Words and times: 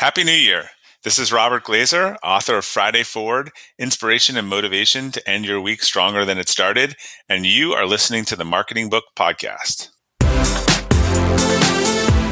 Happy 0.00 0.24
New 0.24 0.32
Year. 0.32 0.70
This 1.04 1.18
is 1.18 1.30
Robert 1.30 1.62
Glazer, 1.62 2.16
author 2.24 2.56
of 2.56 2.64
Friday 2.64 3.02
Forward 3.02 3.50
Inspiration 3.78 4.34
and 4.38 4.48
Motivation 4.48 5.10
to 5.10 5.28
End 5.28 5.44
Your 5.44 5.60
Week 5.60 5.82
Stronger 5.82 6.24
Than 6.24 6.38
It 6.38 6.48
Started, 6.48 6.96
and 7.28 7.44
you 7.44 7.74
are 7.74 7.84
listening 7.84 8.24
to 8.24 8.34
the 8.34 8.46
Marketing 8.46 8.88
Book 8.88 9.04
Podcast. 9.14 9.90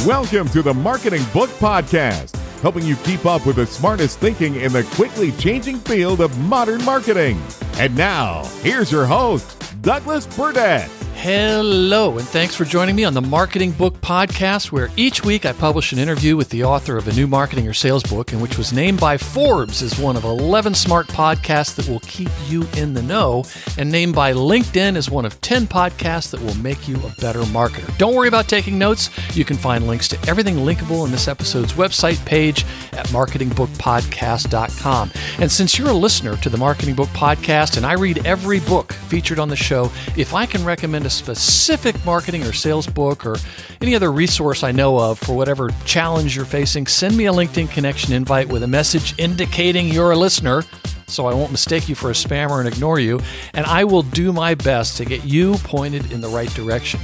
Welcome 0.06 0.48
to 0.48 0.62
the 0.62 0.72
Marketing 0.72 1.22
Book 1.34 1.50
Podcast, 1.58 2.34
helping 2.62 2.86
you 2.86 2.96
keep 2.96 3.26
up 3.26 3.44
with 3.44 3.56
the 3.56 3.66
smartest 3.66 4.18
thinking 4.18 4.54
in 4.54 4.72
the 4.72 4.84
quickly 4.94 5.32
changing 5.32 5.76
field 5.76 6.22
of 6.22 6.38
modern 6.38 6.82
marketing. 6.86 7.38
And 7.74 7.94
now, 7.94 8.44
here's 8.62 8.90
your 8.90 9.04
host, 9.04 9.62
Douglas 9.82 10.26
Burdett. 10.26 10.88
Hello, 11.20 12.16
and 12.16 12.28
thanks 12.28 12.54
for 12.54 12.64
joining 12.64 12.94
me 12.94 13.02
on 13.02 13.12
the 13.12 13.20
Marketing 13.20 13.72
Book 13.72 14.00
Podcast, 14.00 14.70
where 14.70 14.88
each 14.96 15.24
week 15.24 15.44
I 15.44 15.52
publish 15.52 15.90
an 15.90 15.98
interview 15.98 16.36
with 16.36 16.48
the 16.50 16.62
author 16.62 16.96
of 16.96 17.08
a 17.08 17.12
new 17.12 17.26
marketing 17.26 17.66
or 17.66 17.74
sales 17.74 18.04
book, 18.04 18.30
and 18.30 18.40
which 18.40 18.56
was 18.56 18.72
named 18.72 19.00
by 19.00 19.18
Forbes 19.18 19.82
as 19.82 19.98
one 19.98 20.16
of 20.16 20.22
11 20.22 20.74
smart 20.74 21.08
podcasts 21.08 21.74
that 21.74 21.88
will 21.88 21.98
keep 22.00 22.30
you 22.46 22.68
in 22.76 22.94
the 22.94 23.02
know, 23.02 23.42
and 23.76 23.90
named 23.90 24.14
by 24.14 24.32
LinkedIn 24.32 24.94
as 24.94 25.10
one 25.10 25.24
of 25.24 25.40
10 25.40 25.66
podcasts 25.66 26.30
that 26.30 26.40
will 26.40 26.54
make 26.58 26.86
you 26.86 26.94
a 26.98 27.12
better 27.20 27.40
marketer. 27.40 27.98
Don't 27.98 28.14
worry 28.14 28.28
about 28.28 28.46
taking 28.46 28.78
notes. 28.78 29.10
You 29.36 29.44
can 29.44 29.56
find 29.56 29.88
links 29.88 30.06
to 30.08 30.28
everything 30.28 30.58
linkable 30.58 31.04
in 31.04 31.10
this 31.10 31.26
episode's 31.26 31.72
website 31.72 32.24
page 32.26 32.64
at 32.92 33.08
marketingbookpodcast.com. 33.08 35.10
And 35.40 35.50
since 35.50 35.76
you're 35.76 35.88
a 35.88 35.92
listener 35.92 36.36
to 36.36 36.48
the 36.48 36.58
Marketing 36.58 36.94
Book 36.94 37.08
Podcast, 37.08 37.76
and 37.76 37.84
I 37.84 37.94
read 37.94 38.24
every 38.24 38.60
book 38.60 38.92
featured 38.92 39.40
on 39.40 39.48
the 39.48 39.56
show, 39.56 39.90
if 40.16 40.32
I 40.32 40.46
can 40.46 40.64
recommend 40.64 41.07
a 41.08 41.10
specific 41.10 42.04
marketing 42.04 42.42
or 42.42 42.52
sales 42.52 42.86
book 42.86 43.24
or 43.24 43.36
any 43.80 43.94
other 43.94 44.12
resource 44.12 44.62
I 44.62 44.72
know 44.72 44.98
of 44.98 45.18
for 45.18 45.34
whatever 45.34 45.70
challenge 45.86 46.36
you're 46.36 46.44
facing, 46.44 46.86
send 46.86 47.16
me 47.16 47.26
a 47.26 47.32
LinkedIn 47.32 47.70
connection 47.70 48.12
invite 48.12 48.46
with 48.46 48.62
a 48.62 48.66
message 48.66 49.18
indicating 49.18 49.88
you're 49.88 50.10
a 50.10 50.16
listener 50.16 50.64
so 51.06 51.24
I 51.24 51.32
won't 51.32 51.50
mistake 51.50 51.88
you 51.88 51.94
for 51.94 52.10
a 52.10 52.12
spammer 52.12 52.58
and 52.58 52.68
ignore 52.68 52.98
you, 52.98 53.20
and 53.54 53.64
I 53.64 53.84
will 53.84 54.02
do 54.02 54.30
my 54.30 54.54
best 54.54 54.98
to 54.98 55.06
get 55.06 55.24
you 55.24 55.54
pointed 55.64 56.12
in 56.12 56.20
the 56.20 56.28
right 56.28 56.50
direction. 56.50 57.00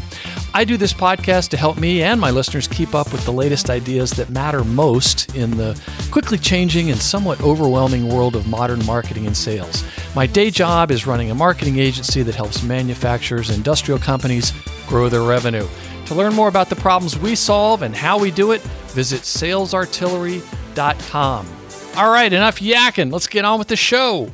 I 0.53 0.65
do 0.65 0.77
this 0.77 0.93
podcast 0.93 1.49
to 1.51 1.57
help 1.57 1.79
me 1.79 2.03
and 2.03 2.21
my 2.21 2.31
listeners 2.31 2.69
keep 2.69 2.95
up 2.95 3.11
with 3.11 3.25
the 3.25 3.33
latest 3.33 3.71
ideas 3.71 4.11
that 4.13 4.29
matter 4.29 4.63
most 4.63 5.35
in 5.35 5.57
the 5.57 5.81
quickly 6.11 6.37
changing 6.37 6.91
and 6.91 7.01
somewhat 7.01 7.41
overwhelming 7.41 8.11
world 8.11 8.37
of 8.37 8.47
modern 8.47 8.85
marketing 8.85 9.27
and 9.27 9.37
sales. 9.37 9.83
My 10.15 10.27
day 10.27 10.51
job 10.51 10.91
is 10.93 11.09
running 11.09 11.33
a 11.33 11.35
marketing 11.35 11.81
agency 11.81 12.23
that 12.23 12.37
helps 12.37 12.63
manufacturers 12.63 13.49
and 13.49 13.57
industrial 13.57 13.99
companies 13.99 14.53
grow 14.87 15.09
their 15.09 15.23
revenue. 15.23 15.67
To 16.07 16.15
learn 16.15 16.35
more 16.35 16.47
about 16.47 16.69
the 16.69 16.77
problems 16.77 17.19
we 17.19 17.35
solve 17.35 17.83
and 17.83 17.97
how 17.97 18.21
we 18.21 18.31
do 18.31 18.53
it, 18.53 18.61
visit 18.93 19.23
salesartillery.com. 19.23 21.49
All 21.97 22.13
right, 22.13 22.33
enough 22.33 22.61
yakking. 22.61 23.13
Let's 23.13 23.27
get 23.27 23.45
on 23.45 23.59
with 23.59 23.67
the 23.67 23.75
show. 23.75 24.31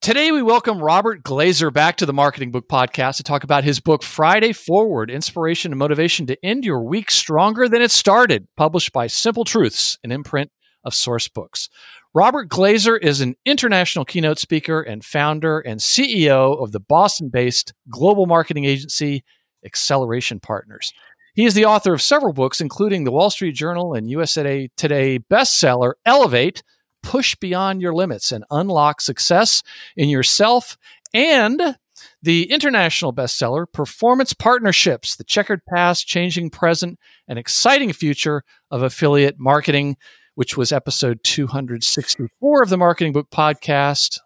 Today, 0.00 0.30
we 0.30 0.40
welcome 0.40 0.78
Robert 0.78 1.24
Glazer 1.24 1.72
back 1.72 1.96
to 1.96 2.06
the 2.06 2.12
Marketing 2.12 2.52
Book 2.52 2.68
Podcast 2.68 3.16
to 3.16 3.24
talk 3.24 3.42
about 3.42 3.64
his 3.64 3.80
book, 3.80 4.04
Friday 4.04 4.52
Forward 4.52 5.10
Inspiration 5.10 5.72
and 5.72 5.80
Motivation 5.80 6.26
to 6.26 6.38
End 6.44 6.64
Your 6.64 6.84
Week 6.84 7.10
Stronger 7.10 7.68
Than 7.68 7.82
It 7.82 7.90
Started, 7.90 8.46
published 8.56 8.92
by 8.92 9.08
Simple 9.08 9.44
Truths, 9.44 9.98
an 10.04 10.12
imprint 10.12 10.52
of 10.84 10.92
Sourcebooks. 10.92 11.68
Robert 12.16 12.48
Glazer 12.48 12.98
is 12.98 13.20
an 13.20 13.36
international 13.44 14.06
keynote 14.06 14.38
speaker 14.38 14.80
and 14.80 15.04
founder 15.04 15.60
and 15.60 15.80
CEO 15.80 16.58
of 16.62 16.72
the 16.72 16.80
Boston 16.80 17.28
based 17.28 17.74
global 17.90 18.24
marketing 18.24 18.64
agency 18.64 19.22
Acceleration 19.66 20.40
Partners. 20.40 20.94
He 21.34 21.44
is 21.44 21.52
the 21.52 21.66
author 21.66 21.92
of 21.92 22.00
several 22.00 22.32
books, 22.32 22.58
including 22.58 23.04
the 23.04 23.12
Wall 23.12 23.28
Street 23.28 23.52
Journal 23.52 23.92
and 23.92 24.08
USA 24.08 24.70
Today 24.78 25.18
bestseller, 25.18 25.92
Elevate 26.06 26.62
Push 27.02 27.34
Beyond 27.34 27.82
Your 27.82 27.92
Limits 27.92 28.32
and 28.32 28.46
Unlock 28.50 29.02
Success 29.02 29.62
in 29.94 30.08
Yourself, 30.08 30.78
and 31.12 31.76
the 32.22 32.50
international 32.50 33.12
bestseller, 33.12 33.70
Performance 33.70 34.32
Partnerships 34.32 35.16
The 35.16 35.24
Checkered 35.24 35.66
Past, 35.66 36.06
Changing 36.06 36.48
Present, 36.48 36.98
and 37.28 37.38
Exciting 37.38 37.92
Future 37.92 38.42
of 38.70 38.82
Affiliate 38.82 39.38
Marketing, 39.38 39.98
which 40.36 40.56
was 40.56 40.70
episode 40.70 41.18
264 41.24 42.62
of 42.62 42.68
the 42.68 42.76
Marketing 42.76 43.12
Book 43.12 43.30
Podcast. 43.30 44.20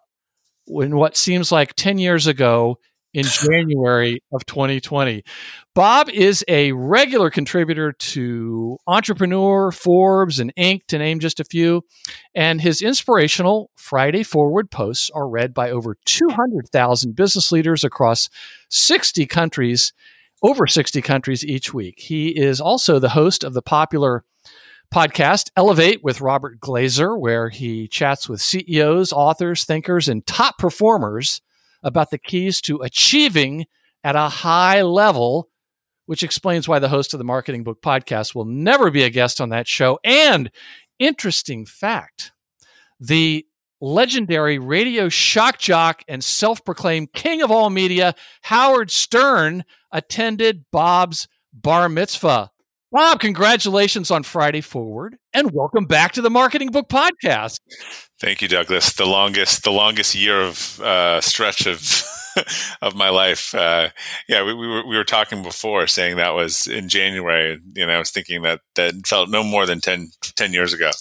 In 0.67 0.95
what 0.95 1.17
seems 1.17 1.51
like 1.51 1.73
10 1.73 1.97
years 1.97 2.27
ago, 2.27 2.77
in 3.13 3.23
January 3.51 4.21
of 4.31 4.45
2020. 4.45 5.23
Bob 5.73 6.09
is 6.09 6.43
a 6.47 6.71
regular 6.73 7.29
contributor 7.29 7.93
to 7.93 8.77
Entrepreneur, 8.87 9.71
Forbes, 9.71 10.39
and 10.39 10.53
Inc., 10.55 10.85
to 10.87 10.97
name 10.97 11.19
just 11.19 11.39
a 11.39 11.45
few. 11.45 11.83
And 12.35 12.61
his 12.61 12.81
inspirational 12.81 13.71
Friday 13.75 14.23
Forward 14.23 14.69
posts 14.71 15.09
are 15.11 15.29
read 15.29 15.53
by 15.53 15.71
over 15.71 15.97
200,000 16.05 17.15
business 17.15 17.51
leaders 17.51 17.83
across 17.83 18.29
60 18.69 19.25
countries, 19.27 19.93
over 20.43 20.67
60 20.67 21.01
countries 21.01 21.45
each 21.45 21.73
week. 21.73 21.99
He 21.99 22.29
is 22.29 22.59
also 22.59 22.99
the 22.99 23.09
host 23.09 23.43
of 23.43 23.53
the 23.53 23.61
popular 23.61 24.23
podcast 24.93 25.49
Elevate 25.55 26.03
with 26.03 26.21
Robert 26.21 26.59
Glazer, 26.59 27.17
where 27.17 27.49
he 27.49 27.87
chats 27.87 28.27
with 28.27 28.41
CEOs, 28.41 29.13
authors, 29.13 29.63
thinkers, 29.63 30.09
and 30.09 30.25
top 30.27 30.57
performers 30.57 31.41
about 31.81 32.11
the 32.11 32.17
keys 32.17 32.61
to 32.61 32.81
achieving 32.81 33.65
at 34.03 34.15
a 34.15 34.29
high 34.29 34.81
level, 34.81 35.49
which 36.05 36.23
explains 36.23 36.67
why 36.67 36.79
the 36.79 36.89
host 36.89 37.13
of 37.13 37.17
the 37.17 37.23
Marketing 37.23 37.63
Book 37.63 37.81
podcast 37.81 38.35
will 38.35 38.45
never 38.45 38.91
be 38.91 39.03
a 39.03 39.09
guest 39.09 39.39
on 39.39 39.49
that 39.49 39.67
show. 39.67 39.99
And 40.03 40.51
interesting 40.99 41.65
fact 41.65 42.31
the 42.99 43.45
legendary 43.79 44.59
radio 44.59 45.09
shock 45.09 45.57
jock 45.57 46.03
and 46.07 46.23
self 46.23 46.63
proclaimed 46.63 47.13
king 47.13 47.41
of 47.41 47.49
all 47.49 47.69
media, 47.69 48.13
Howard 48.43 48.91
Stern, 48.91 49.63
attended 49.91 50.65
Bob's 50.71 51.27
bar 51.53 51.89
mitzvah. 51.89 52.51
Bob, 52.91 53.21
congratulations 53.21 54.11
on 54.11 54.21
Friday 54.21 54.59
Forward, 54.59 55.15
and 55.33 55.51
welcome 55.51 55.85
back 55.85 56.11
to 56.11 56.21
the 56.21 56.29
Marketing 56.29 56.71
Book 56.71 56.89
Podcast. 56.89 57.61
Thank 58.19 58.41
you, 58.41 58.49
Douglas. 58.49 58.91
The 58.91 59.05
longest, 59.05 59.63
the 59.63 59.71
longest 59.71 60.13
year 60.13 60.41
of 60.41 60.77
uh, 60.81 61.21
stretch 61.21 61.65
of 61.65 62.03
of 62.81 62.93
my 62.93 63.07
life. 63.07 63.55
Uh, 63.55 63.89
yeah, 64.27 64.43
we, 64.43 64.53
we, 64.53 64.67
were 64.67 64.85
we 64.85 64.97
were 64.97 65.05
talking 65.05 65.41
before, 65.41 65.87
saying 65.87 66.17
that 66.17 66.33
was 66.33 66.67
in 66.67 66.89
January. 66.89 67.59
You 67.75 67.85
know, 67.85 67.93
I 67.93 67.97
was 67.97 68.11
thinking 68.11 68.41
that 68.41 68.59
that 68.75 68.93
felt 69.07 69.29
no 69.29 69.41
more 69.41 69.65
than 69.65 69.79
10, 69.79 70.09
10 70.35 70.51
years 70.51 70.73
ago. 70.73 70.91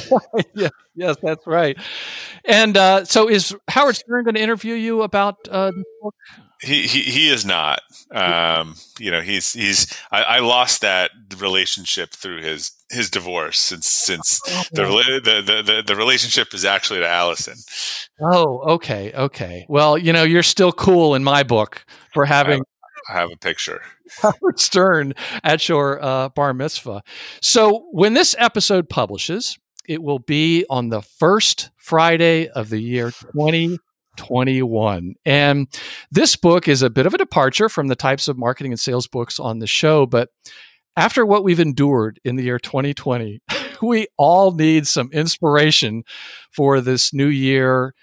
yeah, 0.54 0.68
yes, 0.98 1.16
that's 1.22 1.46
right. 1.46 1.78
And 2.44 2.76
uh, 2.76 3.04
so, 3.04 3.28
is 3.28 3.56
Howard 3.68 3.96
Stern 3.96 4.24
going 4.24 4.34
to 4.34 4.40
interview 4.40 4.74
you 4.74 5.02
about 5.02 5.48
uh, 5.48 5.70
the 5.70 5.84
book? 6.02 6.14
He, 6.60 6.88
he 6.88 7.02
he 7.02 7.28
is 7.30 7.44
not. 7.44 7.80
Um, 8.10 8.74
you 8.98 9.12
know, 9.12 9.20
he's 9.20 9.52
he's. 9.52 9.94
I, 10.10 10.22
I, 10.22 10.38
lost 10.40 10.80
that 10.80 11.12
relationship 11.38 12.10
through 12.10 12.42
his 12.42 12.72
his 12.90 13.10
divorce 13.10 13.58
since 13.58 13.86
since 13.86 14.40
oh, 14.48 14.64
the, 14.72 15.20
the, 15.22 15.62
the 15.62 15.82
the 15.86 15.94
relationship 15.94 16.52
is 16.54 16.64
actually 16.64 16.98
to 16.98 17.08
Alison. 17.08 17.54
Oh, 18.20 18.74
okay, 18.74 19.12
okay. 19.12 19.66
Well, 19.68 19.96
you 19.96 20.12
know, 20.12 20.24
you're 20.24 20.42
still 20.42 20.72
cool 20.72 21.14
in 21.14 21.22
my 21.22 21.44
book 21.44 21.84
for 22.12 22.24
having. 22.24 22.62
I 23.08 23.12
have, 23.12 23.16
I 23.16 23.20
have 23.20 23.30
a 23.30 23.36
picture. 23.36 23.82
Howard 24.22 24.58
Stern 24.58 25.14
at 25.44 25.68
your 25.68 26.02
uh, 26.02 26.28
bar 26.30 26.54
mitzvah. 26.54 27.02
So 27.40 27.86
when 27.92 28.14
this 28.14 28.34
episode 28.38 28.88
publishes, 28.88 29.58
it 29.88 30.02
will 30.02 30.18
be 30.18 30.66
on 30.68 30.90
the 30.90 31.02
first 31.02 31.70
Friday 31.76 32.48
of 32.48 32.68
the 32.68 32.78
year 32.78 33.10
2021. 33.10 35.14
And 35.24 35.80
this 36.10 36.36
book 36.36 36.68
is 36.68 36.82
a 36.82 36.90
bit 36.90 37.06
of 37.06 37.14
a 37.14 37.18
departure 37.18 37.70
from 37.70 37.88
the 37.88 37.96
types 37.96 38.28
of 38.28 38.36
marketing 38.36 38.72
and 38.72 38.78
sales 38.78 39.08
books 39.08 39.40
on 39.40 39.58
the 39.58 39.66
show. 39.66 40.04
But 40.04 40.28
after 40.94 41.24
what 41.24 41.42
we've 41.42 41.58
endured 41.58 42.20
in 42.22 42.36
the 42.36 42.44
year 42.44 42.58
2020, 42.58 43.40
we 43.82 44.06
all 44.18 44.52
need 44.52 44.86
some 44.86 45.10
inspiration 45.12 46.04
for 46.50 46.82
this 46.82 47.14
new 47.14 47.26
year. 47.26 47.94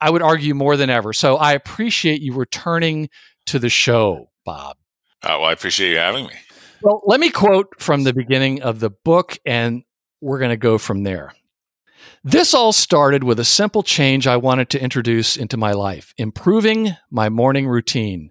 I 0.00 0.10
would 0.10 0.22
argue 0.22 0.54
more 0.54 0.76
than 0.76 0.90
ever. 0.90 1.14
So 1.14 1.36
I 1.36 1.54
appreciate 1.54 2.20
you 2.20 2.34
returning 2.34 3.08
to 3.46 3.58
the 3.58 3.70
show, 3.70 4.30
Bob. 4.44 4.76
Uh, 5.22 5.36
well, 5.40 5.44
I 5.44 5.52
appreciate 5.52 5.90
you 5.90 5.98
having 5.98 6.26
me. 6.26 6.32
Well, 6.82 7.02
let 7.06 7.20
me 7.20 7.30
quote 7.30 7.78
from 7.78 8.04
the 8.04 8.14
beginning 8.14 8.62
of 8.62 8.80
the 8.80 8.90
book 8.90 9.38
and 9.44 9.84
we're 10.20 10.38
going 10.38 10.50
to 10.50 10.56
go 10.56 10.78
from 10.78 11.02
there. 11.02 11.32
This 12.22 12.54
all 12.54 12.72
started 12.72 13.24
with 13.24 13.40
a 13.40 13.44
simple 13.44 13.82
change 13.82 14.26
I 14.26 14.36
wanted 14.36 14.68
to 14.70 14.82
introduce 14.82 15.36
into 15.36 15.56
my 15.56 15.72
life 15.72 16.12
improving 16.18 16.96
my 17.10 17.28
morning 17.28 17.66
routine. 17.66 18.30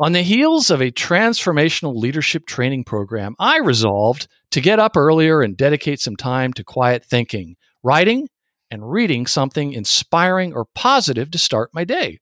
On 0.00 0.12
the 0.12 0.22
heels 0.22 0.70
of 0.70 0.80
a 0.80 0.90
transformational 0.90 1.96
leadership 1.96 2.46
training 2.46 2.84
program, 2.84 3.36
I 3.38 3.58
resolved 3.58 4.28
to 4.50 4.60
get 4.60 4.78
up 4.78 4.96
earlier 4.96 5.42
and 5.42 5.56
dedicate 5.56 6.00
some 6.00 6.16
time 6.16 6.52
to 6.54 6.64
quiet 6.64 7.04
thinking, 7.04 7.56
writing, 7.82 8.28
and 8.70 8.90
reading 8.90 9.26
something 9.26 9.72
inspiring 9.72 10.52
or 10.52 10.66
positive 10.74 11.30
to 11.30 11.38
start 11.38 11.70
my 11.72 11.84
day. 11.84 12.18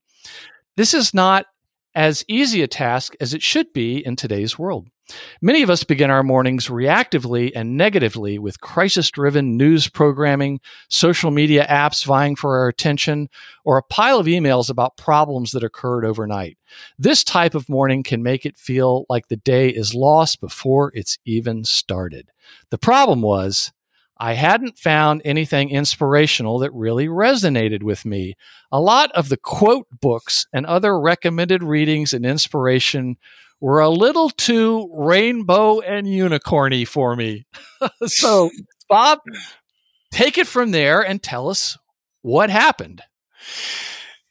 This 0.76 0.92
is 0.92 1.14
not 1.14 1.46
as 1.94 2.24
easy 2.28 2.62
a 2.62 2.68
task 2.68 3.14
as 3.20 3.32
it 3.32 3.42
should 3.42 3.72
be 3.72 4.04
in 4.04 4.16
today's 4.16 4.58
world. 4.58 4.88
Many 5.40 5.62
of 5.62 5.70
us 5.70 5.84
begin 5.84 6.10
our 6.10 6.22
mornings 6.22 6.68
reactively 6.68 7.52
and 7.54 7.76
negatively 7.76 8.38
with 8.38 8.60
crisis 8.60 9.10
driven 9.10 9.56
news 9.56 9.88
programming, 9.88 10.60
social 10.88 11.30
media 11.30 11.66
apps 11.68 12.04
vying 12.04 12.36
for 12.36 12.58
our 12.58 12.68
attention, 12.68 13.28
or 13.64 13.78
a 13.78 13.82
pile 13.82 14.18
of 14.18 14.26
emails 14.26 14.68
about 14.68 14.96
problems 14.96 15.52
that 15.52 15.62
occurred 15.62 16.04
overnight. 16.04 16.58
This 16.98 17.22
type 17.22 17.54
of 17.54 17.68
morning 17.68 18.02
can 18.02 18.22
make 18.22 18.44
it 18.44 18.56
feel 18.56 19.06
like 19.08 19.28
the 19.28 19.36
day 19.36 19.68
is 19.68 19.94
lost 19.94 20.40
before 20.40 20.90
it's 20.94 21.18
even 21.24 21.64
started. 21.64 22.30
The 22.70 22.78
problem 22.78 23.22
was, 23.22 23.72
I 24.18 24.32
hadn't 24.32 24.78
found 24.78 25.20
anything 25.24 25.68
inspirational 25.68 26.58
that 26.60 26.72
really 26.72 27.06
resonated 27.06 27.82
with 27.82 28.06
me. 28.06 28.34
A 28.72 28.80
lot 28.80 29.12
of 29.12 29.28
the 29.28 29.36
quote 29.36 29.86
books 30.00 30.46
and 30.54 30.64
other 30.64 30.98
recommended 30.98 31.62
readings 31.62 32.14
and 32.14 32.24
inspiration 32.24 33.18
were 33.60 33.80
a 33.80 33.88
little 33.88 34.30
too 34.30 34.90
rainbow 34.94 35.80
and 35.80 36.06
unicorny 36.06 36.86
for 36.86 37.16
me. 37.16 37.46
so, 38.06 38.50
Bob, 38.88 39.20
take 40.12 40.38
it 40.38 40.46
from 40.46 40.70
there 40.70 41.00
and 41.00 41.22
tell 41.22 41.48
us 41.48 41.78
what 42.22 42.50
happened. 42.50 43.02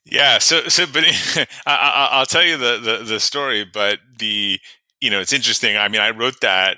Yeah, 0.06 0.38
so 0.38 0.68
so, 0.68 0.86
but 0.92 1.04
I, 1.66 2.20
will 2.20 2.26
tell 2.28 2.44
you 2.44 2.58
the, 2.58 2.78
the 2.78 3.04
the 3.04 3.20
story. 3.20 3.66
But 3.66 4.00
the 4.20 4.60
you 5.02 5.10
know 5.10 5.20
it's 5.20 5.34
interesting. 5.34 5.78
I 5.78 5.88
mean, 5.88 6.02
I 6.02 6.12
wrote 6.12 6.42
that 6.42 6.78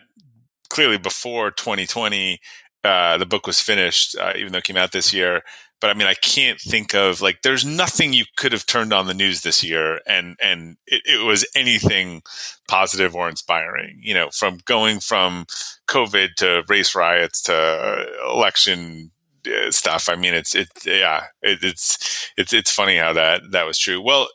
clearly 0.69 0.97
before 0.97 1.51
2020 1.51 2.39
uh, 2.83 3.17
the 3.17 3.25
book 3.25 3.45
was 3.45 3.59
finished, 3.59 4.15
uh, 4.17 4.33
even 4.37 4.51
though 4.51 4.59
it 4.59 4.63
came 4.63 4.77
out 4.77 4.91
this 4.91 5.13
year. 5.13 5.41
But 5.79 5.91
I 5.91 5.93
mean, 5.93 6.07
I 6.07 6.15
can't 6.15 6.59
think 6.59 6.95
of 6.95 7.21
like 7.21 7.43
there's 7.43 7.63
nothing 7.63 8.13
you 8.13 8.25
could 8.35 8.51
have 8.51 8.65
turned 8.65 8.93
on 8.93 9.07
the 9.07 9.13
news 9.13 9.41
this 9.41 9.63
year, 9.63 9.99
and 10.07 10.35
and 10.41 10.77
it, 10.87 11.03
it 11.05 11.25
was 11.25 11.45
anything 11.55 12.23
positive 12.67 13.15
or 13.15 13.29
inspiring. 13.29 13.99
You 14.01 14.15
know, 14.15 14.29
from 14.31 14.59
going 14.65 14.99
from 14.99 15.45
COVID 15.87 16.35
to 16.37 16.63
race 16.67 16.95
riots 16.95 17.41
to 17.43 18.07
election 18.27 19.11
uh, 19.47 19.71
stuff. 19.71 20.09
I 20.09 20.15
mean, 20.15 20.33
it's 20.33 20.55
it 20.55 20.69
yeah, 20.85 21.25
it, 21.41 21.59
it's 21.61 22.31
it's 22.37 22.53
it's 22.53 22.71
funny 22.71 22.97
how 22.97 23.13
that 23.13 23.43
that 23.51 23.65
was 23.65 23.77
true. 23.77 24.01
Well. 24.01 24.27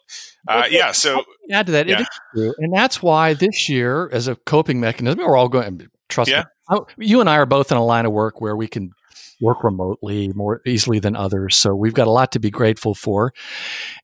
Uh, 0.48 0.64
yeah, 0.68 0.90
so 0.90 1.22
add 1.52 1.66
to 1.66 1.72
that, 1.72 1.86
yeah. 1.86 2.02
true, 2.34 2.52
and 2.58 2.74
that's 2.74 3.00
why 3.00 3.32
this 3.32 3.68
year, 3.68 4.10
as 4.12 4.26
a 4.26 4.34
coping 4.34 4.80
mechanism, 4.80 5.20
we're 5.20 5.36
all 5.36 5.48
going. 5.48 5.88
Trust 6.08 6.32
yeah. 6.32 6.42
me, 6.68 6.80
you 6.98 7.20
and 7.20 7.30
I 7.30 7.36
are 7.36 7.46
both 7.46 7.70
in 7.70 7.78
a 7.78 7.84
line 7.84 8.06
of 8.06 8.12
work 8.12 8.40
where 8.40 8.56
we 8.56 8.66
can 8.66 8.90
work 9.42 9.64
remotely 9.64 10.28
more 10.34 10.62
easily 10.64 11.00
than 11.00 11.16
others. 11.16 11.56
So 11.56 11.74
we've 11.74 11.92
got 11.92 12.06
a 12.06 12.10
lot 12.10 12.32
to 12.32 12.38
be 12.38 12.50
grateful 12.50 12.94
for. 12.94 13.34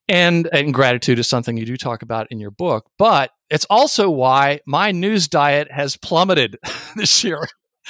And 0.09 0.49
and 0.53 0.75
gratitude 0.75 1.19
is 1.19 1.29
something 1.29 1.57
you 1.57 1.65
do 1.65 1.77
talk 1.77 2.03
about 2.03 2.27
in 2.31 2.41
your 2.41 2.51
book, 2.51 2.91
but 2.99 3.31
it's 3.49 3.67
also 3.71 4.11
why 4.11 4.61
my 4.67 4.91
news 4.91 5.29
diet 5.29 5.71
has 5.71 5.97
plummeted 5.97 6.59
this 6.97 7.25
year. 7.25 7.47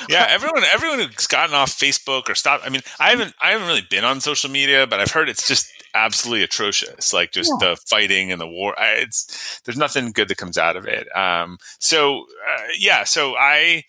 yeah, 0.09 0.27
everyone 0.29 0.63
everyone 0.73 1.01
who's 1.01 1.27
gotten 1.27 1.55
off 1.55 1.71
Facebook 1.71 2.29
or 2.29 2.35
stopped 2.35 2.65
I 2.65 2.69
mean, 2.69 2.83
I 3.01 3.11
haven't 3.11 3.35
I 3.43 3.51
haven't 3.51 3.67
really 3.67 3.87
been 3.89 4.05
on 4.05 4.21
social 4.21 4.51
media, 4.51 4.87
but 4.87 5.01
I've 5.01 5.11
heard 5.11 5.29
it's 5.29 5.49
just 5.49 5.73
absolutely 5.95 6.45
atrocious. 6.45 7.13
Like 7.13 7.33
just 7.33 7.51
yeah. 7.61 7.71
the 7.71 7.77
fighting 7.89 8.31
and 8.31 8.41
the 8.41 8.47
war. 8.47 8.75
It's 8.79 9.61
there's 9.65 9.79
nothing 9.79 10.13
good 10.13 10.29
that 10.29 10.37
comes 10.37 10.59
out 10.59 10.77
of 10.77 10.87
it. 10.87 11.09
Um 11.17 11.59
so 11.81 12.21
uh, 12.21 12.67
yeah, 12.79 13.05
so 13.05 13.35
I 13.37 13.85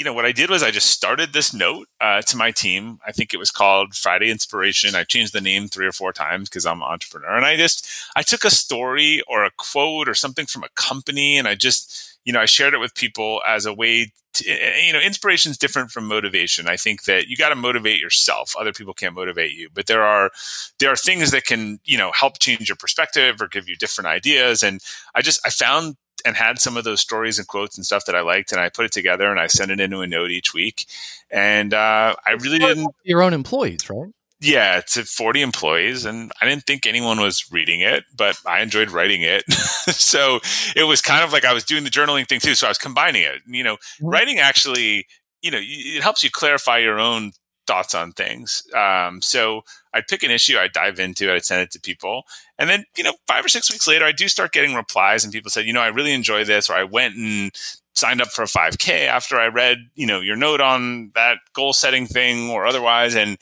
you 0.00 0.04
know, 0.04 0.14
what 0.14 0.24
I 0.24 0.32
did 0.32 0.48
was 0.48 0.62
I 0.62 0.70
just 0.70 0.88
started 0.88 1.34
this 1.34 1.52
note 1.52 1.86
uh, 2.00 2.22
to 2.22 2.34
my 2.34 2.52
team. 2.52 3.00
I 3.06 3.12
think 3.12 3.34
it 3.34 3.36
was 3.36 3.50
called 3.50 3.94
Friday 3.94 4.30
Inspiration. 4.30 4.94
I 4.94 5.04
changed 5.04 5.34
the 5.34 5.42
name 5.42 5.68
three 5.68 5.86
or 5.86 5.92
four 5.92 6.10
times 6.10 6.48
because 6.48 6.64
I'm 6.64 6.80
an 6.80 6.88
entrepreneur. 6.88 7.36
And 7.36 7.44
I 7.44 7.58
just, 7.58 7.86
I 8.16 8.22
took 8.22 8.46
a 8.46 8.50
story 8.50 9.20
or 9.28 9.44
a 9.44 9.50
quote 9.58 10.08
or 10.08 10.14
something 10.14 10.46
from 10.46 10.64
a 10.64 10.70
company 10.74 11.36
and 11.36 11.46
I 11.46 11.54
just, 11.54 12.16
you 12.24 12.32
know, 12.32 12.40
I 12.40 12.46
shared 12.46 12.72
it 12.72 12.78
with 12.78 12.94
people 12.94 13.42
as 13.46 13.66
a 13.66 13.74
way 13.74 14.10
to, 14.32 14.48
eh, 14.48 14.56
eh, 14.58 14.86
you 14.86 14.94
know, 14.94 15.00
inspiration 15.00 15.50
is 15.50 15.58
different 15.58 15.90
from 15.90 16.08
motivation. 16.08 16.66
I 16.66 16.78
think 16.78 17.02
that 17.02 17.26
you 17.26 17.36
got 17.36 17.50
to 17.50 17.54
motivate 17.54 18.00
yourself. 18.00 18.54
Other 18.58 18.72
people 18.72 18.94
can't 18.94 19.14
motivate 19.14 19.52
you, 19.52 19.68
but 19.74 19.86
there 19.86 20.02
are, 20.02 20.30
there 20.78 20.90
are 20.90 20.96
things 20.96 21.30
that 21.32 21.44
can, 21.44 21.78
you 21.84 21.98
know, 21.98 22.10
help 22.18 22.38
change 22.38 22.70
your 22.70 22.76
perspective 22.76 23.42
or 23.42 23.48
give 23.48 23.68
you 23.68 23.76
different 23.76 24.08
ideas. 24.08 24.62
And 24.62 24.80
I 25.14 25.20
just, 25.20 25.40
I 25.44 25.50
found 25.50 25.96
and 26.24 26.36
had 26.36 26.58
some 26.58 26.76
of 26.76 26.84
those 26.84 27.00
stories 27.00 27.38
and 27.38 27.46
quotes 27.46 27.76
and 27.76 27.84
stuff 27.84 28.04
that 28.06 28.14
I 28.14 28.20
liked, 28.20 28.52
and 28.52 28.60
I 28.60 28.68
put 28.68 28.84
it 28.84 28.92
together 28.92 29.30
and 29.30 29.40
I 29.40 29.46
sent 29.46 29.70
it 29.70 29.80
into 29.80 30.00
a 30.00 30.06
note 30.06 30.30
each 30.30 30.54
week. 30.54 30.86
And 31.30 31.74
uh, 31.74 32.14
I 32.26 32.32
really 32.32 32.58
didn't. 32.58 32.94
Your 33.04 33.22
own 33.22 33.32
employees, 33.32 33.88
right? 33.88 34.10
Yeah, 34.42 34.78
it's 34.78 34.96
40 34.96 35.42
employees, 35.42 36.06
and 36.06 36.32
I 36.40 36.46
didn't 36.46 36.64
think 36.64 36.86
anyone 36.86 37.20
was 37.20 37.52
reading 37.52 37.80
it, 37.80 38.04
but 38.16 38.38
I 38.46 38.62
enjoyed 38.62 38.90
writing 38.90 39.20
it. 39.20 39.50
so 39.52 40.40
it 40.74 40.84
was 40.84 41.02
kind 41.02 41.22
of 41.22 41.32
like 41.32 41.44
I 41.44 41.52
was 41.52 41.62
doing 41.62 41.84
the 41.84 41.90
journaling 41.90 42.26
thing 42.26 42.40
too. 42.40 42.54
So 42.54 42.66
I 42.66 42.70
was 42.70 42.78
combining 42.78 43.22
it. 43.22 43.42
You 43.46 43.62
know, 43.62 43.76
mm-hmm. 43.76 44.08
writing 44.08 44.38
actually, 44.38 45.06
you 45.42 45.50
know, 45.50 45.58
it 45.60 46.02
helps 46.02 46.24
you 46.24 46.30
clarify 46.30 46.78
your 46.78 46.98
own 46.98 47.32
thoughts 47.70 47.94
on 47.94 48.10
things. 48.10 48.64
Um, 48.74 49.22
so 49.22 49.62
I'd 49.94 50.08
pick 50.08 50.24
an 50.24 50.32
issue, 50.32 50.58
I'd 50.58 50.72
dive 50.72 50.98
into 50.98 51.30
it, 51.30 51.36
I'd 51.36 51.44
send 51.44 51.62
it 51.62 51.70
to 51.70 51.80
people. 51.80 52.24
And 52.58 52.68
then, 52.68 52.84
you 52.98 53.04
know, 53.04 53.14
five 53.28 53.44
or 53.44 53.48
six 53.48 53.70
weeks 53.70 53.86
later, 53.86 54.04
I 54.04 54.10
do 54.10 54.26
start 54.26 54.50
getting 54.50 54.74
replies 54.74 55.22
and 55.22 55.32
people 55.32 55.52
said, 55.52 55.66
you 55.66 55.72
know, 55.72 55.80
I 55.80 55.86
really 55.86 56.12
enjoy 56.12 56.42
this, 56.42 56.68
or 56.68 56.74
I 56.74 56.82
went 56.82 57.14
and 57.14 57.52
signed 57.94 58.20
up 58.20 58.28
for 58.28 58.42
a 58.42 58.46
5K 58.46 59.06
after 59.06 59.38
I 59.38 59.46
read, 59.46 59.78
you 59.94 60.04
know, 60.04 60.18
your 60.18 60.34
note 60.34 60.60
on 60.60 61.12
that 61.14 61.38
goal 61.52 61.72
setting 61.72 62.06
thing 62.06 62.50
or 62.50 62.66
otherwise. 62.66 63.14
And, 63.14 63.38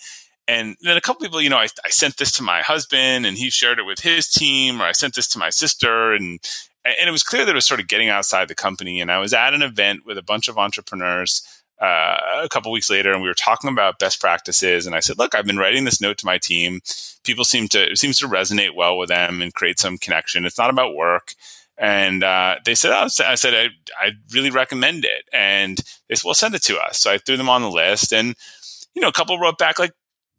and 0.46 0.76
then 0.82 0.98
a 0.98 1.00
couple 1.00 1.24
people, 1.24 1.40
you 1.40 1.48
know, 1.48 1.56
I, 1.56 1.68
I 1.82 1.88
sent 1.88 2.18
this 2.18 2.32
to 2.32 2.42
my 2.42 2.60
husband 2.60 3.24
and 3.24 3.38
he 3.38 3.48
shared 3.48 3.78
it 3.78 3.86
with 3.86 4.00
his 4.00 4.28
team, 4.28 4.82
or 4.82 4.84
I 4.84 4.92
sent 4.92 5.14
this 5.14 5.28
to 5.28 5.38
my 5.38 5.48
sister 5.48 6.12
and, 6.12 6.38
and 6.84 7.08
it 7.08 7.12
was 7.12 7.22
clear 7.22 7.46
that 7.46 7.52
it 7.52 7.54
was 7.54 7.66
sort 7.66 7.80
of 7.80 7.88
getting 7.88 8.10
outside 8.10 8.48
the 8.48 8.54
company. 8.54 9.00
And 9.00 9.10
I 9.10 9.20
was 9.20 9.32
at 9.32 9.54
an 9.54 9.62
event 9.62 10.04
with 10.04 10.18
a 10.18 10.22
bunch 10.22 10.48
of 10.48 10.58
entrepreneurs 10.58 11.42
uh, 11.80 12.18
a 12.42 12.48
couple 12.48 12.72
weeks 12.72 12.90
later 12.90 13.12
and 13.12 13.22
we 13.22 13.28
were 13.28 13.34
talking 13.34 13.70
about 13.70 13.98
best 13.98 14.20
practices 14.20 14.86
and 14.86 14.96
i 14.96 15.00
said 15.00 15.18
look 15.18 15.34
i've 15.34 15.46
been 15.46 15.58
writing 15.58 15.84
this 15.84 16.00
note 16.00 16.18
to 16.18 16.26
my 16.26 16.38
team. 16.38 16.80
People 17.24 17.44
seem 17.44 17.68
to 17.68 17.94
seems 17.96 18.18
to 18.18 18.28
resonate 18.28 18.74
well 18.74 18.98
with 18.98 19.08
them 19.08 19.42
and 19.42 19.54
create 19.54 19.78
some 19.78 19.98
connection. 19.98 20.44
It's 20.44 20.58
not 20.58 20.70
about 20.70 20.94
work. 20.94 21.34
And 21.76 22.24
uh, 22.24 22.56
they 22.64 22.74
said 22.74 22.92
oh, 22.92 23.08
i 23.24 23.34
said 23.34 23.54
I, 23.54 23.68
I 24.04 24.12
really 24.32 24.50
recommend 24.50 25.04
it. 25.04 25.24
And 25.32 25.78
they 26.08 26.14
said 26.14 26.24
well 26.24 26.34
send 26.34 26.54
it 26.54 26.62
to 26.62 26.78
us. 26.78 27.00
So 27.00 27.12
i 27.12 27.18
threw 27.18 27.36
them 27.36 27.48
on 27.48 27.62
the 27.62 27.70
list 27.70 28.12
and 28.12 28.34
you 28.94 29.02
know 29.02 29.08
a 29.08 29.12
couple 29.12 29.38
wrote 29.38 29.58
back 29.58 29.78
like 29.78 29.92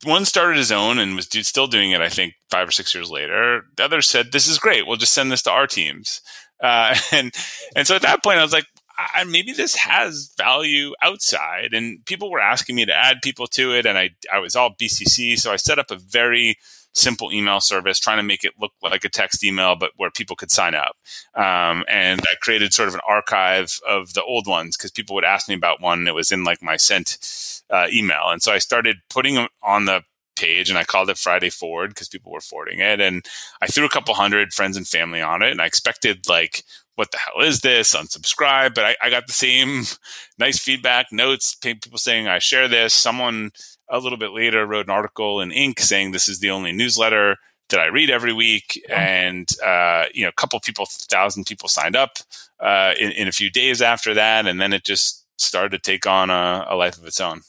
one 0.05 0.25
started 0.25 0.57
his 0.57 0.71
own 0.71 0.97
and 0.97 1.15
was 1.15 1.27
still 1.45 1.67
doing 1.67 1.91
it 1.91 1.99
i 1.99 2.07
think 2.07 2.33
five 2.49 2.67
or 2.67 2.71
six 2.71 2.93
years 2.93 3.09
later. 3.09 3.63
The 3.77 3.85
other 3.85 4.01
said 4.01 4.31
this 4.31 4.47
is 4.47 4.59
great. 4.59 4.87
We'll 4.87 4.97
just 4.97 5.13
send 5.13 5.31
this 5.31 5.43
to 5.43 5.51
our 5.51 5.67
teams. 5.67 6.21
Uh, 6.61 6.95
and 7.11 7.33
and 7.75 7.87
so 7.87 7.95
at 7.95 8.01
that 8.01 8.23
point 8.23 8.39
i 8.39 8.43
was 8.43 8.53
like 8.53 8.65
I, 9.13 9.23
maybe 9.23 9.53
this 9.53 9.75
has 9.75 10.33
value 10.37 10.93
outside. 11.01 11.73
And 11.73 12.03
people 12.05 12.29
were 12.29 12.39
asking 12.39 12.75
me 12.75 12.85
to 12.85 12.95
add 12.95 13.21
people 13.21 13.47
to 13.47 13.73
it, 13.73 13.85
and 13.85 13.97
I 13.97 14.11
I 14.31 14.39
was 14.39 14.55
all 14.55 14.75
BCC, 14.75 15.37
so 15.37 15.51
I 15.51 15.55
set 15.55 15.79
up 15.79 15.91
a 15.91 15.95
very 15.95 16.57
simple 16.93 17.31
email 17.31 17.61
service, 17.61 17.99
trying 17.99 18.17
to 18.17 18.23
make 18.23 18.43
it 18.43 18.53
look 18.59 18.71
like 18.81 19.05
a 19.05 19.09
text 19.09 19.43
email, 19.43 19.75
but 19.75 19.91
where 19.97 20.09
people 20.09 20.35
could 20.35 20.51
sign 20.51 20.73
up. 20.73 20.97
Um, 21.35 21.85
and 21.87 22.19
I 22.21 22.33
created 22.41 22.73
sort 22.73 22.89
of 22.89 22.95
an 22.95 23.01
archive 23.07 23.79
of 23.87 24.13
the 24.13 24.23
old 24.23 24.47
ones 24.47 24.75
because 24.75 24.91
people 24.91 25.13
would 25.15 25.23
ask 25.23 25.47
me 25.47 25.55
about 25.55 25.81
one 25.81 26.05
that 26.05 26.15
was 26.15 26.31
in 26.31 26.43
like 26.43 26.63
my 26.63 26.77
sent 26.77 27.61
uh, 27.69 27.87
email, 27.91 28.29
and 28.29 28.41
so 28.41 28.51
I 28.51 28.57
started 28.57 28.97
putting 29.09 29.35
them 29.35 29.47
on 29.63 29.85
the 29.85 30.03
page 30.39 30.69
and 30.69 30.79
I 30.79 30.83
called 30.83 31.09
it 31.09 31.17
Friday 31.17 31.49
Forward 31.49 31.89
because 31.89 32.07
people 32.07 32.31
were 32.31 32.39
forwarding 32.39 32.79
it. 32.79 33.01
And 33.01 33.25
I 33.61 33.67
threw 33.67 33.85
a 33.85 33.89
couple 33.89 34.13
hundred 34.13 34.53
friends 34.53 34.77
and 34.77 34.87
family 34.87 35.21
on 35.21 35.41
it. 35.41 35.51
And 35.51 35.61
I 35.61 35.65
expected 35.65 36.29
like 36.29 36.63
what 36.99 37.11
the 37.11 37.17
hell 37.17 37.41
is 37.47 37.61
this? 37.61 37.95
Unsubscribe. 37.95 38.73
But 38.75 38.83
I, 38.83 38.95
I 39.01 39.09
got 39.09 39.25
the 39.25 39.31
same 39.31 39.83
nice 40.37 40.59
feedback, 40.59 41.13
notes, 41.13 41.55
people 41.55 41.97
saying 41.97 42.27
I 42.27 42.39
share 42.39 42.67
this. 42.67 42.93
Someone 42.93 43.51
a 43.89 43.99
little 43.99 44.17
bit 44.17 44.31
later 44.31 44.67
wrote 44.67 44.87
an 44.87 44.91
article 44.91 45.39
in 45.39 45.49
Inc. 45.51 45.79
saying 45.79 46.11
this 46.11 46.27
is 46.27 46.41
the 46.41 46.49
only 46.49 46.73
newsletter 46.73 47.37
that 47.69 47.79
I 47.79 47.85
read 47.85 48.09
every 48.09 48.33
week. 48.33 48.83
And, 48.89 49.47
uh, 49.65 50.07
you 50.13 50.23
know, 50.23 50.27
a 50.27 50.33
couple 50.33 50.59
people, 50.59 50.87
thousand 50.89 51.45
people 51.45 51.69
signed 51.69 51.95
up 51.95 52.17
uh, 52.59 52.95
in, 52.99 53.13
in, 53.13 53.29
a 53.29 53.31
few 53.31 53.49
days 53.49 53.81
after 53.81 54.13
that. 54.15 54.45
And 54.45 54.59
then 54.59 54.73
it 54.73 54.83
just 54.83 55.25
started 55.37 55.71
to 55.71 55.79
take 55.79 56.05
on 56.05 56.29
a, 56.29 56.65
a 56.67 56.75
life 56.75 56.97
of 56.97 57.05
its 57.05 57.21
own. 57.21 57.43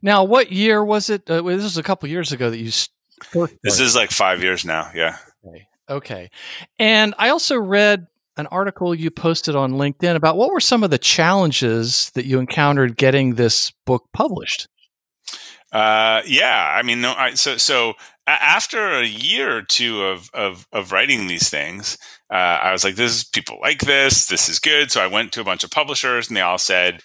Now, 0.00 0.22
what 0.22 0.52
year 0.52 0.84
was 0.84 1.10
it? 1.10 1.28
Uh, 1.28 1.42
this 1.42 1.64
was 1.64 1.76
a 1.76 1.82
couple 1.82 2.08
years 2.08 2.30
ago 2.30 2.50
that 2.50 2.58
you. 2.58 2.70
This 3.64 3.80
is 3.80 3.96
like 3.96 4.12
five 4.12 4.44
years 4.44 4.64
now. 4.64 4.92
Yeah. 4.94 5.16
Okay. 5.44 5.66
okay. 5.90 6.30
And 6.78 7.16
I 7.18 7.30
also 7.30 7.58
read 7.58 8.06
an 8.36 8.46
article 8.46 8.94
you 8.94 9.10
posted 9.10 9.54
on 9.54 9.72
LinkedIn 9.72 10.14
about 10.14 10.36
what 10.36 10.50
were 10.50 10.60
some 10.60 10.82
of 10.82 10.90
the 10.90 10.98
challenges 10.98 12.10
that 12.14 12.24
you 12.24 12.38
encountered 12.38 12.96
getting 12.96 13.34
this 13.34 13.72
book 13.84 14.08
published? 14.12 14.68
Uh, 15.70 16.22
yeah, 16.26 16.74
I 16.76 16.82
mean, 16.82 17.00
no, 17.00 17.14
I, 17.16 17.34
so 17.34 17.56
so 17.56 17.94
after 18.26 18.98
a 18.98 19.06
year 19.06 19.56
or 19.56 19.62
two 19.62 20.02
of 20.02 20.30
of, 20.34 20.66
of 20.72 20.92
writing 20.92 21.26
these 21.26 21.48
things, 21.48 21.96
uh, 22.30 22.34
I 22.62 22.72
was 22.72 22.84
like, 22.84 22.96
"This 22.96 23.16
is 23.16 23.24
people 23.24 23.58
like 23.60 23.80
this. 23.80 24.26
This 24.26 24.48
is 24.48 24.58
good." 24.58 24.90
So 24.90 25.02
I 25.02 25.06
went 25.06 25.32
to 25.32 25.40
a 25.40 25.44
bunch 25.44 25.64
of 25.64 25.70
publishers, 25.70 26.28
and 26.28 26.36
they 26.36 26.42
all 26.42 26.58
said, 26.58 27.00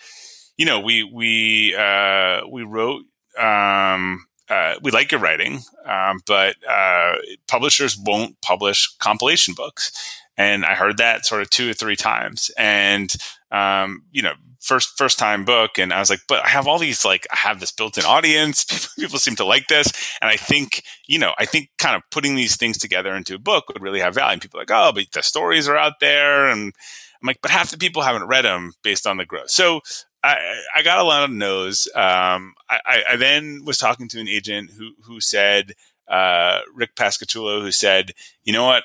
"You 0.58 0.66
know, 0.66 0.82
we 0.82 1.04
we 1.04 1.76
uh, 1.76 2.42
we 2.52 2.64
wrote." 2.64 3.04
Um, 3.40 4.26
uh, 4.50 4.76
we 4.82 4.92
like 4.92 5.12
your 5.12 5.20
writing, 5.20 5.60
um, 5.86 6.22
but 6.26 6.56
uh, 6.68 7.16
publishers 7.50 7.98
won't 7.98 8.40
publish 8.42 8.88
compilation 8.98 9.54
books. 9.54 9.92
And 10.38 10.66
I 10.66 10.76
heard 10.76 10.98
that 10.98 11.26
sort 11.26 11.42
of 11.42 11.50
two 11.50 11.70
or 11.70 11.74
three 11.74 11.96
times. 11.96 12.52
And, 12.58 13.14
um, 13.52 14.04
you 14.12 14.22
know, 14.22 14.34
first 14.60 14.98
first 14.98 15.18
time 15.18 15.46
book 15.46 15.78
and 15.78 15.94
i 15.94 16.00
was 16.00 16.10
like 16.10 16.20
but 16.28 16.44
i 16.44 16.50
have 16.50 16.68
all 16.68 16.78
these 16.78 17.06
like 17.06 17.26
i 17.32 17.38
have 17.38 17.60
this 17.60 17.72
built-in 17.72 18.04
audience. 18.04 18.66
People, 19.00 19.18
seem 19.20 19.36
to 19.36 19.46
like 19.46 19.68
this. 19.68 19.88
And 20.22 20.30
i 20.30 20.36
think 20.36 20.84
you 21.08 21.20
know 21.20 21.34
i 21.38 21.46
think 21.46 21.70
kind 21.78 21.96
of 21.96 22.02
putting 22.12 22.36
these 22.36 22.58
things 22.58 22.78
together 22.78 23.16
into 23.16 23.36
a 23.36 23.40
book 23.40 23.70
would 23.70 23.82
really 23.82 24.02
have 24.02 24.16
value. 24.16 24.34
And 24.34 24.42
people 24.42 24.60
are 24.60 24.64
like 24.64 24.72
oh 24.72 24.92
but 24.94 25.06
the 25.14 25.22
stories 25.22 25.70
are 25.70 25.78
out 25.78 26.00
there. 26.02 26.48
And 26.48 26.74
i'm 27.22 27.28
like 27.28 27.40
but 27.42 27.52
half 27.52 27.72
the 27.72 27.78
people 27.78 28.02
haven't 28.02 28.28
read 28.28 28.44
them 28.44 28.74
based 28.84 29.08
on 29.08 29.18
the 29.18 29.26
growth. 29.26 29.52
So 29.52 29.82
I, 30.24 30.56
I 30.76 30.82
got 30.82 31.00
a 31.00 31.04
lot 31.04 31.24
of 31.24 31.30
no's. 31.30 31.88
Um, 31.96 32.56
I, 32.70 33.04
I, 33.12 33.16
then 33.18 33.62
was 33.64 33.78
talking 33.78 34.10
to 34.10 34.20
an 34.20 34.28
agent 34.28 34.72
who 34.72 34.92
who 35.04 35.22
said 35.22 35.74
uh, 36.08 36.62
Rick 36.74 36.96
Pascocello, 36.96 37.62
who 37.62 37.72
said, 37.72 38.12
you 38.44 38.52
know 38.52 38.66
what, 38.66 38.84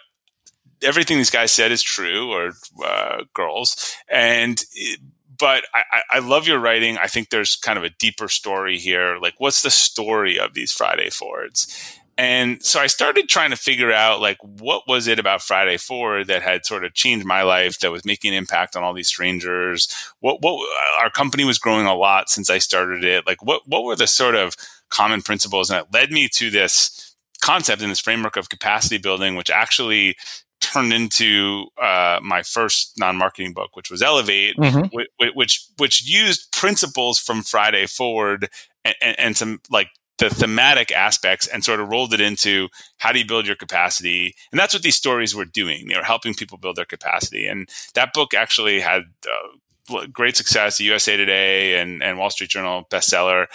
everything 0.82 1.18
these 1.18 1.30
guys 1.30 1.52
said 1.52 1.72
is 1.72 1.82
true, 1.82 2.32
or 2.32 2.52
uh, 2.84 3.24
girls, 3.34 3.94
and 4.08 4.64
but 5.38 5.64
I, 5.74 6.02
I 6.10 6.18
love 6.20 6.46
your 6.46 6.60
writing. 6.60 6.98
I 6.98 7.08
think 7.08 7.30
there's 7.30 7.56
kind 7.56 7.78
of 7.78 7.84
a 7.84 7.90
deeper 7.90 8.28
story 8.28 8.78
here. 8.78 9.18
Like, 9.20 9.34
what's 9.38 9.62
the 9.62 9.70
story 9.70 10.38
of 10.38 10.54
these 10.54 10.72
Friday 10.72 11.10
Fords? 11.10 12.00
And 12.18 12.62
so 12.62 12.78
I 12.78 12.86
started 12.86 13.28
trying 13.28 13.50
to 13.50 13.56
figure 13.56 13.90
out 13.90 14.20
like 14.20 14.36
what 14.42 14.82
was 14.86 15.08
it 15.08 15.18
about 15.18 15.42
Friday 15.42 15.78
Forward 15.78 16.26
that 16.26 16.42
had 16.42 16.66
sort 16.66 16.84
of 16.84 16.92
changed 16.92 17.24
my 17.26 17.42
life 17.42 17.80
that 17.80 17.90
was 17.90 18.04
making 18.04 18.32
an 18.32 18.38
impact 18.38 18.76
on 18.76 18.84
all 18.84 18.92
these 18.92 19.08
strangers. 19.08 19.92
What 20.20 20.42
what 20.42 20.64
our 21.00 21.10
company 21.10 21.44
was 21.44 21.58
growing 21.58 21.86
a 21.86 21.96
lot 21.96 22.28
since 22.28 22.50
I 22.50 22.58
started 22.58 23.02
it. 23.02 23.26
Like 23.26 23.42
what 23.42 23.62
what 23.66 23.84
were 23.84 23.96
the 23.96 24.06
sort 24.06 24.34
of 24.34 24.54
common 24.90 25.22
principles 25.22 25.70
and 25.70 25.80
it 25.80 25.86
led 25.92 26.12
me 26.12 26.28
to 26.28 26.50
this 26.50 27.16
concept 27.40 27.82
in 27.82 27.88
this 27.88 27.98
framework 27.98 28.36
of 28.36 28.50
capacity 28.50 28.98
building, 28.98 29.34
which 29.34 29.50
actually 29.50 30.16
turned 30.62 30.92
into 30.92 31.66
uh, 31.80 32.20
my 32.22 32.42
first 32.42 32.98
non-marketing 32.98 33.52
book, 33.52 33.76
which 33.76 33.90
was 33.90 34.00
Elevate, 34.00 34.56
mm-hmm. 34.56 34.86
which, 34.92 35.08
which, 35.34 35.66
which 35.76 36.06
used 36.06 36.50
principles 36.52 37.18
from 37.18 37.42
Friday 37.42 37.86
Forward 37.86 38.48
and, 38.84 38.94
and, 39.02 39.18
and, 39.18 39.36
some 39.36 39.60
like 39.70 39.88
the 40.18 40.30
thematic 40.30 40.92
aspects 40.92 41.46
and 41.46 41.64
sort 41.64 41.80
of 41.80 41.88
rolled 41.88 42.14
it 42.14 42.20
into 42.20 42.68
how 42.98 43.12
do 43.12 43.18
you 43.18 43.26
build 43.26 43.46
your 43.46 43.56
capacity, 43.56 44.34
and 44.50 44.58
that's 44.58 44.72
what 44.72 44.82
these 44.82 44.96
stories 44.96 45.34
were 45.34 45.44
doing. 45.44 45.88
They 45.88 45.96
were 45.96 46.02
helping 46.02 46.34
people 46.34 46.58
build 46.58 46.76
their 46.76 46.84
capacity, 46.84 47.46
and 47.46 47.68
that 47.94 48.14
book 48.14 48.32
actually 48.34 48.80
had. 48.80 49.02
Uh, 49.26 49.56
great 50.12 50.36
success, 50.36 50.78
USA 50.78 51.16
Today 51.16 51.80
and, 51.80 52.04
and 52.04 52.16
Wall 52.16 52.30
Street 52.30 52.50
Journal 52.50 52.86
bestseller 52.88 53.46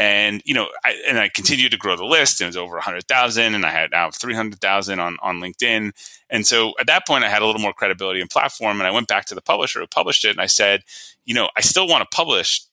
and 0.00 0.40
you 0.46 0.54
know 0.54 0.66
I, 0.84 1.00
and 1.06 1.18
i 1.18 1.28
continued 1.28 1.70
to 1.70 1.76
grow 1.76 1.94
the 1.94 2.04
list 2.04 2.40
and 2.40 2.46
it 2.46 2.48
was 2.48 2.56
over 2.56 2.74
100000 2.74 3.54
and 3.54 3.64
i 3.64 3.70
had 3.70 3.92
now 3.92 4.10
300000 4.10 4.98
on, 4.98 5.16
on 5.22 5.40
linkedin. 5.40 5.92
And 6.30 6.46
so 6.46 6.72
at 6.80 6.86
that 6.86 7.06
point 7.06 7.22
i 7.22 7.28
had 7.28 7.42
a 7.42 7.46
little 7.46 7.60
more 7.60 7.74
credibility 7.74 8.20
and 8.20 8.30
platform 8.30 8.80
and 8.80 8.86
i 8.88 8.90
went 8.90 9.06
back 9.06 9.26
to 9.26 9.34
the 9.34 9.42
publisher 9.42 9.78
who 9.78 9.86
published 9.86 10.24
it 10.24 10.30
and 10.30 10.40
i 10.40 10.46
said 10.46 10.82
you 11.24 11.34
know 11.34 11.50
i 11.56 11.60
still 11.60 11.86
want 11.86 12.08
to 12.08 12.16
publish 12.16 12.64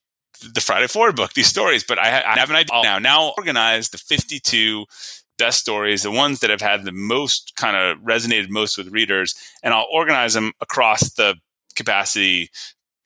the 0.53 0.62
friday 0.62 0.88
forward 0.88 1.15
book 1.15 1.34
these 1.34 1.48
stories 1.48 1.84
but 1.84 2.00
i, 2.00 2.07
I 2.07 2.39
have 2.39 2.50
an 2.50 2.55
idea 2.55 2.81
now. 2.84 3.00
Now 3.00 3.34
organize 3.38 3.89
the 3.89 3.98
52 3.98 4.86
best 5.38 5.60
stories 5.60 6.03
the 6.03 6.12
ones 6.12 6.39
that 6.39 6.50
have 6.50 6.62
had 6.62 6.86
the 6.86 6.91
most 6.91 7.53
kind 7.57 7.75
of 7.75 7.98
resonated 8.03 8.50
most 8.50 8.77
with 8.77 8.88
readers 8.88 9.36
and 9.62 9.74
i'll 9.74 9.88
organize 9.91 10.34
them 10.34 10.53
across 10.62 11.12
the 11.13 11.36
capacity 11.75 12.50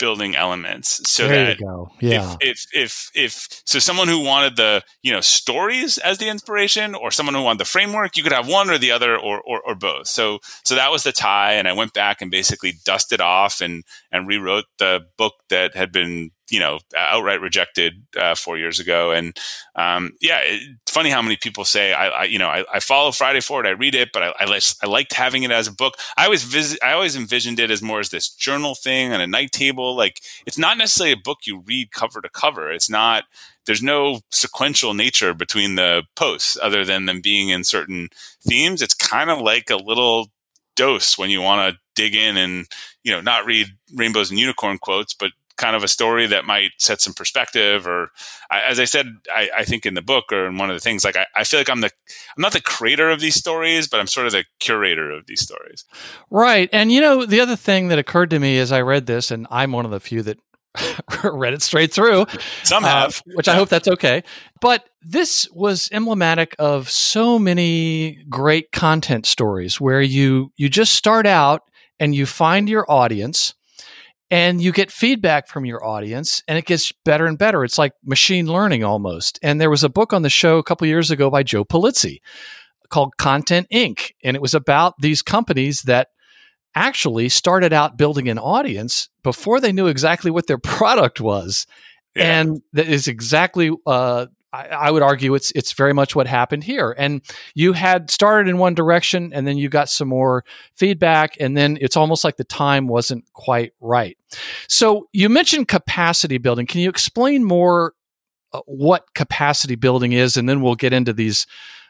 building 0.02 0.36
elements 0.36 1.00
so 1.08 1.28
there 1.28 1.54
that 1.54 1.60
yeah 2.00 2.36
if, 2.42 2.66
if 2.74 3.12
if 3.14 3.22
if 3.22 3.62
so 3.66 3.78
someone 3.78 4.08
who 4.08 4.20
wanted 4.20 4.56
the 4.56 4.82
you 5.04 5.12
know 5.12 5.22
stories 5.22 6.00
as 6.00 6.18
the 6.18 6.28
inspiration 6.28 6.96
or 6.96 7.12
someone 7.12 7.36
who 7.36 7.44
wanted 7.44 7.60
the 7.60 7.66
framework 7.66 8.18
you 8.18 8.24
could 8.24 8.32
have 8.32 8.48
one 8.48 8.70
or 8.72 8.80
the 8.80 8.92
other 8.92 9.16
or, 9.16 9.40
or, 9.42 9.62
or 9.62 9.76
both. 9.76 10.08
So 10.08 10.40
so 10.66 10.74
that 10.74 10.92
was 10.92 11.04
the 11.04 11.12
tie 11.12 11.54
and 11.54 11.68
i 11.68 11.74
went 11.74 11.94
back 11.94 12.20
and 12.22 12.32
basically 12.32 12.74
dusted 12.84 13.22
off 13.22 13.62
and 13.62 13.84
and 14.12 14.28
rewrote 14.28 14.66
the 14.80 15.02
book 15.18 15.36
that 15.50 15.76
had 15.76 15.92
been 15.92 16.32
you 16.52 16.60
know 16.60 16.80
outright 16.96 17.42
rejected 17.42 18.04
uh, 18.20 18.36
four 18.36 18.58
years 18.58 18.80
ago. 18.80 19.12
And 19.12 19.38
um, 19.76 20.12
yeah, 20.22 20.42
it's 20.44 20.92
funny 20.92 21.10
how 21.10 21.22
many 21.22 21.38
people 21.38 21.64
say 21.64 21.94
I, 21.94 22.08
I 22.10 22.24
you 22.26 22.38
know 22.38 22.50
I, 22.50 22.66
I, 22.72 22.80
follow 22.82 23.12
Friday 23.12 23.40
Forward, 23.40 23.66
I 23.66 23.72
read 23.72 23.96
it, 23.96 24.10
but 24.12 24.22
I, 24.22 24.34
I, 24.40 24.60
I, 24.84 24.88
liked 24.88 25.14
having 25.14 25.44
it 25.44 25.52
as 25.52 25.68
a 25.68 25.74
book. 25.74 25.96
I 26.18 26.26
always 26.26 26.44
visit, 26.44 26.80
I 26.84 26.92
always 26.92 27.16
envisioned 27.16 27.60
it 27.60 27.72
as 27.72 27.82
more 27.82 28.02
as 28.02 28.10
this 28.10 28.30
journal 28.30 28.76
thing 28.76 29.14
on 29.14 29.22
a 29.22 29.28
night 29.28 29.54
table. 29.54 29.96
Like 29.96 30.22
it's 30.46 30.58
not 30.58 30.78
necessarily 30.78 31.14
a 31.14 31.18
book 31.18 31.40
you 31.46 31.62
read 31.62 31.92
cover 31.92 32.22
to 32.22 32.30
cover. 32.30 32.72
It's 32.72 32.90
not 32.90 33.24
there's 33.66 33.82
no 33.82 34.20
sequential 34.30 34.94
nature 34.94 35.34
between 35.34 35.76
the 35.76 36.04
posts 36.16 36.58
other 36.62 36.84
than 36.84 37.06
them 37.06 37.22
being 37.22 37.50
in 37.50 37.64
certain 37.64 38.10
themes. 38.42 38.82
It's 38.82 38.94
kind 38.94 39.30
of 39.30 39.40
like 39.40 39.70
a 39.70 39.78
little 39.78 40.28
dose 40.76 41.18
when 41.18 41.30
you 41.30 41.42
want 41.42 41.74
to 41.74 41.80
dig 41.96 42.16
in 42.16 42.38
and 42.38 42.68
you 43.04 43.12
know 43.12 43.22
not 43.22 43.46
read 43.46 43.68
rainbows 43.94 44.30
and 44.30 44.40
unicorn 44.40 44.78
quotes 44.78 45.14
but 45.14 45.32
kind 45.62 45.76
of 45.76 45.84
a 45.84 45.88
story 45.88 46.26
that 46.26 46.44
might 46.44 46.72
set 46.80 47.00
some 47.00 47.14
perspective 47.14 47.86
or 47.86 48.10
as 48.50 48.80
i 48.80 48.84
said 48.84 49.06
I, 49.32 49.50
I, 49.60 49.64
think 49.64 49.86
in 49.86 49.94
the 49.94 50.02
book 50.02 50.32
or 50.32 50.48
in 50.48 50.58
one 50.58 50.72
of 50.72 50.76
the 50.76 50.80
things 50.80 51.06
like 51.06 51.16
I, 51.16 51.28
I, 51.36 51.44
feel 51.44 51.60
like 51.60 51.70
i'm 51.70 51.82
the 51.82 51.92
i'm 52.36 52.42
not 52.42 52.54
the 52.54 52.62
creator 52.62 53.12
of 53.12 53.20
these 53.20 53.36
stories 53.36 53.88
but 53.88 54.00
i'm 54.00 54.08
sort 54.08 54.26
of 54.26 54.34
the 54.34 54.44
curator 54.60 55.12
of 55.12 55.28
these 55.28 55.42
stories. 55.42 55.86
Right. 56.32 56.68
And 56.74 56.92
you 56.92 57.00
know 57.00 57.28
the 57.28 57.42
other 57.42 57.56
thing 57.56 57.90
that 57.90 58.00
occurred 58.00 58.32
to 58.32 58.40
me 58.40 58.58
as 58.58 58.72
i 58.72 58.82
read 58.82 59.06
this 59.06 59.30
and 59.30 59.46
i'm 59.52 59.72
one 59.72 59.86
of 59.86 59.92
the 59.92 60.00
few 60.00 60.24
that 60.24 60.40
read 61.24 61.54
it 61.54 61.62
straight 61.62 61.94
through 61.94 62.26
some 62.64 62.84
uh, 62.84 62.88
have. 62.88 63.18
uh, 63.18 63.32
which 63.36 63.48
i 63.48 63.56
hope 63.56 63.70
that's 63.70 63.88
okay. 63.88 64.24
But 64.62 64.90
this 65.02 65.48
was 65.52 65.90
emblematic 65.92 66.56
of 66.58 66.90
so 66.90 67.38
many 67.38 68.24
great 68.30 68.72
content 68.72 69.26
stories 69.26 69.80
where 69.80 70.02
you 70.02 70.52
you 70.56 70.70
just 70.70 70.96
start 70.96 71.28
out 71.28 71.64
and 72.00 72.16
you 72.16 72.26
find 72.26 72.68
your 72.68 72.90
audience 72.90 73.54
and 74.32 74.62
you 74.62 74.72
get 74.72 74.90
feedback 74.90 75.48
from 75.48 75.66
your 75.66 75.86
audience 75.86 76.42
and 76.48 76.58
it 76.58 76.66
gets 76.66 76.94
better 77.04 77.28
and 77.28 77.38
better. 77.38 77.64
It's 77.66 77.78
like 77.78 77.94
machine 78.04 78.48
learning 78.48 78.84
almost. 78.84 79.38
And 79.44 79.60
there 79.60 79.70
was 79.70 79.84
a 79.84 79.90
book 79.90 80.14
on 80.14 80.22
the 80.22 80.30
show 80.30 80.58
a 80.58 80.64
couple 80.64 80.88
years 80.88 81.12
ago 81.12 81.30
by 81.30 81.44
joe 81.44 81.66
pulizzi 81.66 82.22
called 82.90 83.18
content 83.18 83.68
inc. 83.72 84.12
And 84.24 84.36
it 84.36 84.42
was 84.42 84.54
about 84.54 84.96
these 85.00 85.22
companies 85.22 85.82
that 85.84 86.08
actually 86.74 87.28
started 87.28 87.74
out 87.74 87.98
building 87.98 88.30
an 88.30 88.40
audience 88.40 89.10
before 89.24 89.60
they 89.60 89.74
knew 89.74 89.88
exactly 89.88 90.32
what 90.32 90.48
their 90.48 90.58
product 90.64 91.20
was 91.20 91.68
yeah. 92.16 92.40
and 92.40 92.62
that 92.74 92.88
is 92.88 93.08
exactly 93.08 93.72
uh, 93.86 94.28
I, 94.54 94.92
would 94.92 95.02
argue 95.02 95.34
it's 95.34 95.52
it's 95.52 95.72
very 95.72 95.94
much 95.94 96.16
what 96.16 96.28
happened 96.28 96.64
here. 96.64 96.94
And 96.98 97.22
you 97.56 97.74
had 97.74 98.12
started 98.12 98.50
in 98.50 98.58
one 98.58 98.76
direction, 98.76 99.32
and 99.34 99.48
then 99.48 99.58
you 99.58 99.70
got 99.70 99.90
some 99.90 100.10
more 100.10 100.44
feedback, 100.76 101.38
and 101.40 101.56
then 101.56 101.78
it's 101.80 101.96
almost 101.96 102.24
like 102.24 102.38
the 102.38 102.44
time 102.44 102.88
wasn't 102.88 103.26
quite 103.34 103.74
right. 103.80 104.18
So 104.68 105.08
you 105.14 105.30
mentioned 105.30 105.68
capacity 105.68 106.38
building. 106.38 106.66
Can 106.66 106.82
you 106.82 106.90
explain 106.90 107.44
more 107.44 107.94
uh, 108.54 108.60
what 108.66 109.14
capacity 109.14 109.76
building 109.76 110.12
is, 110.12 110.36
and 110.36 110.50
then 110.50 110.62
we'll 110.62 110.76
get 110.76 110.92
into 110.92 111.14
these, 111.14 111.48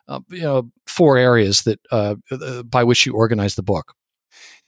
uh, 0.07 0.19
you 0.29 0.41
know, 0.41 0.69
four 0.85 1.17
areas 1.17 1.63
that 1.63 1.79
uh, 1.91 2.15
uh 2.29 2.61
by 2.63 2.83
which 2.83 3.05
you 3.05 3.13
organize 3.13 3.55
the 3.55 3.63
book. 3.63 3.95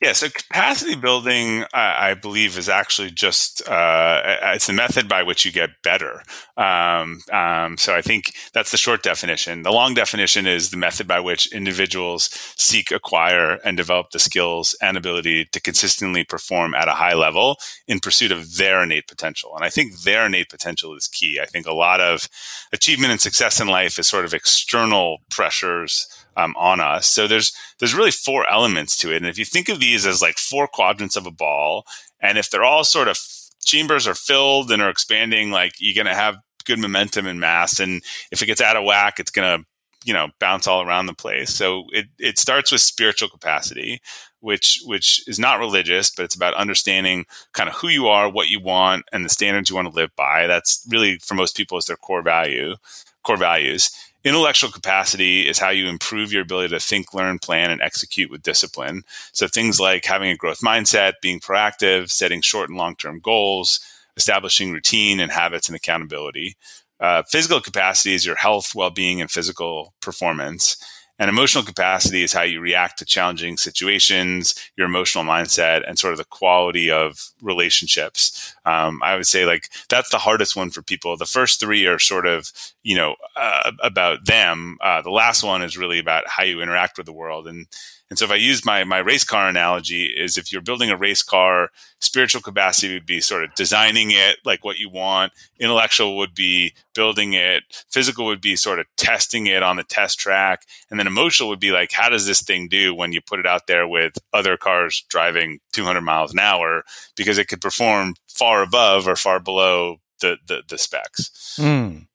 Yeah, 0.03 0.11
so 0.11 0.27
capacity 0.27 0.95
building, 0.95 1.63
I, 1.73 2.13
believe, 2.13 2.57
is 2.57 2.67
actually 2.67 3.09
just 3.09 3.65
uh, 3.69 4.21
it's 4.53 4.67
the 4.67 4.73
method 4.73 5.07
by 5.07 5.23
which 5.23 5.45
you 5.45 5.51
get 5.53 5.81
better. 5.81 6.23
Um, 6.57 7.21
um, 7.31 7.77
so 7.77 7.95
I 7.95 8.01
think 8.01 8.33
that's 8.51 8.71
the 8.71 8.77
short 8.77 9.01
definition. 9.01 9.63
The 9.63 9.71
long 9.71 9.93
definition 9.93 10.45
is 10.45 10.71
the 10.71 10.77
method 10.77 11.07
by 11.07 11.21
which 11.21 11.49
individuals 11.53 12.25
seek, 12.57 12.91
acquire, 12.91 13.61
and 13.63 13.77
develop 13.77 14.09
the 14.09 14.19
skills 14.19 14.75
and 14.81 14.97
ability 14.97 15.45
to 15.53 15.61
consistently 15.61 16.25
perform 16.25 16.75
at 16.75 16.89
a 16.89 16.91
high 16.91 17.13
level 17.15 17.55
in 17.87 18.01
pursuit 18.01 18.33
of 18.33 18.57
their 18.57 18.83
innate 18.83 19.07
potential. 19.07 19.55
And 19.55 19.63
I 19.63 19.69
think 19.69 20.01
their 20.01 20.25
innate 20.25 20.49
potential 20.49 20.93
is 20.97 21.07
key. 21.07 21.39
I 21.41 21.45
think 21.45 21.65
a 21.65 21.73
lot 21.73 22.01
of 22.01 22.27
achievement 22.73 23.13
and 23.13 23.21
success 23.21 23.61
in 23.61 23.69
life 23.69 23.97
is 23.97 24.09
sort 24.09 24.25
of 24.25 24.33
external 24.33 25.19
pressures 25.29 26.07
um, 26.37 26.55
on 26.57 26.79
us. 26.79 27.07
So 27.07 27.27
there's 27.27 27.53
there's 27.79 27.95
really 27.95 28.11
four 28.11 28.49
elements 28.49 28.97
to 28.97 29.11
it, 29.11 29.17
and 29.17 29.27
if 29.27 29.37
you 29.37 29.45
think 29.45 29.69
of 29.69 29.79
these 29.79 30.05
as 30.05 30.21
like 30.21 30.37
four 30.37 30.67
quadrants 30.67 31.15
of 31.15 31.25
a 31.25 31.31
ball, 31.31 31.85
and 32.19 32.37
if 32.37 32.49
they're 32.49 32.63
all 32.63 32.83
sort 32.83 33.07
of 33.07 33.17
chambers 33.63 34.07
are 34.07 34.15
filled 34.15 34.71
and 34.71 34.81
are 34.81 34.89
expanding, 34.89 35.51
like 35.51 35.73
you're 35.79 35.95
going 35.95 36.11
to 36.13 36.19
have 36.19 36.37
good 36.65 36.79
momentum 36.79 37.27
and 37.27 37.39
mass, 37.39 37.79
and 37.79 38.03
if 38.31 38.41
it 38.41 38.47
gets 38.47 38.61
out 38.61 38.77
of 38.77 38.85
whack, 38.85 39.19
it's 39.19 39.31
going 39.31 39.59
to 39.59 39.65
you 40.05 40.13
know 40.13 40.29
bounce 40.39 40.67
all 40.67 40.81
around 40.81 41.05
the 41.05 41.13
place. 41.13 41.49
So 41.49 41.85
it 41.91 42.07
it 42.19 42.37
starts 42.37 42.71
with 42.71 42.81
spiritual 42.81 43.29
capacity, 43.29 44.01
which 44.39 44.81
which 44.85 45.27
is 45.27 45.39
not 45.39 45.59
religious, 45.59 46.09
but 46.09 46.23
it's 46.25 46.35
about 46.35 46.53
understanding 46.55 47.25
kind 47.53 47.69
of 47.69 47.75
who 47.75 47.87
you 47.87 48.07
are, 48.07 48.29
what 48.29 48.49
you 48.49 48.59
want, 48.59 49.05
and 49.13 49.23
the 49.25 49.29
standards 49.29 49.69
you 49.69 49.75
want 49.75 49.89
to 49.89 49.95
live 49.95 50.11
by. 50.15 50.47
That's 50.47 50.85
really 50.89 51.17
for 51.19 51.35
most 51.35 51.55
people 51.55 51.77
is 51.77 51.85
their 51.85 51.97
core 51.97 52.21
value. 52.21 52.75
core 53.23 53.37
values. 53.37 53.91
Intellectual 54.23 54.71
capacity 54.71 55.47
is 55.47 55.59
how 55.59 55.69
you 55.69 55.87
improve 55.87 56.31
your 56.31 56.43
ability 56.43 56.69
to 56.69 56.79
think, 56.79 57.13
learn, 57.13 57.39
plan, 57.39 57.71
and 57.71 57.81
execute 57.81 58.31
with 58.31 58.41
discipline. 58.41 59.03
So 59.33 59.47
things 59.47 59.81
like 59.81 60.05
having 60.05 60.29
a 60.29 60.37
growth 60.37 60.61
mindset, 60.61 61.13
being 61.21 61.41
proactive, 61.41 62.09
setting 62.09 62.41
short 62.41 62.69
and 62.69 62.77
long 62.77 62.95
term 62.95 63.19
goals, 63.19 63.81
establishing 64.15 64.71
routine 64.71 65.19
and 65.19 65.31
habits 65.31 65.67
and 65.67 65.75
accountability. 65.75 66.55
Uh, 67.01 67.23
physical 67.23 67.59
capacity 67.59 68.13
is 68.13 68.25
your 68.25 68.37
health, 68.37 68.73
well 68.73 68.89
being, 68.89 69.19
and 69.19 69.29
physical 69.29 69.93
performance. 69.99 70.77
And 71.23 71.29
emotional 71.29 71.63
capacity 71.63 72.21
is 72.21 72.33
how 72.33 72.41
you 72.41 72.59
react 72.59 72.99
to 72.99 73.05
challenging 73.05 73.55
situations, 73.55 74.55
your 74.75 74.87
emotional 74.87 75.23
mindset, 75.23 75.87
and 75.87 75.97
sort 75.97 76.11
of 76.11 76.17
the 76.17 76.25
quality 76.25 76.91
of 76.91 77.29
relationships. 77.41 78.53
Um, 78.65 79.01
I 79.01 79.15
would 79.15 79.25
say 79.25 79.45
like 79.45 79.69
that's 79.87 80.09
the 80.09 80.17
hardest 80.17 80.57
one 80.57 80.69
for 80.69 80.81
people. 80.81 81.15
The 81.15 81.25
first 81.25 81.61
three 81.61 81.85
are 81.85 81.97
sort 81.97 82.25
of 82.25 82.51
you 82.83 82.97
know 82.97 83.15
uh, 83.37 83.71
about 83.81 84.25
them. 84.25 84.77
Uh, 84.81 85.01
the 85.01 85.11
last 85.11 85.43
one 85.43 85.63
is 85.63 85.77
really 85.77 85.97
about 85.97 86.27
how 86.27 86.43
you 86.43 86.61
interact 86.61 86.97
with 86.97 87.05
the 87.05 87.13
world. 87.13 87.47
And 87.47 87.67
and 88.13 88.19
so 88.19 88.25
if 88.25 88.31
I 88.31 88.35
use 88.35 88.63
my 88.63 88.83
my 88.83 88.99
race 88.99 89.23
car 89.23 89.47
analogy, 89.47 90.05
is 90.05 90.37
if 90.37 90.51
you're 90.51 90.61
building 90.61 90.91
a 90.91 90.95
race 90.95 91.23
car, 91.23 91.71
spiritual 91.99 92.43
capacity 92.43 92.93
would 92.93 93.07
be 93.07 93.19
sort 93.19 93.43
of 93.43 93.55
designing 93.55 94.11
it 94.11 94.37
like 94.45 94.63
what 94.63 94.77
you 94.77 94.87
want. 94.87 95.33
Intellectual 95.59 96.15
would 96.17 96.35
be 96.35 96.75
building 96.93 97.33
it. 97.33 97.63
Physical 97.89 98.25
would 98.27 98.39
be 98.39 98.55
sort 98.55 98.77
of 98.77 98.85
testing 98.97 99.47
it 99.47 99.63
on 99.63 99.77
the 99.77 99.83
test 99.83 100.19
track, 100.19 100.61
and 100.91 100.99
then 100.99 101.07
emotional 101.07 101.49
would 101.49 101.59
be 101.59 101.71
like 101.71 101.91
how 101.91 102.07
does 102.07 102.27
this 102.27 102.43
thing 102.43 102.67
do 102.67 102.93
when 102.93 103.13
you 103.13 103.19
put 103.19 103.39
it 103.39 103.47
out 103.47 103.65
there 103.65 103.87
with 103.87 104.13
other 104.31 104.57
cars 104.57 105.03
driving 105.09 105.57
200 105.71 106.01
miles 106.01 106.33
an 106.33 106.37
hour 106.39 106.83
because 107.15 107.39
it 107.39 107.47
could 107.47 107.61
perform 107.61 108.13
far 108.27 108.61
above 108.61 109.07
or 109.07 109.15
far 109.15 109.39
below 109.39 109.97
the 110.19 110.37
the, 110.45 110.61
the 110.67 110.77
specs. 110.77 111.57
Mm. 111.59 112.05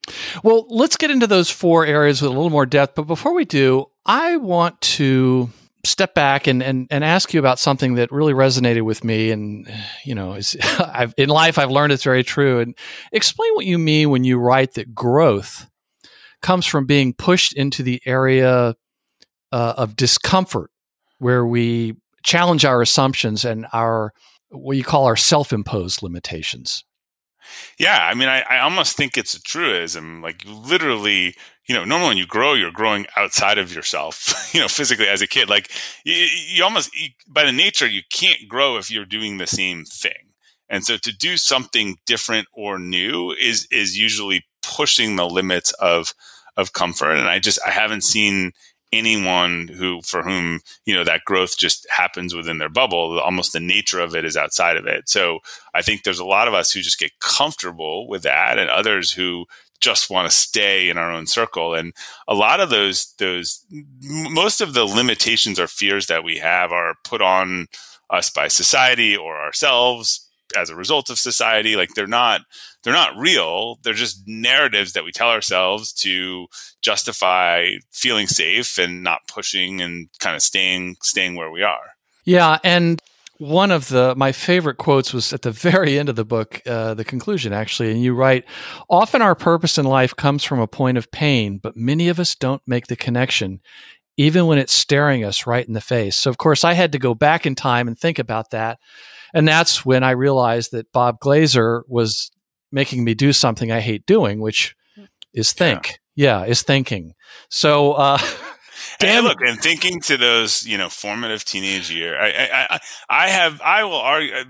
Well, 0.45 0.64
let's 0.69 0.97
get 0.97 1.11
into 1.11 1.26
those 1.26 1.50
four 1.50 1.85
areas 1.85 2.23
with 2.23 2.31
a 2.31 2.35
little 2.35 2.50
more 2.50 2.67
depth. 2.67 2.95
But 2.95 3.09
before 3.09 3.35
we 3.35 3.45
do, 3.45 3.87
I 4.07 4.37
want 4.37 4.81
to 4.81 5.50
step 5.85 6.15
back 6.15 6.47
and, 6.47 6.63
and, 6.63 6.87
and 6.91 7.05
ask 7.05 7.33
you 7.33 7.41
about 7.41 7.59
something 7.59 7.95
that 7.95 8.11
really 8.11 8.33
resonated 8.33 8.83
with 8.83 9.05
me. 9.05 9.31
And, 9.31 9.71
you 10.05 10.15
know, 10.15 10.39
I've, 10.79 11.15
in 11.17 11.29
life, 11.29 11.59
I've 11.59 11.71
learned 11.71 11.93
it's 11.93 12.05
very 12.05 12.25
true. 12.25 12.61
And 12.61 12.77
explain 13.13 13.55
what 13.55 13.67
you 13.67 13.79
mean 13.79 14.11
when 14.11 14.25
you 14.25 14.39
write 14.39 14.75
that 14.75 14.95
growth 14.95 15.69
comes 16.43 16.67
from 16.67 16.87
being 16.87 17.13
pushed 17.13 17.53
into 17.53 17.83
the 17.83 18.01
area 18.07 18.75
uh, 19.51 19.75
of 19.77 19.97
discomfort, 19.97 20.71
where 21.19 21.45
we 21.45 21.97
challenge 22.23 22.65
our 22.65 22.83
assumptions 22.83 23.45
and 23.45 23.67
our, 23.73 24.13
what 24.51 24.77
you 24.77 24.85
call 24.85 25.07
our 25.07 25.17
self 25.17 25.53
imposed 25.53 26.03
limitations. 26.03 26.85
Yeah, 27.78 27.99
I 28.00 28.14
mean, 28.14 28.28
I, 28.28 28.40
I 28.43 28.59
almost 28.61 28.97
think 28.97 29.17
it's 29.17 29.35
a 29.35 29.43
truism. 29.43 30.21
Like, 30.23 30.43
literally, 30.47 31.35
you 31.67 31.75
know, 31.75 31.85
normally 31.85 32.09
when 32.09 32.17
you 32.17 32.26
grow, 32.26 32.55
you're 32.55 32.71
growing 32.71 33.07
outside 33.17 33.59
of 33.59 33.75
yourself, 33.75 34.50
you 34.55 34.61
know, 34.61 34.69
physically 34.69 35.07
as 35.07 35.23
a 35.23 35.26
kid. 35.26 35.49
Like 35.49 35.71
you, 36.05 36.14
you 36.14 36.64
almost, 36.64 36.95
you, 36.95 37.11
by 37.28 37.45
the 37.45 37.52
nature, 37.52 37.87
you 37.87 38.02
can't 38.11 38.49
grow 38.49 38.78
if 38.78 38.90
you're 38.90 39.05
doing 39.05 39.38
the 39.38 39.47
same 39.47 39.85
thing. 39.85 40.33
And 40.71 40.85
so 40.85 40.97
to 40.97 41.12
do 41.12 41.37
something 41.37 41.97
different 42.07 42.49
or 42.52 42.78
new 42.78 43.33
is, 43.33 43.67
is 43.71 43.99
usually 43.99 44.45
pushing 44.62 45.17
the 45.17 45.28
limits 45.28 45.73
of, 45.75 46.14
of 46.57 46.73
comfort. 46.73 47.12
And 47.12 47.28
I 47.28 47.38
just, 47.38 47.59
I 47.67 47.71
haven't 47.71 48.02
seen 48.02 48.52
anyone 48.92 49.68
who, 49.68 50.00
for 50.02 50.23
whom, 50.23 50.61
you 50.87 50.95
know, 50.95 51.04
that 51.04 51.25
growth 51.25 51.59
just 51.59 51.87
happens 51.95 52.35
within 52.35 52.59
their 52.59 52.68
bubble. 52.68 53.18
Almost 53.21 53.52
the 53.52 53.61
nature 53.61 54.00
of 54.00 54.14
it 54.14 54.25
is 54.25 54.37
outside 54.37 54.76
of 54.76 54.87
it. 54.87 55.09
So 55.09 55.40
I 55.75 55.83
think 55.83 56.02
there's 56.02 56.18
a 56.18 56.25
lot 56.25 56.49
of 56.49 56.54
us 56.54 56.73
who 56.73 56.80
just 56.80 56.99
get 56.99 57.18
comfortable 57.21 58.09
with 58.09 58.23
that 58.23 58.59
and 58.59 58.71
others 58.71 59.12
who 59.12 59.47
just 59.80 60.11
want 60.11 60.28
to 60.28 60.37
stay 60.37 60.90
in 60.90 60.99
our 60.99 61.12
own 61.12 61.26
circle 61.26 61.75
and 61.75 61.92
a 62.26 62.35
lot 62.35 62.59
of 62.59 62.68
those 62.68 63.14
those 63.18 63.64
most 64.02 64.61
of 64.61 64.75
the 64.75 64.85
limitations 64.85 65.61
or 65.61 65.68
fears 65.68 66.09
that 66.09 66.24
we 66.24 66.37
have 66.37 66.72
are 66.72 66.94
put 67.05 67.22
on 67.22 67.68
us 68.11 68.29
by 68.29 68.48
society 68.48 69.16
or 69.16 69.37
ourselves 69.37 70.28
as 70.57 70.71
a 70.71 70.77
result 70.77 71.11
of 71.11 71.19
society 71.19 71.77
like 71.77 71.91
they're 71.95 72.07
not 72.07 72.43
they're 72.83 72.93
not 72.93 73.17
real. 73.17 73.79
They're 73.83 73.93
just 73.95 74.23
narratives 74.27 74.93
that 74.93 75.05
we 75.05 75.13
tell 75.13 75.29
ourselves 75.29 75.93
to 75.95 76.47
justify 76.81 77.73
feeling 77.91 78.27
safe 78.27 78.79
and 78.79 79.03
not 79.03 79.21
pushing 79.29 79.81
and 79.81 80.09
kind 80.21 80.37
of 80.37 80.43
staying 80.43 80.97
staying 81.03 81.35
where 81.37 81.51
we 81.51 81.63
are. 81.63 81.95
Yeah 82.25 82.59
and 82.65 83.03
one 83.39 83.71
of 83.71 83.89
the 83.89 84.15
my 84.17 84.33
favorite 84.33 84.79
quotes 84.79 85.13
was 85.15 85.33
at 85.33 85.43
the 85.43 85.51
very 85.51 85.99
end 85.99 86.09
of 86.09 86.17
the 86.17 86.25
book, 86.25 86.61
uh, 86.67 86.95
the 86.95 87.05
conclusion 87.05 87.53
actually, 87.53 87.91
and 87.91 88.03
you 88.03 88.15
write, 88.15 88.45
"Often 88.91 89.23
our 89.23 89.35
purpose 89.35 89.79
in 89.79 89.87
life 89.87 90.15
comes 90.15 90.45
from 90.45 90.61
a 90.61 90.67
point 90.67 90.99
of 90.99 91.11
pain, 91.11 91.59
but 91.59 91.77
many 91.77 92.09
of 92.09 92.19
us 92.19 92.35
don't 92.35 92.63
make 92.67 92.89
the 92.89 92.97
connection, 92.97 93.61
even 94.17 94.47
when 94.47 94.59
it's 94.59 94.75
staring 94.75 95.25
us 95.25 95.47
right 95.47 95.67
in 95.67 95.75
the 95.75 95.81
face." 95.81 96.17
So, 96.17 96.31
of 96.31 96.39
course, 96.39 96.65
I 96.65 96.73
had 96.75 96.93
to 96.93 96.99
go 96.99 97.15
back 97.15 97.47
in 97.47 97.55
time 97.55 97.87
and 97.87 97.97
think 97.97 98.19
about 98.19 98.51
that, 98.51 98.79
and 99.35 99.47
that's 99.47 99.85
when 99.85 100.03
I 100.03 100.11
realized 100.12 100.73
that 100.73 100.93
Bob 100.93 101.21
Glazer 101.21 101.83
was 101.88 102.31
making 102.73 103.05
me 103.05 103.14
do 103.14 103.33
something 103.33 103.73
I 103.73 103.81
hate 103.81 104.07
doing, 104.07 104.41
which 104.41 104.75
is 105.33 105.53
think. 105.53 105.99
Yeah, 106.14 106.41
yeah 106.41 106.47
is 106.47 106.62
thinking. 106.62 107.14
So. 107.51 107.93
Uh, 107.93 108.19
Damn. 109.01 109.25
look, 109.25 109.41
and 109.41 109.61
thinking 109.61 110.01
to 110.03 110.17
those, 110.17 110.67
you 110.67 110.79
know, 110.79 110.88
formative 110.88 111.45
teenage 111.45 111.91
year, 111.91 112.19
I, 112.21 112.29
I, 112.29 112.67
I, 112.71 112.79
I 113.09 113.29
have, 113.29 113.61
I 113.61 113.85
will 113.85 113.95
argue. 113.95 114.35
Uh, 114.35 114.45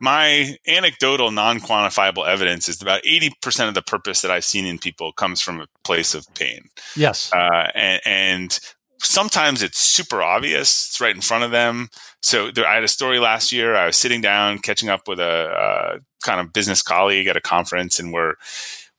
my 0.00 0.56
anecdotal, 0.66 1.30
non-quantifiable 1.30 2.26
evidence 2.26 2.68
is 2.68 2.80
about 2.80 3.02
eighty 3.04 3.30
percent 3.42 3.68
of 3.68 3.74
the 3.74 3.82
purpose 3.82 4.22
that 4.22 4.30
I've 4.30 4.44
seen 4.44 4.66
in 4.66 4.78
people 4.78 5.12
comes 5.12 5.42
from 5.42 5.60
a 5.60 5.66
place 5.84 6.14
of 6.14 6.26
pain. 6.34 6.68
Yes, 6.96 7.30
uh, 7.32 7.70
and, 7.74 8.00
and 8.06 8.60
sometimes 9.02 9.62
it's 9.62 9.78
super 9.78 10.22
obvious; 10.22 10.88
it's 10.88 11.00
right 11.00 11.14
in 11.14 11.22
front 11.22 11.44
of 11.44 11.50
them. 11.50 11.88
So 12.22 12.50
there, 12.50 12.66
I 12.66 12.74
had 12.74 12.84
a 12.84 12.88
story 12.88 13.18
last 13.18 13.52
year. 13.52 13.74
I 13.74 13.86
was 13.86 13.96
sitting 13.96 14.20
down, 14.20 14.58
catching 14.58 14.88
up 14.88 15.08
with 15.08 15.20
a, 15.20 16.00
a 16.00 16.24
kind 16.24 16.40
of 16.40 16.52
business 16.52 16.82
colleague 16.82 17.26
at 17.26 17.36
a 17.36 17.40
conference, 17.40 17.98
and 17.98 18.12
we're 18.12 18.34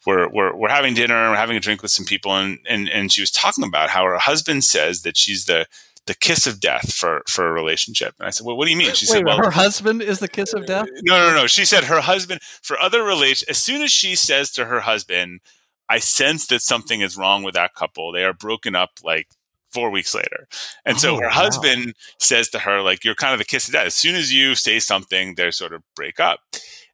we're, 0.06 0.28
we're, 0.30 0.56
we're 0.56 0.70
having 0.70 0.94
dinner, 0.94 1.16
and 1.16 1.32
we're 1.32 1.38
having 1.38 1.58
a 1.58 1.60
drink 1.60 1.82
with 1.82 1.92
some 1.92 2.06
people, 2.06 2.36
and, 2.36 2.60
and, 2.68 2.90
and 2.90 3.12
she 3.12 3.22
was 3.22 3.32
talking 3.32 3.64
about 3.64 3.90
how 3.90 4.04
her 4.04 4.18
husband 4.18 4.64
says 4.64 5.04
that 5.04 5.16
she's 5.16 5.46
the, 5.46 5.68
the 6.08 6.16
kiss 6.16 6.48
of 6.48 6.60
death 6.60 6.92
for, 6.94 7.22
for 7.28 7.48
a 7.48 7.52
relationship. 7.52 8.16
And 8.18 8.28
I 8.28 8.32
said, 8.32 8.46
well, 8.46 8.58
what 8.58 8.66
do 8.66 8.72
you 8.72 8.78
mean? 8.78 8.94
She 8.94 9.06
Wait, 9.06 9.18
said, 9.18 9.26
well, 9.26 9.38
her 9.38 9.52
husband 9.52 10.02
is 10.02 10.20
the 10.20 10.28
kiss 10.28 10.54
of 10.54 10.66
death? 10.66 10.88
No, 11.04 11.30
no, 11.30 11.36
no. 11.36 11.48
She 11.48 11.66
said 11.66 11.84
her 11.84 12.02
husband, 12.02 12.42
for 12.64 12.80
other 12.80 13.04
relations, 13.04 13.48
as 13.50 13.60
soon 13.60 13.84
as 13.84 13.92
she 13.92 14.16
says 14.16 14.52
to 14.54 14.66
her 14.66 14.80
husband, 14.80 15.42
I 15.88 16.00
sense 16.00 16.48
that 16.48 16.62
something 16.62 17.02
is 17.02 17.18
wrong 17.18 17.44
with 17.44 17.54
that 17.54 17.76
couple. 17.76 18.12
They 18.12 18.24
are 18.24 18.34
broken 18.34 18.76
up 18.76 18.92
like 19.04 19.28
four 19.74 19.90
weeks 19.90 20.14
later. 20.14 20.48
And 20.86 21.00
so 21.00 21.16
oh, 21.16 21.20
her 21.20 21.28
wow. 21.28 21.32
husband 21.32 21.96
says 22.20 22.50
to 22.50 22.60
her, 22.60 22.82
like, 22.82 23.04
you're 23.04 23.16
kind 23.16 23.34
of 23.34 23.40
the 23.40 23.46
kiss 23.46 23.68
of 23.68 23.74
death. 23.74 23.88
As 23.88 23.96
soon 23.96 24.16
as 24.16 24.34
you 24.34 24.56
say 24.56 24.80
something, 24.80 25.36
they 25.36 25.52
sort 25.52 25.74
of 25.74 25.84
break 25.96 26.20
up 26.20 26.40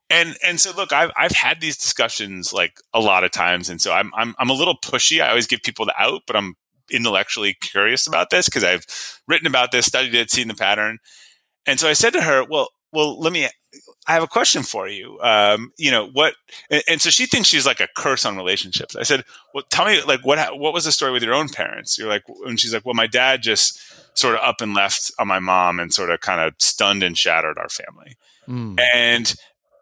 and 0.10 0.38
and 0.46 0.60
so 0.60 0.72
look 0.76 0.94
i've 0.94 1.12
i've 1.18 1.32
had 1.32 1.60
these 1.60 1.78
discussions 1.78 2.54
like 2.54 2.80
a 2.94 3.00
lot 3.00 3.24
of 3.24 3.32
times 3.32 3.70
and 3.70 3.82
so 3.82 3.92
i'm 3.92 4.12
i'm, 4.16 4.34
I'm 4.40 4.50
a 4.50 4.54
little 4.54 4.78
pushy 4.78 5.22
i 5.22 5.30
always 5.30 5.48
give 5.48 5.62
people 5.64 5.86
the 5.86 5.94
out 6.00 6.22
but 6.26 6.36
i'm 6.36 6.56
intellectually 6.92 7.56
curious 7.60 8.08
about 8.08 8.30
this 8.30 8.48
because 8.48 8.64
i've 8.64 8.86
written 9.28 9.48
about 9.48 9.72
this 9.72 9.86
studied 9.86 10.16
it 10.16 10.32
seen 10.32 10.48
the 10.48 10.54
pattern 10.54 11.00
and 11.66 11.80
so 11.80 11.90
i 11.90 11.94
said 11.94 12.14
to 12.14 12.22
her 12.22 12.46
well 12.46 12.70
well 12.94 13.20
let 13.20 13.34
me 13.34 13.48
i 14.08 14.14
have 14.14 14.24
a 14.24 14.28
question 14.28 14.64
for 14.64 14.88
you 14.88 15.20
um, 15.22 15.72
you 15.78 15.92
know 15.92 16.08
what 16.08 16.36
and, 16.70 16.84
and, 16.88 17.02
so 17.02 17.10
she 17.10 17.26
thinks 17.26 17.48
she's 17.48 17.66
like 17.66 17.80
a 17.80 17.88
curse 17.96 18.26
on 18.26 18.38
relationships 18.38 18.96
i 18.96 19.04
said 19.04 19.24
well 19.54 19.64
tell 19.70 19.86
me 19.86 20.02
like 20.04 20.26
what 20.26 20.60
what 20.60 20.74
was 20.74 20.86
the 20.86 20.92
story 20.92 21.12
with 21.12 21.24
your 21.24 21.34
own 21.34 21.50
parents 21.50 21.98
you're 21.98 22.10
like 22.10 22.24
and 22.46 22.60
she's 22.60 22.74
like 22.74 22.86
well 22.86 22.96
my 22.96 23.08
dad 23.08 23.42
just 23.42 23.80
sort 24.18 24.36
of 24.36 24.42
up 24.42 24.62
and 24.62 24.74
left 24.74 25.12
on 25.20 25.28
my 25.28 25.40
mom 25.40 25.80
and 25.80 25.94
sort 25.94 26.10
of 26.10 26.20
kind 26.22 26.42
of 26.42 26.54
stunned 26.58 27.04
and 27.04 27.18
shattered 27.18 27.58
our 27.58 27.70
family 27.70 28.18
mm. 28.48 28.80
and 28.94 29.36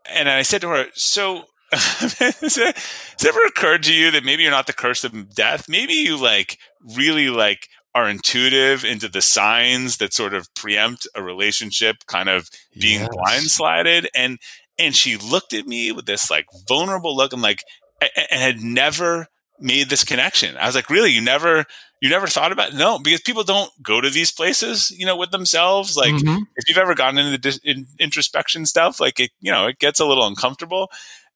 and 0.06 0.30
I 0.30 0.42
said 0.42 0.62
to 0.62 0.70
her, 0.70 0.88
"So, 0.94 1.46
has 1.72 2.58
it 2.58 3.26
ever 3.26 3.44
occurred 3.46 3.84
to 3.84 3.94
you 3.94 4.12
that 4.12 4.24
maybe 4.24 4.44
you're 4.44 4.52
not 4.52 4.68
the 4.68 4.74
curse 4.74 5.04
of 5.04 5.34
death? 5.34 5.68
Maybe 5.68 5.94
you 5.94 6.18
like 6.18 6.60
really 6.96 7.30
like 7.30 7.70
are 7.96 8.08
intuitive 8.08 8.86
into 8.86 9.10
the 9.10 9.22
signs 9.22 9.98
that 9.98 10.14
sort 10.14 10.36
of 10.36 10.54
preempt 10.54 11.08
a 11.16 11.24
relationship 11.24 12.06
kind 12.06 12.30
of 12.30 12.50
being 12.80 13.02
yes. 13.02 13.10
blindsided." 13.10 14.06
And 14.14 14.38
and 14.78 14.96
she 14.96 15.18
looked 15.18 15.54
at 15.54 15.66
me 15.66 15.92
with 15.92 16.06
this 16.06 16.30
like 16.30 16.46
vulnerable 16.68 17.16
look 17.16 17.34
and 17.34 17.42
like 17.42 17.64
and 18.02 18.42
had 18.42 18.62
never 18.62 19.28
made 19.60 19.90
this 19.90 20.04
connection. 20.04 20.58
I 20.58 20.68
was 20.68 20.76
like, 20.76 20.90
"Really? 20.90 21.12
You 21.12 21.22
never?" 21.22 21.66
you 22.02 22.10
never 22.10 22.28
thought 22.28 22.52
about 22.52 22.70
it? 22.70 22.76
no 22.76 23.00
because 23.00 23.22
people 23.22 23.44
don't 23.44 23.72
go 23.82 24.00
to 24.02 24.10
these 24.10 24.32
places 24.32 24.92
you 24.92 25.06
know 25.06 25.16
with 25.16 25.32
themselves 25.32 25.96
like 25.98 26.14
mm-hmm. 26.14 26.44
if 26.56 26.68
you've 26.68 26.78
ever 26.78 26.94
gotten 26.94 27.18
into 27.18 27.32
the 27.32 27.38
dis- 27.38 27.60
in, 27.64 27.88
introspection 27.98 28.66
stuff 28.66 29.00
like 29.00 29.20
it 29.20 29.32
you 29.40 29.52
know 29.52 29.66
it 29.66 29.80
gets 29.80 30.00
a 30.00 30.06
little 30.06 30.28
uncomfortable 30.28 30.90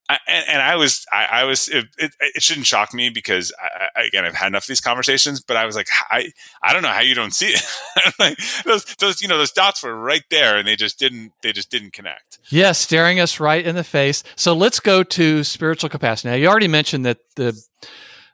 I, 0.09 0.17
and, 0.27 0.45
and, 0.49 0.61
I 0.61 0.75
was, 0.75 1.05
I, 1.13 1.25
I 1.25 1.43
was, 1.43 1.67
it, 1.67 1.85
it, 1.99 2.11
it, 2.19 2.41
shouldn't 2.41 2.65
shock 2.65 2.95
me 2.95 3.09
because 3.09 3.53
I, 3.95 4.05
again, 4.07 4.25
I've 4.25 4.33
had 4.33 4.47
enough 4.47 4.63
of 4.63 4.67
these 4.67 4.81
conversations, 4.81 5.39
but 5.39 5.55
I 5.55 5.67
was 5.67 5.75
like, 5.75 5.87
I, 6.09 6.31
I 6.63 6.73
don't 6.73 6.81
know 6.81 6.89
how 6.89 7.01
you 7.01 7.13
don't 7.13 7.33
see 7.33 7.49
it. 7.49 7.63
like 8.19 8.39
those, 8.65 8.85
those, 8.95 9.21
you 9.21 9.27
know, 9.27 9.37
those 9.37 9.51
dots 9.51 9.83
were 9.83 9.95
right 9.95 10.23
there 10.31 10.57
and 10.57 10.67
they 10.67 10.75
just 10.75 10.97
didn't, 10.97 11.31
they 11.43 11.51
just 11.51 11.69
didn't 11.69 11.93
connect. 11.93 12.39
Yes. 12.45 12.51
Yeah, 12.51 12.71
staring 12.71 13.19
us 13.19 13.39
right 13.39 13.63
in 13.63 13.75
the 13.75 13.83
face. 13.83 14.23
So 14.35 14.53
let's 14.53 14.79
go 14.79 15.03
to 15.03 15.43
spiritual 15.43 15.91
capacity. 15.91 16.29
Now 16.29 16.35
you 16.35 16.47
already 16.47 16.67
mentioned 16.67 17.05
that 17.05 17.19
the, 17.35 17.55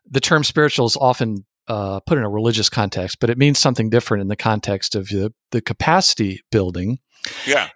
the 0.09 0.21
term 0.21 0.45
spiritual 0.45 0.85
is 0.85 0.95
often 0.95 1.45
uh, 1.67 1.99
put 1.99 2.17
in 2.17 2.23
a 2.23 2.29
religious 2.29 2.69
context, 2.69 3.17
but 3.19 3.29
it 3.29 3.37
means 3.37 3.59
something 3.59 3.89
different 3.89 4.21
in 4.21 4.29
the 4.29 4.37
context 4.37 4.95
of 4.95 5.09
the, 5.09 5.33
the 5.51 5.61
capacity 5.61 6.41
building. 6.51 6.99
Yeah. 7.45 7.69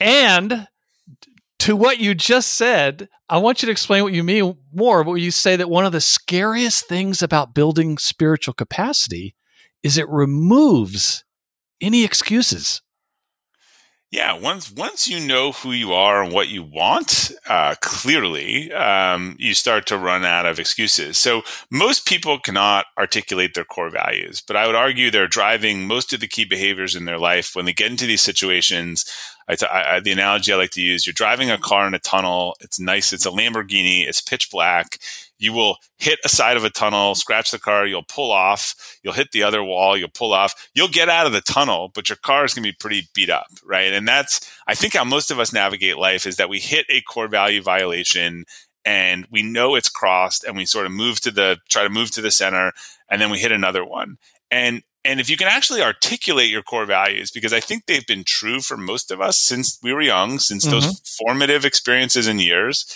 And 0.00 0.66
to 1.60 1.76
what 1.76 1.98
you 1.98 2.14
just 2.14 2.54
said, 2.54 3.08
I 3.28 3.38
want 3.38 3.62
you 3.62 3.66
to 3.66 3.72
explain 3.72 4.02
what 4.02 4.12
you 4.12 4.24
mean 4.24 4.56
more. 4.72 5.04
But 5.04 5.14
you 5.14 5.30
say 5.30 5.56
that 5.56 5.70
one 5.70 5.84
of 5.84 5.92
the 5.92 6.00
scariest 6.00 6.86
things 6.86 7.22
about 7.22 7.54
building 7.54 7.98
spiritual 7.98 8.54
capacity 8.54 9.34
is 9.82 9.98
it 9.98 10.08
removes 10.08 11.24
any 11.80 12.04
excuses. 12.04 12.82
Yeah, 14.10 14.38
once 14.40 14.72
once 14.72 15.06
you 15.06 15.20
know 15.20 15.52
who 15.52 15.72
you 15.72 15.92
are 15.92 16.22
and 16.22 16.32
what 16.32 16.48
you 16.48 16.62
want 16.62 17.30
uh, 17.46 17.74
clearly, 17.82 18.72
um, 18.72 19.36
you 19.38 19.52
start 19.52 19.86
to 19.88 19.98
run 19.98 20.24
out 20.24 20.46
of 20.46 20.58
excuses. 20.58 21.18
So 21.18 21.42
most 21.70 22.06
people 22.06 22.38
cannot 22.38 22.86
articulate 22.96 23.52
their 23.52 23.66
core 23.66 23.90
values, 23.90 24.40
but 24.40 24.56
I 24.56 24.66
would 24.66 24.74
argue 24.74 25.10
they're 25.10 25.26
driving 25.26 25.86
most 25.86 26.14
of 26.14 26.20
the 26.20 26.26
key 26.26 26.46
behaviors 26.46 26.94
in 26.94 27.04
their 27.04 27.18
life 27.18 27.54
when 27.54 27.66
they 27.66 27.74
get 27.74 27.90
into 27.90 28.06
these 28.06 28.22
situations. 28.22 29.04
I 29.48 29.54
t- 29.56 29.66
I, 29.66 30.00
the 30.00 30.12
analogy 30.12 30.52
I 30.52 30.56
like 30.56 30.70
to 30.70 30.82
use: 30.82 31.06
you're 31.06 31.14
driving 31.14 31.50
a 31.50 31.58
car 31.58 31.86
in 31.86 31.94
a 31.94 31.98
tunnel. 31.98 32.56
It's 32.60 32.78
nice. 32.78 33.12
It's 33.12 33.26
a 33.26 33.30
Lamborghini. 33.30 34.06
It's 34.06 34.20
pitch 34.20 34.50
black 34.50 34.98
you 35.38 35.52
will 35.52 35.78
hit 35.98 36.18
a 36.24 36.28
side 36.28 36.56
of 36.56 36.64
a 36.64 36.70
tunnel, 36.70 37.14
scratch 37.14 37.50
the 37.50 37.58
car, 37.58 37.86
you'll 37.86 38.02
pull 38.02 38.32
off, 38.32 38.98
you'll 39.02 39.14
hit 39.14 39.30
the 39.32 39.42
other 39.42 39.62
wall, 39.62 39.96
you'll 39.96 40.08
pull 40.08 40.32
off, 40.32 40.68
you'll 40.74 40.88
get 40.88 41.08
out 41.08 41.26
of 41.26 41.32
the 41.32 41.40
tunnel, 41.40 41.90
but 41.94 42.08
your 42.08 42.16
car 42.16 42.44
is 42.44 42.54
going 42.54 42.64
to 42.64 42.68
be 42.68 42.76
pretty 42.78 43.08
beat 43.14 43.30
up, 43.30 43.46
right? 43.64 43.92
And 43.92 44.06
that's, 44.06 44.50
I 44.66 44.74
think, 44.74 44.94
how 44.94 45.04
most 45.04 45.30
of 45.30 45.38
us 45.38 45.52
navigate 45.52 45.96
life 45.96 46.26
is 46.26 46.36
that 46.36 46.48
we 46.48 46.58
hit 46.58 46.86
a 46.90 47.00
core 47.02 47.28
value 47.28 47.62
violation 47.62 48.44
and 48.84 49.26
we 49.30 49.42
know 49.42 49.74
it's 49.74 49.88
crossed 49.88 50.44
and 50.44 50.56
we 50.56 50.66
sort 50.66 50.86
of 50.86 50.92
move 50.92 51.20
to 51.20 51.30
the, 51.30 51.58
try 51.68 51.84
to 51.84 51.90
move 51.90 52.10
to 52.12 52.20
the 52.20 52.30
center 52.30 52.72
and 53.08 53.20
then 53.20 53.30
we 53.30 53.38
hit 53.38 53.52
another 53.52 53.84
one. 53.84 54.18
And, 54.50 54.82
and 55.04 55.20
if 55.20 55.30
you 55.30 55.36
can 55.36 55.48
actually 55.48 55.82
articulate 55.82 56.50
your 56.50 56.62
core 56.62 56.86
values, 56.86 57.30
because 57.30 57.52
I 57.52 57.60
think 57.60 57.86
they've 57.86 58.06
been 58.06 58.24
true 58.24 58.60
for 58.60 58.76
most 58.76 59.10
of 59.10 59.20
us 59.20 59.38
since 59.38 59.78
we 59.82 59.92
were 59.92 60.02
young, 60.02 60.38
since 60.38 60.64
mm-hmm. 60.64 60.72
those 60.72 61.00
formative 61.00 61.64
experiences 61.64 62.26
and 62.26 62.40
years, 62.40 62.92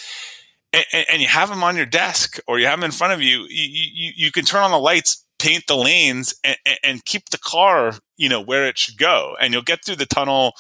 and, 0.73 0.85
and, 1.11 1.21
you 1.21 1.29
have 1.29 1.51
them 1.51 1.63
on 1.63 1.77
your 1.77 1.87
desk 1.87 2.39
or 2.47 2.59
you 2.59 2.67
have 2.67 2.79
them 2.81 2.87
in 2.87 2.93
front 2.93 3.13
of 3.13 3.21
you, 3.21 3.47
you, 3.49 3.87
you, 3.93 4.13
you 4.17 4.33
can 4.33 4.45
turn 4.45 4.63
on 4.63 4.71
the 4.71 4.79
lights, 4.79 5.25
paint 5.39 5.65
the 5.69 5.77
lanes, 5.77 6.35
and, 6.43 6.57
and, 6.83 7.05
keep 7.05 7.29
the 7.29 7.39
car, 7.39 7.93
you 8.17 8.29
know, 8.29 8.41
where 8.41 8.67
it 8.67 8.79
should 8.79 8.97
go, 8.97 9.37
and 9.41 9.53
you'll 9.53 9.63
get 9.63 9.85
through 9.85 9.97
the 9.97 10.07
tunnel, 10.07 10.55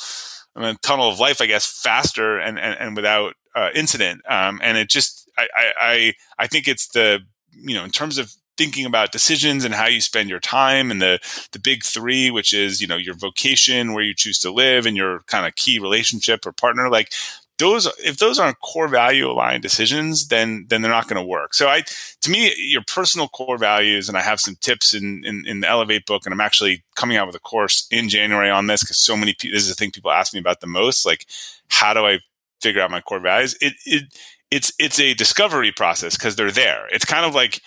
I 0.54 0.60
mean, 0.60 0.76
tunnel 0.82 1.08
of 1.08 1.18
life, 1.18 1.40
I 1.40 1.46
guess, 1.46 1.66
faster 1.66 2.38
and 2.38 2.58
and, 2.58 2.78
and 2.78 2.94
without 2.94 3.34
uh, 3.54 3.70
incident. 3.74 4.22
Um, 4.28 4.60
and 4.62 4.76
it 4.78 4.88
just, 4.88 5.30
I, 5.38 5.72
I, 5.80 6.14
I 6.38 6.46
think 6.46 6.68
it's 6.68 6.88
the, 6.88 7.20
you 7.52 7.74
know, 7.74 7.84
in 7.84 7.90
terms 7.90 8.18
of 8.18 8.32
thinking 8.56 8.86
about 8.86 9.12
decisions 9.12 9.64
and 9.64 9.74
how 9.74 9.86
you 9.86 10.00
spend 10.00 10.28
your 10.28 10.40
time 10.40 10.90
and 10.90 11.00
the 11.00 11.18
the 11.52 11.58
big 11.58 11.84
three 11.84 12.30
which 12.30 12.52
is 12.52 12.80
you 12.80 12.86
know 12.86 12.96
your 12.96 13.14
vocation 13.14 13.92
where 13.92 14.04
you 14.04 14.14
choose 14.14 14.38
to 14.38 14.50
live 14.50 14.86
and 14.86 14.96
your 14.96 15.20
kind 15.20 15.46
of 15.46 15.54
key 15.56 15.78
relationship 15.78 16.46
or 16.46 16.52
partner 16.52 16.88
like 16.88 17.12
those 17.58 17.86
if 17.98 18.16
those 18.16 18.38
aren't 18.38 18.58
core 18.60 18.88
value 18.88 19.30
aligned 19.30 19.62
decisions 19.62 20.28
then 20.28 20.66
then 20.68 20.82
they're 20.82 20.90
not 20.90 21.06
going 21.06 21.20
to 21.20 21.26
work. 21.26 21.54
So 21.54 21.68
i 21.68 21.82
to 22.22 22.30
me 22.30 22.52
your 22.56 22.82
personal 22.86 23.28
core 23.28 23.58
values 23.58 24.08
and 24.08 24.18
i 24.18 24.22
have 24.22 24.40
some 24.40 24.56
tips 24.56 24.94
in, 24.94 25.24
in, 25.24 25.44
in 25.46 25.60
the 25.60 25.68
elevate 25.68 26.06
book 26.06 26.26
and 26.26 26.32
i'm 26.32 26.40
actually 26.40 26.82
coming 26.96 27.16
out 27.16 27.26
with 27.26 27.36
a 27.36 27.40
course 27.40 27.86
in 27.90 28.08
january 28.08 28.50
on 28.50 28.66
this 28.66 28.82
because 28.82 28.98
so 28.98 29.16
many 29.16 29.34
people 29.38 29.56
this 29.56 29.64
is 29.64 29.68
the 29.68 29.74
thing 29.74 29.90
people 29.90 30.10
ask 30.10 30.34
me 30.34 30.40
about 30.40 30.60
the 30.60 30.66
most 30.66 31.06
like 31.06 31.26
how 31.68 31.94
do 31.94 32.04
i 32.04 32.18
figure 32.62 32.80
out 32.80 32.90
my 32.90 33.00
core 33.00 33.20
values? 33.20 33.56
It, 33.60 33.74
it 33.84 34.04
it's 34.50 34.72
it's 34.78 35.00
a 35.00 35.14
discovery 35.14 35.72
process 35.72 36.16
because 36.16 36.36
they're 36.36 36.50
there. 36.50 36.86
It's 36.92 37.04
kind 37.04 37.26
of 37.26 37.34
like 37.34 37.60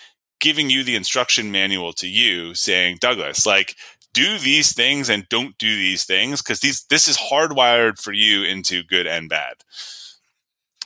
giving 0.46 0.70
you 0.70 0.84
the 0.84 0.94
instruction 0.94 1.50
manual 1.50 1.92
to 1.92 2.06
you 2.06 2.54
saying 2.54 2.98
douglas 3.00 3.44
like 3.44 3.74
do 4.12 4.38
these 4.38 4.72
things 4.72 5.10
and 5.10 5.28
don't 5.28 5.58
do 5.58 5.76
these 5.76 6.04
things 6.04 6.40
because 6.40 6.60
these 6.60 6.84
this 6.84 7.08
is 7.08 7.18
hardwired 7.18 7.98
for 7.98 8.12
you 8.12 8.44
into 8.44 8.84
good 8.84 9.08
and 9.08 9.28
bad. 9.28 9.54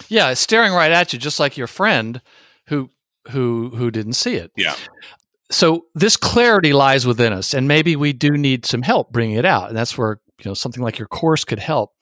Yeah, 0.08 0.32
staring 0.32 0.72
right 0.72 0.90
at 0.90 1.12
you, 1.12 1.18
just 1.18 1.38
like 1.38 1.58
your 1.58 1.66
friend 1.66 2.22
who 2.68 2.88
who 3.28 3.68
who 3.76 3.90
didn't 3.90 4.14
see 4.14 4.36
it. 4.36 4.50
Yeah. 4.56 4.76
So 5.50 5.84
this 5.94 6.16
clarity 6.16 6.72
lies 6.72 7.06
within 7.06 7.34
us, 7.34 7.52
and 7.52 7.68
maybe 7.68 7.96
we 7.96 8.14
do 8.14 8.30
need 8.30 8.64
some 8.64 8.80
help 8.80 9.12
bringing 9.12 9.36
it 9.36 9.44
out, 9.44 9.68
and 9.68 9.76
that's 9.76 9.98
where 9.98 10.20
you 10.38 10.48
know 10.48 10.54
something 10.54 10.82
like 10.82 10.98
your 10.98 11.08
course 11.08 11.44
could 11.44 11.58
help. 11.58 11.92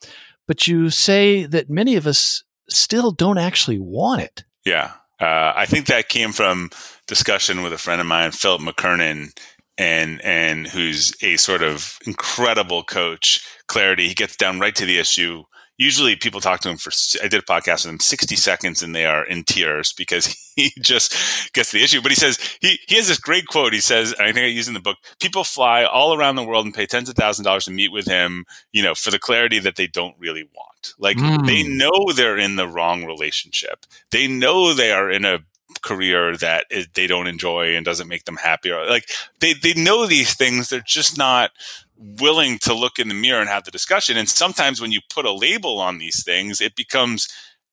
But 0.47 0.65
you 0.65 0.89
say 0.89 1.45
that 1.45 1.69
many 1.69 1.97
of 1.97 2.07
us 2.07 2.41
still 2.69 3.11
don't 3.11 3.37
actually 3.37 3.79
want 3.79 4.21
it. 4.21 4.45
Yeah, 4.63 4.93
uh, 5.19 5.51
I 5.55 5.65
think 5.65 5.87
that 5.87 6.07
came 6.07 6.31
from 6.31 6.69
discussion 7.09 7.63
with 7.63 7.73
a 7.73 7.77
friend 7.77 7.99
of 7.99 8.07
mine, 8.07 8.31
Philip 8.31 8.61
McKernan, 8.61 9.37
and 9.77 10.21
and 10.23 10.67
who's 10.67 11.13
a 11.21 11.37
sort 11.37 11.63
of 11.63 11.97
incredible 12.05 12.83
coach. 12.83 13.45
Clarity, 13.67 14.07
he 14.07 14.13
gets 14.13 14.35
down 14.35 14.59
right 14.59 14.75
to 14.75 14.85
the 14.85 14.99
issue. 14.99 15.43
Usually, 15.77 16.15
people 16.17 16.41
talk 16.41 16.59
to 16.61 16.69
him 16.69 16.77
for. 16.77 16.91
I 17.23 17.27
did 17.27 17.41
a 17.41 17.45
podcast 17.45 17.85
with 17.85 17.93
him, 17.93 17.99
sixty 17.99 18.35
seconds, 18.35 18.83
and 18.83 18.93
they 18.93 19.05
are 19.05 19.25
in 19.25 19.43
tears 19.43 19.93
because 19.93 20.25
he 20.55 20.71
just 20.81 21.53
gets 21.53 21.71
the 21.71 21.83
issue. 21.83 22.01
But 22.01 22.11
he 22.11 22.15
says 22.15 22.37
he 22.61 22.79
he 22.87 22.95
has 22.95 23.07
this 23.07 23.19
great 23.19 23.47
quote. 23.47 23.73
He 23.73 23.79
says, 23.79 24.13
I 24.19 24.31
think 24.31 24.45
I 24.45 24.47
use 24.47 24.67
in 24.67 24.73
the 24.73 24.81
book: 24.81 24.97
"People 25.21 25.43
fly 25.43 25.83
all 25.83 26.13
around 26.13 26.35
the 26.35 26.43
world 26.43 26.65
and 26.65 26.73
pay 26.73 26.85
tens 26.85 27.09
of 27.09 27.15
thousands 27.15 27.45
of 27.45 27.49
dollars 27.49 27.65
to 27.65 27.71
meet 27.71 27.91
with 27.91 28.05
him, 28.05 28.45
you 28.71 28.83
know, 28.83 28.93
for 28.93 29.11
the 29.11 29.19
clarity 29.19 29.59
that 29.59 29.77
they 29.77 29.87
don't 29.87 30.15
really 30.19 30.43
want. 30.43 30.93
Like 30.97 31.17
mm. 31.17 31.45
they 31.47 31.63
know 31.63 32.11
they're 32.13 32.37
in 32.37 32.57
the 32.57 32.67
wrong 32.67 33.05
relationship. 33.05 33.85
They 34.11 34.27
know 34.27 34.73
they 34.73 34.91
are 34.91 35.09
in 35.09 35.23
a 35.23 35.39
career 35.81 36.35
that 36.37 36.65
they 36.93 37.07
don't 37.07 37.27
enjoy 37.27 37.75
and 37.75 37.85
doesn't 37.85 38.07
make 38.07 38.25
them 38.25 38.37
happy 38.37 38.71
or 38.71 38.85
like 38.87 39.09
they, 39.39 39.53
they 39.53 39.73
know 39.73 40.05
these 40.05 40.33
things 40.33 40.69
they're 40.69 40.81
just 40.85 41.17
not 41.17 41.51
willing 41.97 42.57
to 42.59 42.73
look 42.73 42.99
in 42.99 43.07
the 43.07 43.13
mirror 43.13 43.41
and 43.41 43.49
have 43.49 43.65
the 43.65 43.71
discussion. 43.71 44.15
And 44.17 44.29
sometimes 44.29 44.79
when 44.79 44.91
you 44.91 45.01
put 45.09 45.25
a 45.25 45.33
label 45.33 45.79
on 45.79 45.97
these 45.97 46.23
things 46.23 46.61
it 46.61 46.75
becomes 46.75 47.27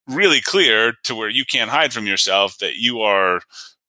really 0.07 0.41
clear 0.41 0.95
to 1.05 1.15
where 1.15 1.29
you 1.29 1.45
can't 1.45 1.71
hide 1.71 1.93
from 1.93 2.07
yourself 2.07 2.59
that 2.59 2.77
you 2.77 3.01
are 3.01 3.41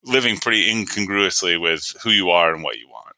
living 0.03 0.37
pretty 0.37 0.69
incongruously 0.69 1.57
with 1.57 1.93
who 2.03 2.09
you 2.09 2.29
are 2.29 2.53
and 2.53 2.63
what 2.63 2.77
you 2.77 2.87
want. 2.87 3.15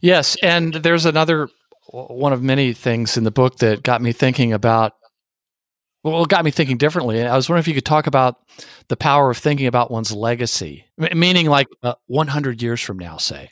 Yes 0.00 0.36
and 0.42 0.74
there's 0.74 1.06
another 1.06 1.48
one 1.86 2.32
of 2.32 2.42
many 2.42 2.72
things 2.72 3.16
in 3.16 3.24
the 3.24 3.30
book 3.30 3.58
that 3.58 3.82
got 3.82 4.02
me 4.02 4.12
thinking 4.12 4.52
about 4.52 4.94
well, 6.04 6.22
it 6.22 6.28
got 6.28 6.44
me 6.44 6.50
thinking 6.50 6.76
differently. 6.76 7.22
I 7.22 7.34
was 7.34 7.48
wondering 7.48 7.62
if 7.62 7.68
you 7.68 7.74
could 7.74 7.86
talk 7.86 8.06
about 8.06 8.36
the 8.88 8.96
power 8.96 9.30
of 9.30 9.38
thinking 9.38 9.66
about 9.66 9.90
one's 9.90 10.12
legacy, 10.12 10.84
meaning 10.98 11.46
like 11.46 11.66
uh, 11.82 11.94
100 12.06 12.62
years 12.62 12.80
from 12.80 12.98
now, 12.98 13.16
say. 13.16 13.50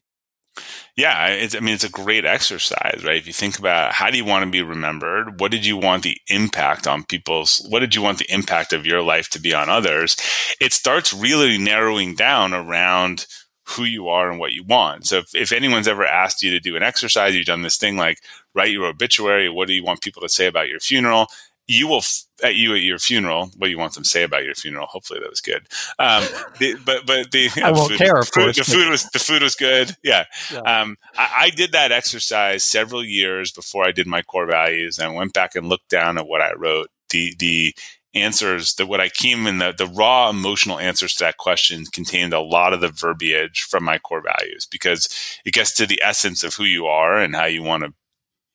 Yeah, 0.94 1.14
I 1.16 1.60
mean, 1.60 1.74
it's 1.74 1.84
a 1.84 1.88
great 1.88 2.26
exercise, 2.26 3.02
right? 3.02 3.16
If 3.16 3.26
you 3.26 3.32
think 3.32 3.58
about 3.58 3.94
how 3.94 4.10
do 4.10 4.18
you 4.18 4.26
want 4.26 4.44
to 4.44 4.50
be 4.50 4.62
remembered? 4.62 5.40
What 5.40 5.50
did 5.50 5.64
you 5.64 5.78
want 5.78 6.02
the 6.02 6.18
impact 6.28 6.86
on 6.86 7.04
people's, 7.04 7.66
what 7.70 7.80
did 7.80 7.94
you 7.94 8.02
want 8.02 8.18
the 8.18 8.30
impact 8.30 8.74
of 8.74 8.84
your 8.84 9.00
life 9.00 9.30
to 9.30 9.40
be 9.40 9.54
on 9.54 9.70
others? 9.70 10.16
It 10.60 10.74
starts 10.74 11.14
really 11.14 11.56
narrowing 11.56 12.14
down 12.14 12.52
around 12.52 13.26
who 13.68 13.84
you 13.84 14.08
are 14.08 14.30
and 14.30 14.38
what 14.38 14.52
you 14.52 14.64
want. 14.64 15.06
So 15.06 15.18
if, 15.18 15.34
if 15.34 15.52
anyone's 15.52 15.88
ever 15.88 16.04
asked 16.04 16.42
you 16.42 16.50
to 16.50 16.60
do 16.60 16.76
an 16.76 16.82
exercise, 16.82 17.34
you've 17.34 17.46
done 17.46 17.62
this 17.62 17.78
thing 17.78 17.96
like 17.96 18.18
write 18.54 18.72
your 18.72 18.84
obituary, 18.84 19.48
what 19.48 19.68
do 19.68 19.72
you 19.72 19.84
want 19.84 20.02
people 20.02 20.20
to 20.20 20.28
say 20.28 20.46
about 20.46 20.68
your 20.68 20.80
funeral? 20.80 21.28
You 21.66 21.86
will 21.86 21.98
f- 21.98 22.24
at 22.42 22.56
you 22.56 22.74
at 22.74 22.82
your 22.82 22.98
funeral. 22.98 23.50
What 23.56 23.70
you 23.70 23.78
want 23.78 23.94
them 23.94 24.02
to 24.02 24.08
say 24.08 24.22
about 24.22 24.44
your 24.44 24.54
funeral? 24.54 24.86
Hopefully 24.86 25.20
that 25.20 25.30
was 25.30 25.40
good. 25.40 25.66
Um, 25.98 26.24
the, 26.58 26.76
but 26.84 27.06
but 27.06 27.30
the 27.30 27.50
I 27.62 27.70
won't 27.70 27.90
food, 27.90 27.98
care. 27.98 28.18
Of 28.18 28.32
course, 28.32 28.56
the 28.56 28.64
food 28.64 28.88
was 28.88 29.04
the 29.10 29.18
food 29.18 29.42
was 29.42 29.54
good. 29.54 29.96
Yeah. 30.02 30.24
yeah. 30.52 30.60
Um, 30.60 30.96
I, 31.16 31.30
I, 31.36 31.50
did 31.50 31.72
that 31.72 31.92
exercise 31.92 32.64
several 32.64 33.04
years 33.04 33.52
before 33.52 33.86
I 33.86 33.92
did 33.92 34.06
my 34.06 34.22
core 34.22 34.46
values, 34.46 34.98
and 34.98 35.12
I 35.12 35.14
went 35.14 35.32
back 35.32 35.54
and 35.54 35.68
looked 35.68 35.88
down 35.88 36.18
at 36.18 36.26
what 36.26 36.40
I 36.40 36.52
wrote. 36.54 36.88
The 37.10 37.34
the 37.38 37.74
answers 38.14 38.74
that 38.74 38.86
what 38.86 39.00
I 39.00 39.08
came 39.08 39.46
in 39.46 39.58
the 39.58 39.72
the 39.76 39.86
raw 39.86 40.28
emotional 40.28 40.78
answers 40.78 41.14
to 41.14 41.24
that 41.24 41.38
question 41.38 41.84
contained 41.86 42.34
a 42.34 42.40
lot 42.40 42.72
of 42.72 42.80
the 42.80 42.88
verbiage 42.88 43.62
from 43.62 43.84
my 43.84 43.98
core 43.98 44.22
values 44.22 44.66
because 44.70 45.08
it 45.44 45.54
gets 45.54 45.74
to 45.76 45.86
the 45.86 46.00
essence 46.04 46.42
of 46.42 46.54
who 46.54 46.64
you 46.64 46.86
are 46.86 47.18
and 47.18 47.34
how 47.34 47.46
you 47.46 47.62
want 47.62 47.84
to 47.84 47.94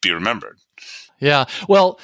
be 0.02 0.12
remembered. 0.12 0.60
Yeah. 1.20 1.46
Well 1.68 2.00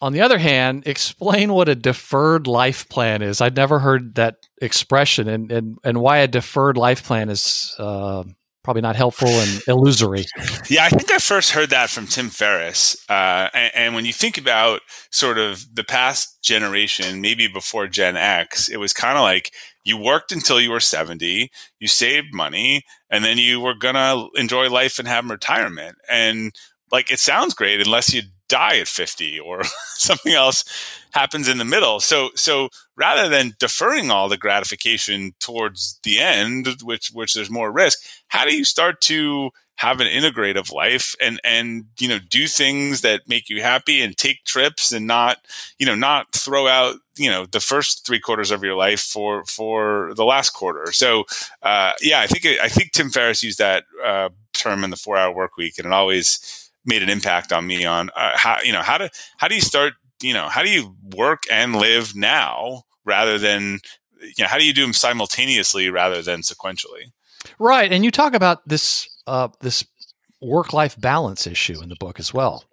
on 0.00 0.12
the 0.12 0.20
other 0.22 0.38
hand, 0.38 0.84
explain 0.86 1.52
what 1.52 1.68
a 1.68 1.74
deferred 1.74 2.46
life 2.46 2.88
plan 2.88 3.22
is. 3.22 3.40
I'd 3.40 3.56
never 3.56 3.78
heard 3.78 4.14
that 4.14 4.36
expression, 4.60 5.28
and 5.28 5.52
and 5.52 5.78
and 5.84 6.00
why 6.00 6.18
a 6.18 6.28
deferred 6.28 6.76
life 6.76 7.04
plan 7.04 7.28
is 7.28 7.74
uh, 7.78 8.24
probably 8.62 8.82
not 8.82 8.96
helpful 8.96 9.28
and 9.28 9.62
illusory. 9.68 10.24
Yeah, 10.68 10.84
I 10.84 10.88
think 10.88 11.10
I 11.10 11.18
first 11.18 11.50
heard 11.50 11.70
that 11.70 11.90
from 11.90 12.06
Tim 12.06 12.28
Ferriss. 12.28 12.96
Uh, 13.08 13.48
and, 13.52 13.72
and, 13.74 13.94
when 13.94 14.04
you 14.04 14.12
think 14.12 14.38
about 14.38 14.80
sort 15.10 15.38
of 15.38 15.64
the 15.74 15.84
past 15.84 16.42
generation, 16.42 17.20
maybe 17.20 17.48
before 17.48 17.86
Gen 17.86 18.16
X, 18.16 18.68
it 18.68 18.78
was 18.78 18.92
kind 18.92 19.16
of 19.16 19.22
like 19.22 19.52
you 19.84 19.96
worked 19.96 20.30
until 20.32 20.60
you 20.60 20.70
were 20.70 20.80
70, 20.80 21.50
you 21.78 21.88
saved 21.88 22.34
money, 22.34 22.82
and 23.10 23.24
then 23.24 23.38
you 23.38 23.60
were 23.60 23.74
going 23.74 23.94
to 23.94 24.28
enjoy 24.34 24.68
life 24.68 24.98
and 24.98 25.08
have 25.08 25.28
retirement. 25.28 25.96
And 26.08 26.52
like, 26.92 27.10
it 27.10 27.18
sounds 27.18 27.54
great 27.54 27.80
unless 27.80 28.12
you 28.12 28.22
die 28.50 28.78
at 28.80 28.88
50 28.88 29.40
or 29.40 29.62
something 29.94 30.34
else 30.34 30.64
happens 31.12 31.48
in 31.48 31.56
the 31.56 31.64
middle. 31.64 32.00
So 32.00 32.30
so 32.34 32.68
rather 32.96 33.28
than 33.28 33.54
deferring 33.58 34.10
all 34.10 34.28
the 34.28 34.36
gratification 34.36 35.32
towards 35.40 35.98
the 36.02 36.18
end, 36.18 36.68
which 36.82 37.10
which 37.12 37.32
there's 37.32 37.50
more 37.50 37.72
risk, 37.72 38.00
how 38.28 38.44
do 38.44 38.54
you 38.54 38.64
start 38.64 39.00
to 39.02 39.50
have 39.76 39.98
an 39.98 40.06
integrative 40.06 40.70
life 40.70 41.14
and 41.22 41.40
and 41.42 41.86
you 41.98 42.06
know 42.06 42.18
do 42.28 42.46
things 42.46 43.00
that 43.00 43.22
make 43.26 43.48
you 43.48 43.62
happy 43.62 44.02
and 44.02 44.14
take 44.18 44.44
trips 44.44 44.92
and 44.92 45.06
not 45.06 45.38
you 45.78 45.86
know 45.86 45.94
not 45.94 46.26
throw 46.34 46.66
out 46.66 46.96
you 47.16 47.30
know 47.30 47.46
the 47.46 47.60
first 47.60 48.04
three 48.06 48.20
quarters 48.20 48.50
of 48.50 48.62
your 48.62 48.74
life 48.74 49.00
for 49.00 49.42
for 49.46 50.12
the 50.16 50.24
last 50.24 50.50
quarter 50.50 50.92
so 50.92 51.24
uh, 51.62 51.92
yeah 52.02 52.20
i 52.20 52.26
think 52.26 52.44
i 52.62 52.68
think 52.68 52.92
tim 52.92 53.08
ferriss 53.08 53.42
used 53.42 53.58
that 53.58 53.84
uh, 54.04 54.28
term 54.52 54.84
in 54.84 54.90
the 54.90 54.96
four 54.96 55.16
hour 55.16 55.34
work 55.34 55.56
week 55.56 55.78
and 55.78 55.86
it 55.86 55.92
always 55.94 56.59
made 56.84 57.02
an 57.02 57.08
impact 57.08 57.52
on 57.52 57.66
me 57.66 57.84
on 57.84 58.10
uh, 58.16 58.32
how 58.34 58.58
you 58.62 58.72
know 58.72 58.82
how 58.82 58.98
to 58.98 59.10
how 59.36 59.48
do 59.48 59.54
you 59.54 59.60
start 59.60 59.94
you 60.22 60.34
know 60.34 60.48
how 60.48 60.62
do 60.62 60.70
you 60.70 60.94
work 61.16 61.42
and 61.50 61.76
live 61.76 62.14
now 62.14 62.82
rather 63.04 63.38
than 63.38 63.80
you 64.20 64.32
know 64.44 64.46
how 64.46 64.58
do 64.58 64.64
you 64.64 64.72
do 64.72 64.82
them 64.82 64.92
simultaneously 64.92 65.90
rather 65.90 66.22
than 66.22 66.40
sequentially 66.40 67.12
right 67.58 67.92
and 67.92 68.04
you 68.04 68.10
talk 68.10 68.34
about 68.34 68.66
this 68.66 69.08
uh, 69.26 69.48
this 69.60 69.84
work 70.40 70.72
life 70.72 71.00
balance 71.00 71.46
issue 71.46 71.80
in 71.82 71.88
the 71.88 71.96
book 71.96 72.18
as 72.18 72.32
well. 72.32 72.64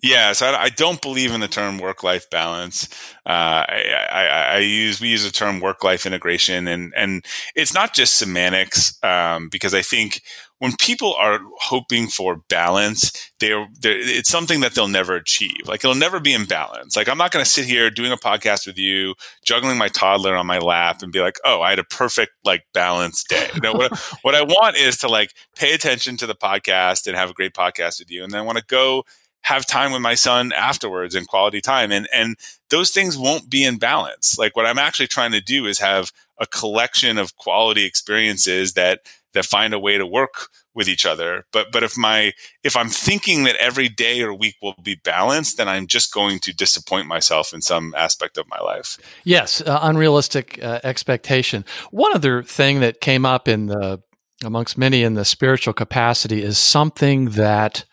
Yeah, 0.00 0.32
so 0.32 0.46
I, 0.46 0.64
I 0.64 0.68
don't 0.68 1.02
believe 1.02 1.32
in 1.32 1.40
the 1.40 1.48
term 1.48 1.78
work 1.78 2.04
life 2.04 2.30
balance. 2.30 2.88
Uh, 3.26 3.64
I, 3.66 4.06
I, 4.10 4.24
I, 4.54 4.58
use 4.58 5.00
we 5.00 5.08
use 5.08 5.24
the 5.24 5.32
term 5.32 5.58
work 5.58 5.82
life 5.82 6.06
integration, 6.06 6.68
and 6.68 6.92
and 6.96 7.24
it's 7.56 7.74
not 7.74 7.94
just 7.94 8.16
semantics 8.16 8.96
um, 9.02 9.48
because 9.48 9.74
I 9.74 9.82
think 9.82 10.22
when 10.58 10.74
people 10.76 11.14
are 11.14 11.40
hoping 11.60 12.08
for 12.08 12.36
balance, 12.48 13.12
they're, 13.38 13.66
they're, 13.80 13.98
it's 13.98 14.28
something 14.28 14.60
that 14.60 14.74
they'll 14.74 14.88
never 14.88 15.14
achieve. 15.14 15.66
Like 15.66 15.84
it'll 15.84 15.96
never 15.96 16.20
be 16.20 16.32
in 16.32 16.44
balance. 16.44 16.96
Like 16.96 17.08
I'm 17.08 17.18
not 17.18 17.32
going 17.32 17.44
to 17.44 17.50
sit 17.50 17.64
here 17.64 17.90
doing 17.90 18.12
a 18.12 18.16
podcast 18.16 18.66
with 18.68 18.78
you, 18.78 19.14
juggling 19.44 19.78
my 19.78 19.88
toddler 19.88 20.36
on 20.36 20.46
my 20.46 20.58
lap, 20.58 21.02
and 21.02 21.10
be 21.10 21.20
like, 21.20 21.38
"Oh, 21.44 21.60
I 21.60 21.70
had 21.70 21.80
a 21.80 21.84
perfect 21.84 22.32
like 22.44 22.62
balanced 22.72 23.28
day." 23.28 23.48
You 23.52 23.62
know, 23.62 23.72
what, 23.72 23.98
what 24.22 24.36
I 24.36 24.42
want 24.42 24.76
is 24.76 24.96
to 24.98 25.08
like 25.08 25.34
pay 25.56 25.74
attention 25.74 26.16
to 26.18 26.26
the 26.26 26.36
podcast 26.36 27.08
and 27.08 27.16
have 27.16 27.30
a 27.30 27.34
great 27.34 27.52
podcast 27.52 27.98
with 27.98 28.12
you, 28.12 28.22
and 28.22 28.32
then 28.32 28.38
I 28.38 28.44
want 28.44 28.58
to 28.58 28.64
go 28.64 29.02
have 29.42 29.66
time 29.66 29.92
with 29.92 30.02
my 30.02 30.14
son 30.14 30.52
afterwards 30.52 31.14
and 31.14 31.28
quality 31.28 31.60
time 31.60 31.90
and 31.90 32.08
and 32.14 32.36
those 32.70 32.90
things 32.90 33.16
won't 33.16 33.50
be 33.50 33.64
in 33.64 33.76
balance 33.78 34.38
like 34.38 34.56
what 34.56 34.66
i'm 34.66 34.78
actually 34.78 35.06
trying 35.06 35.32
to 35.32 35.40
do 35.40 35.66
is 35.66 35.78
have 35.78 36.12
a 36.38 36.46
collection 36.46 37.18
of 37.18 37.36
quality 37.36 37.84
experiences 37.84 38.74
that 38.74 39.00
that 39.34 39.44
find 39.44 39.74
a 39.74 39.78
way 39.78 39.98
to 39.98 40.06
work 40.06 40.48
with 40.74 40.88
each 40.88 41.04
other. 41.04 41.44
But 41.52 41.72
but 41.72 41.82
if 41.82 41.96
my 41.96 42.32
if 42.62 42.76
I'm 42.76 42.88
thinking 42.88 43.44
that 43.44 43.56
every 43.56 43.88
day 43.88 44.22
or 44.22 44.32
week 44.32 44.56
will 44.62 44.74
be 44.82 44.94
balanced, 44.94 45.56
then 45.56 45.68
I'm 45.68 45.86
just 45.86 46.12
going 46.12 46.38
to 46.40 46.54
disappoint 46.54 47.06
myself 47.06 47.52
in 47.52 47.60
some 47.60 47.94
aspect 47.96 48.38
of 48.38 48.48
my 48.48 48.58
life. 48.60 48.96
Yes, 49.24 49.60
uh, 49.60 49.78
unrealistic 49.82 50.62
uh, 50.62 50.80
expectation. 50.84 51.64
One 51.90 52.14
other 52.14 52.42
thing 52.42 52.80
that 52.80 53.00
came 53.00 53.26
up 53.26 53.48
in 53.48 53.66
the 53.66 54.00
amongst 54.44 54.78
many 54.78 55.02
in 55.02 55.14
the 55.14 55.24
spiritual 55.24 55.74
capacity 55.74 56.42
is 56.42 56.58
something 56.58 57.30
that 57.30 57.84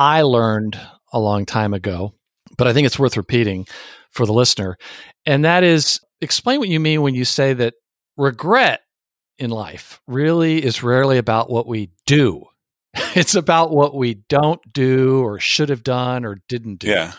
I 0.00 0.22
learned 0.22 0.80
a 1.12 1.20
long 1.20 1.44
time 1.44 1.74
ago, 1.74 2.14
but 2.56 2.66
I 2.66 2.72
think 2.72 2.86
it's 2.86 2.98
worth 2.98 3.18
repeating 3.18 3.66
for 4.10 4.24
the 4.24 4.32
listener. 4.32 4.78
And 5.26 5.44
that 5.44 5.62
is 5.62 6.00
explain 6.22 6.58
what 6.58 6.70
you 6.70 6.80
mean 6.80 7.02
when 7.02 7.14
you 7.14 7.26
say 7.26 7.52
that 7.52 7.74
regret 8.16 8.80
in 9.38 9.50
life 9.50 10.00
really 10.06 10.64
is 10.64 10.82
rarely 10.82 11.18
about 11.18 11.50
what 11.50 11.66
we 11.66 11.90
do. 12.06 12.46
it's 13.14 13.34
about 13.34 13.72
what 13.72 13.94
we 13.94 14.14
don't 14.30 14.60
do 14.72 15.20
or 15.22 15.38
should 15.38 15.68
have 15.68 15.82
done 15.82 16.24
or 16.24 16.38
didn't 16.48 16.76
do. 16.76 16.88
Yeah. 16.88 17.12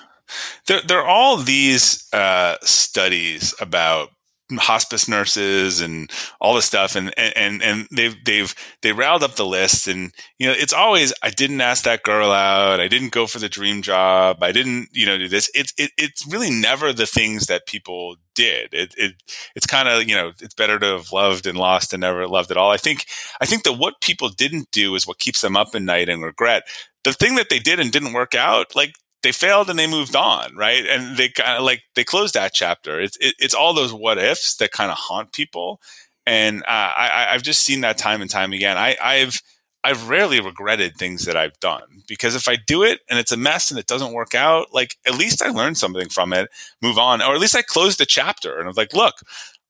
There, 0.65 0.81
there 0.81 0.99
are 1.01 1.07
all 1.07 1.37
these 1.37 2.07
uh, 2.13 2.55
studies 2.63 3.53
about 3.61 4.09
hospice 4.59 5.07
nurses 5.07 5.81
and 5.81 6.11
all 6.39 6.53
this 6.55 6.65
stuff. 6.65 6.95
And 6.95 7.17
and 7.17 7.61
and 7.61 7.87
they've 7.91 8.15
they've 8.25 8.53
they 8.81 8.91
riled 8.91 9.23
up 9.23 9.35
the 9.35 9.45
list. 9.45 9.87
And 9.87 10.11
you 10.37 10.47
know 10.47 10.53
it's 10.57 10.73
always 10.73 11.13
i 11.23 11.29
didn't 11.29 11.61
ask 11.61 11.83
that 11.83 12.03
girl 12.03 12.31
out. 12.31 12.79
I 12.79 12.87
didn't 12.87 13.11
go 13.11 13.27
for 13.27 13.39
the 13.39 13.49
dream 13.49 13.81
job. 13.81 14.41
I 14.41 14.51
didn't 14.51 14.89
you 14.91 15.05
know 15.05 15.17
do 15.17 15.27
this. 15.27 15.49
It's 15.53 15.73
it, 15.77 15.91
it's 15.97 16.25
really 16.31 16.49
never 16.49 16.93
the 16.93 17.07
things 17.07 17.47
that 17.47 17.65
people 17.65 18.17
did. 18.35 18.73
It, 18.73 18.93
it 18.97 19.13
it's 19.55 19.65
kind 19.65 19.87
of 19.87 20.07
you 20.07 20.15
know 20.15 20.31
it's 20.39 20.55
better 20.55 20.79
to 20.79 20.85
have 20.85 21.11
loved 21.11 21.45
and 21.47 21.57
lost 21.57 21.93
and 21.93 22.01
never 22.01 22.27
loved 22.27 22.51
at 22.51 22.57
all. 22.57 22.71
I 22.71 22.77
think 22.77 23.05
i 23.39 23.45
think 23.45 23.63
that 23.63 23.73
what 23.73 24.01
people 24.01 24.29
didn't 24.29 24.71
do 24.71 24.95
is 24.95 25.07
what 25.07 25.19
keeps 25.19 25.41
them 25.41 25.57
up 25.57 25.69
at 25.73 25.81
night 25.81 26.09
and 26.09 26.23
regret. 26.23 26.63
The 27.03 27.13
thing 27.13 27.35
that 27.35 27.49
they 27.49 27.59
did 27.59 27.79
and 27.79 27.91
didn't 27.91 28.13
work 28.13 28.35
out 28.35 28.75
like 28.75 28.93
they 29.23 29.31
failed 29.31 29.69
and 29.69 29.77
they 29.77 29.87
moved 29.87 30.15
on, 30.15 30.55
right? 30.55 30.85
And 30.85 31.17
they 31.17 31.29
kind 31.29 31.57
of 31.57 31.63
like 31.63 31.83
they 31.95 32.03
closed 32.03 32.33
that 32.33 32.53
chapter. 32.53 32.99
It's 32.99 33.17
it, 33.17 33.35
it's 33.39 33.53
all 33.53 33.73
those 33.73 33.93
what 33.93 34.17
ifs 34.17 34.55
that 34.57 34.71
kind 34.71 34.91
of 34.91 34.97
haunt 34.97 35.31
people, 35.31 35.79
and 36.25 36.63
uh, 36.63 36.91
I, 36.95 37.27
I've 37.29 37.43
just 37.43 37.61
seen 37.61 37.81
that 37.81 37.97
time 37.97 38.21
and 38.21 38.29
time 38.29 38.53
again. 38.53 38.77
I, 38.77 38.97
I've 39.01 39.41
I've 39.83 40.09
rarely 40.09 40.39
regretted 40.39 40.95
things 40.95 41.25
that 41.25 41.35
I've 41.35 41.59
done 41.59 42.03
because 42.07 42.35
if 42.35 42.47
I 42.47 42.55
do 42.55 42.83
it 42.83 43.01
and 43.09 43.17
it's 43.17 43.31
a 43.31 43.37
mess 43.37 43.71
and 43.71 43.79
it 43.79 43.87
doesn't 43.87 44.13
work 44.13 44.35
out, 44.35 44.73
like 44.73 44.97
at 45.07 45.15
least 45.15 45.41
I 45.41 45.49
learned 45.49 45.77
something 45.77 46.09
from 46.09 46.33
it, 46.33 46.49
move 46.81 46.99
on, 46.99 47.21
or 47.21 47.33
at 47.33 47.39
least 47.39 47.55
I 47.55 47.63
closed 47.63 47.99
the 47.99 48.05
chapter 48.05 48.57
and 48.57 48.65
I 48.65 48.67
was 48.67 48.77
like, 48.77 48.93
look, 48.93 49.15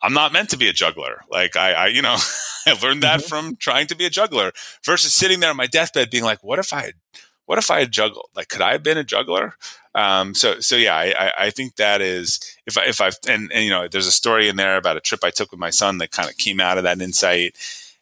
I'm 0.02 0.14
not 0.14 0.34
meant 0.34 0.50
to 0.50 0.58
be 0.58 0.68
a 0.68 0.74
juggler. 0.74 1.22
Like 1.30 1.56
I, 1.56 1.74
I 1.74 1.88
you 1.88 2.02
know, 2.02 2.18
I 2.68 2.74
learned 2.82 3.04
that 3.04 3.22
mm-hmm. 3.22 3.28
from 3.28 3.56
trying 3.56 3.88
to 3.88 3.96
be 3.96 4.06
a 4.06 4.10
juggler 4.10 4.52
versus 4.86 5.14
sitting 5.14 5.40
there 5.40 5.52
on 5.52 5.58
my 5.58 5.68
deathbed 5.68 6.10
being 6.10 6.24
like, 6.24 6.44
what 6.44 6.60
if 6.60 6.74
I 6.74 6.82
had 6.82 6.94
what 7.52 7.60
if 7.60 7.70
I 7.70 7.80
had 7.80 7.92
juggled? 7.92 8.30
Like, 8.34 8.48
could 8.48 8.62
I 8.62 8.72
have 8.72 8.82
been 8.82 8.98
a 8.98 9.04
juggler? 9.04 9.56
Um, 9.94 10.34
so, 10.34 10.62
so 10.62 10.78
yeah, 10.78 10.96
I, 10.96 11.34
I 11.38 11.50
think 11.50 11.76
that 11.76 12.00
is 12.00 12.40
if 12.66 12.78
I, 12.78 12.86
if 12.86 13.02
I 13.02 13.12
and, 13.28 13.52
and 13.52 13.66
you 13.66 13.70
know, 13.70 13.90
there's 13.90 14.08
a 14.08 14.12
story 14.12 14.48
in 14.48 14.56
there 14.56 14.78
about 14.78 14.96
a 14.96 15.02
trip 15.02 15.20
I 15.22 15.32
took 15.32 15.52
with 15.52 15.60
my 15.60 15.70
son 15.70 15.98
that 15.98 16.12
kind 16.12 16.30
of 16.30 16.38
came 16.38 16.62
out 16.62 16.78
of 16.78 16.86
that 16.86 17.02
insight. 17.02 17.58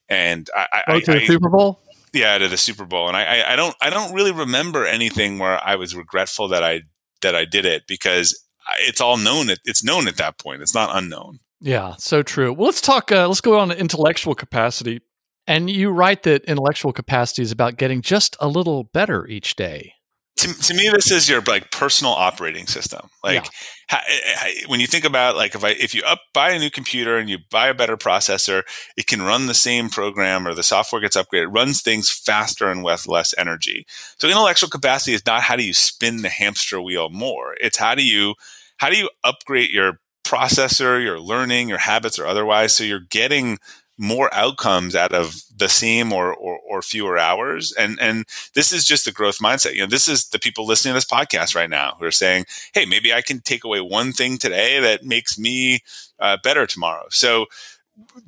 And 0.07 0.47
I, 0.55 0.83
oh, 0.88 0.99
to 0.99 1.13
the 1.13 1.25
Super 1.25 1.49
Bowl. 1.49 1.79
Yeah, 2.13 2.38
to 2.38 2.47
the 2.47 2.57
Super 2.57 2.85
Bowl, 2.85 3.07
and 3.07 3.17
I, 3.17 3.23
I, 3.23 3.53
I 3.53 3.55
don't, 3.55 3.75
I 3.81 3.89
don't 3.89 4.13
really 4.13 4.31
remember 4.31 4.85
anything 4.85 5.39
where 5.39 5.59
I 5.65 5.77
was 5.77 5.95
regretful 5.95 6.49
that 6.49 6.63
I 6.63 6.83
that 7.23 7.33
I 7.33 7.45
did 7.45 7.65
it 7.65 7.88
because 7.88 8.39
it's 8.81 9.01
all 9.01 9.17
known. 9.17 9.47
It's 9.65 9.83
known 9.83 10.07
at 10.07 10.17
that 10.17 10.38
point. 10.38 10.62
It's 10.62 10.75
not 10.75 10.95
unknown. 10.95 11.39
Yeah, 11.59 11.95
so 11.97 12.21
true. 12.21 12.53
Well, 12.53 12.65
let's 12.65 12.81
talk. 12.81 13.12
Uh, 13.12 13.27
let's 13.27 13.41
go 13.41 13.57
on 13.57 13.69
to 13.69 13.79
intellectual 13.79 14.35
capacity. 14.35 15.01
And 15.49 15.67
you 15.67 15.89
write 15.89 16.21
that 16.23 16.45
intellectual 16.45 16.93
capacity 16.93 17.41
is 17.41 17.51
about 17.51 17.77
getting 17.77 18.03
just 18.03 18.38
a 18.39 18.47
little 18.47 18.83
better 18.83 19.25
each 19.25 19.55
day. 19.55 19.95
To, 20.38 20.53
to 20.53 20.73
me, 20.75 20.89
this 20.89 21.09
is 21.09 21.27
your 21.27 21.41
like 21.41 21.71
personal 21.71 22.13
operating 22.13 22.67
system. 22.67 23.09
Like 23.23 23.45
yeah. 23.45 23.49
ha, 23.89 24.01
eh, 24.07 24.19
eh, 24.45 24.53
when 24.67 24.79
you 24.79 24.85
think 24.85 25.05
about 25.05 25.35
like 25.35 25.55
if 25.55 25.63
I 25.63 25.69
if 25.71 25.95
you 25.95 26.03
up 26.03 26.19
buy 26.35 26.51
a 26.51 26.59
new 26.59 26.69
computer 26.69 27.17
and 27.17 27.27
you 27.31 27.39
buy 27.49 27.67
a 27.67 27.73
better 27.73 27.97
processor, 27.97 28.62
it 28.95 29.07
can 29.07 29.23
run 29.23 29.47
the 29.47 29.55
same 29.55 29.89
program 29.89 30.47
or 30.47 30.53
the 30.53 30.62
software 30.62 31.01
gets 31.01 31.17
upgraded. 31.17 31.45
It 31.45 31.47
runs 31.47 31.81
things 31.81 32.12
faster 32.12 32.69
and 32.69 32.83
with 32.83 33.07
less 33.07 33.33
energy. 33.35 33.88
So 34.19 34.27
intellectual 34.27 34.69
capacity 34.69 35.13
is 35.13 35.25
not 35.25 35.41
how 35.41 35.55
do 35.55 35.65
you 35.65 35.73
spin 35.73 36.21
the 36.21 36.29
hamster 36.29 36.79
wheel 36.79 37.09
more. 37.09 37.55
It's 37.59 37.79
how 37.79 37.95
do 37.95 38.05
you 38.05 38.35
how 38.77 38.91
do 38.91 38.97
you 38.97 39.09
upgrade 39.23 39.71
your 39.71 39.99
processor, 40.23 41.03
your 41.03 41.19
learning, 41.19 41.69
your 41.69 41.79
habits, 41.79 42.19
or 42.19 42.27
otherwise, 42.27 42.75
so 42.75 42.83
you're 42.83 42.99
getting 42.99 43.57
more 43.99 44.33
outcomes 44.33 44.95
out 44.95 45.12
of 45.12 45.43
the 45.53 45.67
same 45.67 46.13
or, 46.13 46.33
or, 46.33 46.57
or, 46.59 46.81
fewer 46.81 47.17
hours. 47.17 47.73
And, 47.73 47.99
and 47.99 48.25
this 48.55 48.71
is 48.71 48.85
just 48.85 49.03
the 49.03 49.12
growth 49.12 49.39
mindset. 49.39 49.73
You 49.73 49.81
know, 49.81 49.88
this 49.88 50.07
is 50.07 50.29
the 50.29 50.39
people 50.39 50.65
listening 50.65 50.93
to 50.93 50.95
this 50.95 51.05
podcast 51.05 51.53
right 51.53 51.69
now 51.69 51.97
who 51.99 52.05
are 52.05 52.12
saying, 52.12 52.45
Hey, 52.73 52.85
maybe 52.85 53.13
I 53.13 53.21
can 53.21 53.41
take 53.41 53.65
away 53.65 53.81
one 53.81 54.13
thing 54.13 54.38
today 54.38 54.79
that 54.79 55.03
makes 55.03 55.38
me 55.38 55.81
uh, 56.17 56.38
better 56.41 56.65
tomorrow. 56.65 57.07
So 57.09 57.47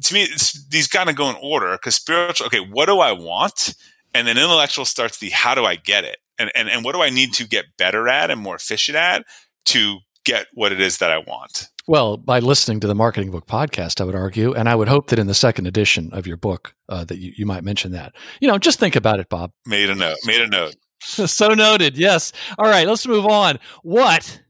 to 0.04 0.14
me, 0.14 0.28
these 0.70 0.90
kind 0.90 1.10
of 1.10 1.16
go 1.16 1.30
in 1.30 1.38
order 1.42 1.72
because 1.72 1.96
spiritual, 1.96 2.48
okay, 2.48 2.60
what 2.60 2.88
do 2.88 3.00
I 3.00 3.14
want? 3.14 3.74
And 4.14 4.28
then 4.28 4.38
intellectual 4.38 4.84
starts 4.84 5.20
the, 5.20 5.30
how 5.30 5.56
do 5.56 5.64
I 5.64 5.78
get 5.78 6.04
it? 6.04 6.18
And, 6.38 6.52
and, 6.54 6.70
and 6.70 6.84
what 6.84 6.96
do 6.96 7.02
I 7.02 7.10
need 7.10 7.34
to 7.36 7.48
get 7.48 7.78
better 7.78 8.10
at 8.10 8.30
and 8.30 8.42
more 8.42 8.56
efficient 8.56 8.98
at 8.98 9.24
to 9.68 10.00
get 10.26 10.48
what 10.54 10.74
it 10.74 10.82
is 10.82 10.98
that 10.98 11.12
I 11.12 11.20
want? 11.20 11.70
Well, 11.88 12.18
by 12.18 12.40
listening 12.40 12.80
to 12.82 12.88
the 12.88 12.96
Marketing 12.96 13.32
Book 13.32 13.48
podcast, 13.48 14.00
I 14.00 14.04
would 14.04 14.16
argue, 14.16 14.54
and 14.54 14.70
I 14.70 14.76
would 14.76 14.88
hope 14.88 15.08
that 15.08 15.20
in 15.20 15.28
the 15.28 15.34
second 15.34 15.66
edition 15.66 16.10
of 16.14 16.28
your 16.28 16.38
book 16.38 16.76
uh, 16.88 17.04
that 17.06 17.18
you, 17.18 17.34
you 17.36 17.46
might 17.46 17.64
mention 17.64 17.92
that. 17.94 18.14
You 18.40 18.48
know, 18.48 18.58
just 18.58 18.80
think 18.80 18.96
about 18.96 19.20
it, 19.20 19.30
Bob. 19.30 19.52
Made 19.66 19.90
a 19.90 19.96
note. 19.96 20.18
Made 20.26 20.42
a 20.42 20.48
note. 20.48 20.76
so 21.02 21.50
noted. 21.50 21.98
Yes. 21.98 22.34
All 22.60 22.70
right. 22.70 22.88
Let's 22.88 23.08
move 23.08 23.26
on. 23.26 23.60
What 23.82 24.42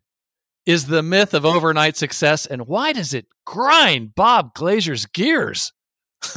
is 0.66 0.88
the 0.88 1.02
myth 1.02 1.34
of 1.34 1.46
overnight 1.46 1.98
success, 1.98 2.46
and 2.46 2.68
why 2.68 2.94
does 2.94 3.14
it 3.14 3.28
grind 3.46 4.14
Bob 4.14 4.54
Glazer's 4.54 5.06
gears? 5.06 5.74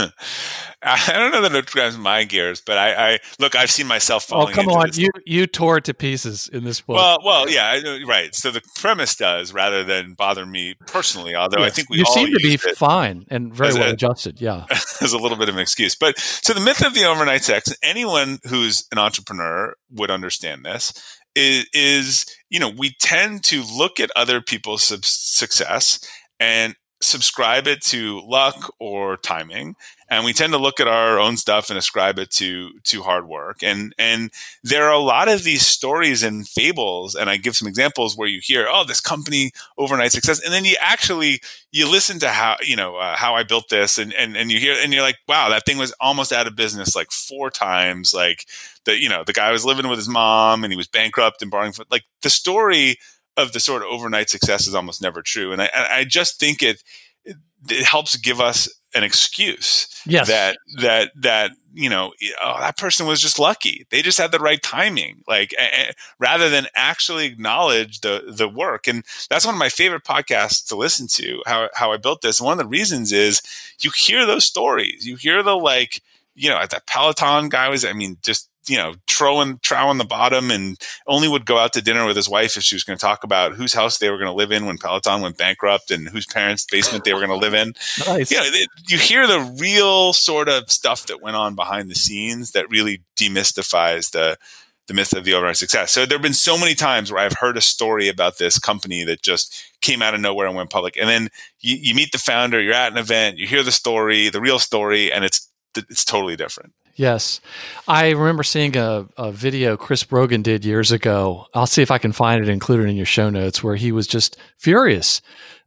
I 0.82 1.12
don't 1.12 1.30
know 1.30 1.42
that 1.42 1.54
it 1.54 1.66
drives 1.66 1.96
my 1.96 2.24
gears, 2.24 2.60
but 2.60 2.78
I, 2.78 3.12
I 3.14 3.18
look. 3.38 3.54
I've 3.54 3.70
seen 3.70 3.86
myself 3.86 4.26
oh, 4.28 4.46
falling. 4.46 4.52
Oh, 4.52 4.54
come 4.54 4.68
on! 4.68 4.90
You 4.94 5.10
you 5.26 5.46
tore 5.46 5.78
it 5.78 5.84
to 5.84 5.94
pieces 5.94 6.48
in 6.48 6.64
this 6.64 6.80
book. 6.80 6.96
Well, 6.96 7.18
well, 7.24 7.50
yeah, 7.50 7.80
uh, 7.84 8.06
right. 8.06 8.34
So 8.34 8.50
the 8.50 8.62
premise 8.76 9.14
does 9.14 9.52
rather 9.52 9.84
than 9.84 10.14
bother 10.14 10.46
me 10.46 10.74
personally. 10.86 11.34
Although 11.34 11.60
yes. 11.60 11.72
I 11.72 11.74
think 11.74 11.90
we 11.90 11.98
you 11.98 12.06
seem 12.06 12.28
to 12.28 12.40
be 12.42 12.56
fine 12.56 13.24
and 13.30 13.54
very 13.54 13.74
well 13.74 13.90
a, 13.90 13.92
adjusted. 13.92 14.40
Yeah, 14.40 14.64
as 14.70 15.12
a 15.12 15.18
little 15.18 15.36
bit 15.36 15.48
of 15.48 15.54
an 15.54 15.60
excuse. 15.60 15.94
But 15.94 16.18
so 16.18 16.54
the 16.54 16.60
myth 16.60 16.84
of 16.84 16.94
the 16.94 17.04
overnight 17.04 17.44
sex. 17.44 17.74
Anyone 17.82 18.38
who's 18.48 18.86
an 18.90 18.98
entrepreneur 18.98 19.74
would 19.90 20.10
understand 20.10 20.64
this. 20.64 20.92
is, 21.34 21.66
is 21.74 22.26
you 22.48 22.58
know 22.58 22.70
we 22.70 22.94
tend 23.00 23.44
to 23.44 23.62
look 23.62 24.00
at 24.00 24.10
other 24.16 24.40
people's 24.40 24.82
success 24.82 25.98
and 26.40 26.74
subscribe 27.04 27.66
it 27.66 27.82
to 27.82 28.20
luck 28.26 28.74
or 28.78 29.16
timing. 29.16 29.76
And 30.10 30.24
we 30.24 30.32
tend 30.32 30.52
to 30.52 30.58
look 30.58 30.80
at 30.80 30.86
our 30.86 31.18
own 31.18 31.36
stuff 31.36 31.70
and 31.70 31.78
ascribe 31.78 32.18
it 32.18 32.30
to 32.32 32.78
to 32.84 33.02
hard 33.02 33.26
work. 33.26 33.62
And 33.62 33.94
and 33.98 34.30
there 34.62 34.84
are 34.84 34.92
a 34.92 34.98
lot 34.98 35.28
of 35.28 35.44
these 35.44 35.66
stories 35.66 36.22
and 36.22 36.48
fables 36.48 37.14
and 37.14 37.28
i 37.28 37.36
give 37.36 37.56
some 37.56 37.68
examples 37.68 38.16
where 38.16 38.28
you 38.28 38.40
hear 38.42 38.66
oh 38.70 38.84
this 38.84 39.00
company 39.00 39.52
overnight 39.76 40.12
success 40.12 40.42
and 40.42 40.52
then 40.52 40.64
you 40.64 40.76
actually 40.80 41.40
you 41.72 41.90
listen 41.90 42.18
to 42.18 42.28
how 42.28 42.56
you 42.62 42.76
know 42.76 42.96
uh, 42.96 43.16
how 43.16 43.34
i 43.34 43.42
built 43.42 43.68
this 43.68 43.98
and, 43.98 44.12
and 44.14 44.36
and 44.36 44.50
you 44.50 44.58
hear 44.58 44.74
and 44.82 44.92
you're 44.92 45.02
like 45.02 45.18
wow 45.28 45.48
that 45.50 45.66
thing 45.66 45.78
was 45.78 45.94
almost 46.00 46.32
out 46.32 46.46
of 46.46 46.56
business 46.56 46.96
like 46.96 47.10
four 47.10 47.50
times 47.50 48.14
like 48.14 48.46
the 48.84 48.98
you 48.98 49.08
know 49.08 49.24
the 49.24 49.32
guy 49.32 49.50
was 49.50 49.64
living 49.64 49.88
with 49.88 49.98
his 49.98 50.08
mom 50.08 50.64
and 50.64 50.72
he 50.72 50.76
was 50.76 50.88
bankrupt 50.88 51.42
and 51.42 51.50
borrowing 51.50 51.74
like 51.90 52.04
the 52.22 52.30
story 52.30 52.96
of 53.36 53.52
the 53.52 53.60
sort 53.60 53.82
of 53.82 53.88
overnight 53.88 54.30
success 54.30 54.66
is 54.66 54.74
almost 54.74 55.02
never 55.02 55.22
true. 55.22 55.52
And 55.52 55.62
I, 55.62 55.70
I 55.74 56.04
just 56.04 56.38
think 56.38 56.62
it, 56.62 56.82
it 57.24 57.84
helps 57.84 58.16
give 58.16 58.40
us 58.40 58.68
an 58.94 59.02
excuse 59.02 59.88
yes. 60.06 60.28
that 60.28 60.56
that 60.80 61.10
that 61.16 61.50
you 61.72 61.90
know 61.90 62.12
oh, 62.40 62.60
that 62.60 62.78
person 62.78 63.06
was 63.06 63.20
just 63.20 63.40
lucky. 63.40 63.86
They 63.90 64.02
just 64.02 64.18
had 64.18 64.30
the 64.30 64.38
right 64.38 64.62
timing. 64.62 65.24
Like 65.26 65.52
uh, 65.60 65.92
rather 66.20 66.48
than 66.48 66.68
actually 66.76 67.26
acknowledge 67.26 68.00
the 68.00 68.22
the 68.28 68.48
work. 68.48 68.86
And 68.86 69.02
that's 69.28 69.44
one 69.44 69.54
of 69.54 69.58
my 69.58 69.68
favorite 69.68 70.04
podcasts 70.04 70.64
to 70.68 70.76
listen 70.76 71.08
to 71.08 71.42
how 71.44 71.68
how 71.74 71.92
i 71.92 71.96
built 71.96 72.22
this. 72.22 72.40
One 72.40 72.52
of 72.52 72.64
the 72.64 72.70
reasons 72.70 73.10
is 73.10 73.42
you 73.80 73.90
hear 73.90 74.26
those 74.26 74.44
stories. 74.44 75.06
You 75.06 75.16
hear 75.16 75.42
the 75.42 75.56
like 75.56 76.00
you 76.34 76.50
know 76.50 76.58
that 76.58 76.86
peloton 76.86 77.48
guy 77.48 77.68
was 77.68 77.84
i 77.84 77.92
mean 77.92 78.18
just 78.22 78.48
you 78.66 78.76
know, 78.76 78.94
throwing 79.08 79.58
trow 79.58 79.88
on 79.88 79.98
the 79.98 80.04
bottom 80.04 80.50
and 80.50 80.78
only 81.06 81.28
would 81.28 81.46
go 81.46 81.58
out 81.58 81.72
to 81.74 81.82
dinner 81.82 82.06
with 82.06 82.16
his 82.16 82.28
wife 82.28 82.56
if 82.56 82.62
she 82.62 82.74
was 82.74 82.84
going 82.84 82.98
to 82.98 83.04
talk 83.04 83.24
about 83.24 83.54
whose 83.54 83.72
house 83.72 83.98
they 83.98 84.10
were 84.10 84.18
going 84.18 84.30
to 84.30 84.32
live 84.32 84.52
in 84.52 84.66
when 84.66 84.78
Peloton 84.78 85.22
went 85.22 85.36
bankrupt 85.36 85.90
and 85.90 86.08
whose 86.08 86.26
parents' 86.26 86.66
basement 86.70 87.04
they 87.04 87.12
were 87.12 87.20
going 87.20 87.30
to 87.30 87.36
live 87.36 87.54
in. 87.54 87.74
Nice. 88.06 88.30
You 88.30 88.38
know, 88.38 88.50
you 88.88 88.98
hear 88.98 89.26
the 89.26 89.40
real 89.60 90.12
sort 90.12 90.48
of 90.48 90.70
stuff 90.70 91.06
that 91.06 91.22
went 91.22 91.36
on 91.36 91.54
behind 91.54 91.90
the 91.90 91.94
scenes 91.94 92.52
that 92.52 92.70
really 92.70 93.02
demystifies 93.16 94.10
the 94.10 94.38
the 94.86 94.94
myth 94.94 95.14
of 95.14 95.24
the 95.24 95.32
overnight 95.32 95.56
success. 95.56 95.92
So 95.92 96.04
there 96.04 96.18
have 96.18 96.22
been 96.22 96.34
so 96.34 96.58
many 96.58 96.74
times 96.74 97.10
where 97.10 97.22
I've 97.22 97.38
heard 97.40 97.56
a 97.56 97.62
story 97.62 98.08
about 98.08 98.36
this 98.36 98.58
company 98.58 99.02
that 99.04 99.22
just 99.22 99.62
came 99.80 100.02
out 100.02 100.14
of 100.14 100.20
nowhere 100.20 100.46
and 100.46 100.54
went 100.54 100.68
public. 100.68 100.98
And 100.98 101.08
then 101.08 101.28
you, 101.60 101.76
you 101.80 101.94
meet 101.94 102.12
the 102.12 102.18
founder, 102.18 102.60
you're 102.60 102.74
at 102.74 102.92
an 102.92 102.98
event, 102.98 103.38
you 103.38 103.46
hear 103.46 103.62
the 103.62 103.72
story, 103.72 104.28
the 104.28 104.42
real 104.42 104.58
story, 104.58 105.10
and 105.10 105.24
it's 105.24 105.48
it's 105.76 106.04
totally 106.04 106.36
different. 106.36 106.72
Yes. 106.96 107.40
I 107.88 108.10
remember 108.10 108.42
seeing 108.42 108.76
a, 108.76 109.06
a 109.16 109.32
video 109.32 109.76
Chris 109.76 110.04
Brogan 110.04 110.42
did 110.42 110.64
years 110.64 110.92
ago. 110.92 111.46
I'll 111.54 111.66
see 111.66 111.82
if 111.82 111.90
I 111.90 111.98
can 111.98 112.12
find 112.12 112.42
it 112.42 112.48
included 112.48 112.88
in 112.88 112.96
your 112.96 113.06
show 113.06 113.30
notes 113.30 113.62
where 113.64 113.76
he 113.76 113.90
was 113.90 114.06
just 114.06 114.36
furious 114.58 115.20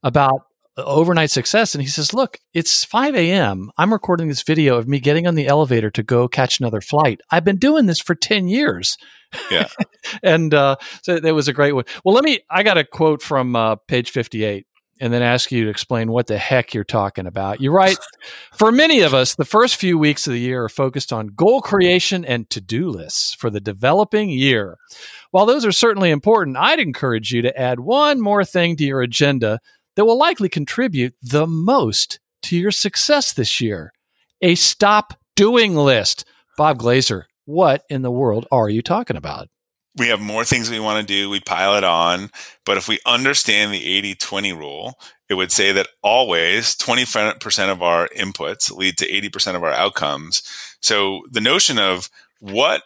about 0.04 0.44
overnight 0.78 1.32
success. 1.32 1.74
And 1.74 1.82
he 1.82 1.88
says, 1.88 2.14
Look, 2.14 2.40
it's 2.54 2.84
5 2.84 3.16
a.m. 3.16 3.72
I'm 3.78 3.92
recording 3.92 4.28
this 4.28 4.44
video 4.44 4.78
of 4.78 4.88
me 4.88 5.00
getting 5.00 5.28
on 5.28 5.36
the 5.36 5.48
elevator 5.48 5.90
to 5.92 6.04
go 6.04 6.28
catch 6.28 6.60
another 6.60 6.82
flight. 6.82 7.22
I've 7.32 7.44
been 7.44 7.58
doing 7.58 7.88
this 7.88 8.00
for 8.00 8.16
10 8.16 8.48
years. 8.48 8.96
Yeah. 9.52 9.68
and 10.24 10.54
uh, 10.54 10.78
so 11.02 11.20
that 11.20 11.36
was 11.36 11.48
a 11.48 11.54
great 11.54 11.74
one. 11.74 11.86
Well, 12.06 12.16
let 12.16 12.24
me, 12.24 12.40
I 12.50 12.64
got 12.64 12.78
a 12.78 12.86
quote 12.86 13.22
from 13.22 13.56
uh, 13.56 13.76
page 13.88 14.12
58 14.12 14.67
and 15.00 15.14
then 15.14 15.22
ask 15.22 15.52
you 15.52 15.66
to 15.66 15.70
explain 15.70 16.12
what 16.12 16.28
the 16.28 16.38
heck 16.38 16.74
you're 16.74 16.84
talking 16.84 17.28
about. 17.28 17.62
You 17.62 17.72
write, 17.72 17.98
for 18.54 18.72
many 18.72 19.02
of 19.02 19.14
us, 19.14 19.36
the 19.36 19.46
first 19.46 19.76
few 19.76 19.98
weeks 19.98 20.28
of 20.28 20.34
the 20.34 20.40
year 20.40 20.64
are 20.64 20.70
focused 20.70 21.14
on 21.14 21.28
goal 21.28 21.62
creation 21.62 22.26
and 22.26 22.50
to 22.50 22.62
do 22.62 22.90
lists 22.90 23.34
for 23.34 23.50
the 23.50 23.60
developing 23.60 24.30
year. 24.30 24.78
While 25.32 25.46
those 25.46 25.66
are 25.66 25.72
certainly 25.72 26.10
important, 26.10 26.58
I'd 26.58 26.80
encourage 26.80 27.32
you 27.32 27.42
to 27.44 27.60
add 27.60 27.80
one 27.80 28.22
more 28.22 28.44
thing 28.44 28.76
to 28.78 28.84
your 28.84 29.02
agenda 29.02 29.60
that 29.96 30.06
will 30.06 30.18
likely 30.18 30.50
contribute 30.50 31.16
the 31.22 31.48
most 31.48 32.20
to 32.44 32.58
your 32.58 32.72
success 32.72 33.34
this 33.34 33.60
year 33.60 33.94
a 34.42 34.56
stop 34.56 35.14
doing 35.36 35.76
list. 35.76 36.26
Bob 36.58 36.80
Glazer, 36.80 37.24
what 37.46 37.84
in 37.90 38.02
the 38.02 38.12
world 38.12 38.48
are 38.52 38.70
you 38.70 38.82
talking 38.82 39.18
about? 39.18 39.50
We 39.98 40.08
have 40.10 40.20
more 40.20 40.46
things 40.46 40.70
we 40.70 40.80
want 40.80 41.06
to 41.06 41.14
do, 41.14 41.30
we 41.30 41.40
pile 41.40 41.76
it 41.76 41.84
on. 41.84 42.30
But 42.66 42.78
if 42.78 42.88
we 42.88 43.00
understand 43.06 43.74
the 43.74 43.86
80 43.86 44.16
20 44.16 44.54
rule, 44.54 45.00
it 45.30 45.34
would 45.34 45.52
say 45.52 45.72
that 45.74 45.90
always 46.02 46.76
20% 46.76 47.70
of 47.70 47.82
our 47.82 48.08
inputs 48.10 48.72
lead 48.72 48.98
to 48.98 49.12
80% 49.12 49.56
of 49.56 49.64
our 49.64 49.72
outcomes. 49.72 50.44
So 50.82 51.22
the 51.30 51.42
notion 51.42 51.80
of 51.80 52.10
what 52.40 52.84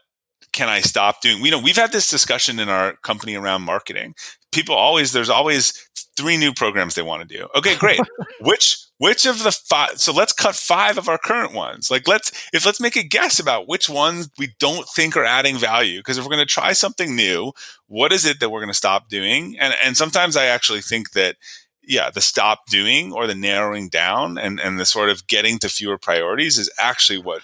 can 0.52 0.70
I 0.70 0.82
stop 0.82 1.22
doing? 1.22 1.42
We 1.42 1.50
know, 1.50 1.60
we've 1.60 1.76
had 1.76 1.92
this 1.92 2.10
discussion 2.10 2.60
in 2.60 2.70
our 2.70 2.96
company 2.98 3.36
around 3.36 3.62
marketing. 3.62 4.16
People 4.52 4.76
always, 4.76 5.12
there's 5.12 5.30
always 5.30 5.74
three 6.18 6.38
new 6.38 6.54
programs 6.54 6.96
they 6.96 7.02
want 7.02 7.28
to 7.28 7.38
do. 7.38 7.48
Okay, 7.56 7.76
great. 7.76 8.00
which 8.42 8.78
which 8.98 9.26
of 9.26 9.42
the 9.44 9.52
five 9.52 10.00
so 10.00 10.14
let's 10.14 10.32
cut 10.32 10.56
five 10.56 10.98
of 10.98 11.10
our 11.10 11.18
current 11.18 11.54
ones 11.54 11.90
like 11.90 12.08
let's 12.08 12.32
if 12.54 12.66
let's 12.66 12.80
make 12.80 12.96
a 12.96 13.04
guess 13.04 13.40
about 13.40 13.68
which 13.68 13.90
ones 13.90 14.30
we 14.38 14.54
don't 14.60 14.88
think 14.90 15.18
are 15.18 15.26
adding 15.26 15.58
value 15.58 16.00
because 16.00 16.18
if 16.18 16.24
we're 16.24 16.30
going 16.30 16.40
to 16.40 16.46
try 16.46 16.72
something 16.72 17.16
new 17.16 17.52
what 17.88 18.14
is 18.14 18.26
it 18.26 18.40
that 18.40 18.52
we're 18.52 18.60
going 18.60 18.68
to 18.68 18.76
stop 18.76 19.10
doing 19.10 19.58
and 19.60 19.74
and 19.84 19.98
sometimes 19.98 20.38
i 20.38 20.46
actually 20.46 20.82
think 20.82 21.12
that 21.14 21.36
yeah 21.82 22.12
the 22.12 22.22
stop 22.22 22.68
doing 22.68 23.12
or 23.12 23.26
the 23.26 23.36
narrowing 23.36 23.90
down 23.90 24.38
and 24.38 24.60
and 24.60 24.80
the 24.80 24.86
sort 24.86 25.10
of 25.10 25.26
getting 25.26 25.58
to 25.58 25.68
fewer 25.68 25.98
priorities 25.98 26.60
is 26.60 26.70
actually 26.78 27.18
what 27.18 27.42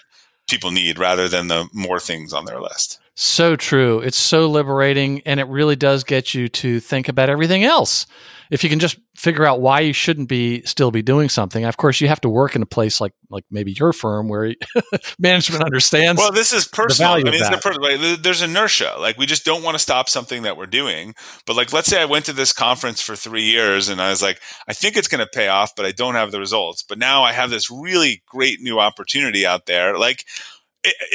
people 0.48 0.70
need 0.70 0.96
rather 0.96 1.28
than 1.28 1.48
the 1.48 1.68
more 1.72 1.98
things 1.98 2.32
on 2.32 2.44
their 2.44 2.60
list 2.60 3.00
so 3.20 3.56
true 3.56 4.00
it's 4.00 4.18
so 4.18 4.48
liberating 4.48 5.20
and 5.26 5.40
it 5.40 5.46
really 5.48 5.76
does 5.76 6.04
get 6.04 6.34
you 6.34 6.48
to 6.48 6.80
think 6.80 7.08
about 7.08 7.28
everything 7.28 7.64
else 7.64 8.06
if 8.50 8.64
you 8.64 8.70
can 8.70 8.78
just 8.78 8.98
figure 9.14 9.44
out 9.44 9.60
why 9.60 9.80
you 9.80 9.92
shouldn't 9.92 10.28
be 10.28 10.62
still 10.62 10.90
be 10.90 11.02
doing 11.02 11.28
something. 11.28 11.64
Of 11.64 11.76
course, 11.76 12.00
you 12.00 12.08
have 12.08 12.20
to 12.22 12.28
work 12.28 12.56
in 12.56 12.62
a 12.62 12.66
place 12.66 13.00
like 13.00 13.12
like 13.30 13.44
maybe 13.50 13.72
your 13.72 13.92
firm 13.92 14.28
where 14.28 14.54
management 15.18 15.62
understands. 15.62 16.18
Well, 16.18 16.32
this 16.32 16.52
is 16.52 16.66
personal. 16.66 17.12
I 17.12 17.22
mean, 17.22 17.42
per- 17.60 18.16
there's 18.16 18.42
inertia. 18.42 18.94
Like 18.98 19.18
we 19.18 19.26
just 19.26 19.44
don't 19.44 19.62
want 19.62 19.74
to 19.74 19.78
stop 19.78 20.08
something 20.08 20.42
that 20.42 20.56
we're 20.56 20.66
doing. 20.66 21.14
But 21.46 21.56
like, 21.56 21.72
let's 21.72 21.88
say 21.88 22.00
I 22.00 22.06
went 22.06 22.24
to 22.26 22.32
this 22.32 22.52
conference 22.52 23.00
for 23.00 23.16
three 23.16 23.44
years 23.44 23.88
and 23.88 24.00
I 24.00 24.10
was 24.10 24.22
like, 24.22 24.40
I 24.66 24.72
think 24.72 24.96
it's 24.96 25.08
going 25.08 25.24
to 25.24 25.30
pay 25.30 25.48
off, 25.48 25.74
but 25.76 25.84
I 25.84 25.92
don't 25.92 26.14
have 26.14 26.30
the 26.30 26.40
results. 26.40 26.82
But 26.82 26.98
now 26.98 27.22
I 27.22 27.32
have 27.32 27.50
this 27.50 27.70
really 27.70 28.22
great 28.26 28.60
new 28.60 28.78
opportunity 28.78 29.44
out 29.44 29.66
there. 29.66 29.98
Like 29.98 30.24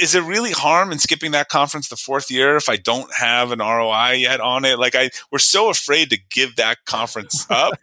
is 0.00 0.14
it 0.14 0.22
really 0.22 0.52
harm 0.52 0.92
in 0.92 0.98
skipping 0.98 1.32
that 1.32 1.48
conference 1.48 1.88
the 1.88 1.96
fourth 1.96 2.30
year 2.30 2.56
if 2.56 2.68
I 2.68 2.76
don't 2.76 3.12
have 3.14 3.52
an 3.52 3.58
ROI 3.58 4.12
yet 4.12 4.40
on 4.40 4.64
it? 4.64 4.78
Like 4.78 4.94
I, 4.94 5.10
we're 5.30 5.38
so 5.38 5.70
afraid 5.70 6.10
to 6.10 6.18
give 6.30 6.56
that 6.56 6.84
conference 6.84 7.46
up, 7.50 7.74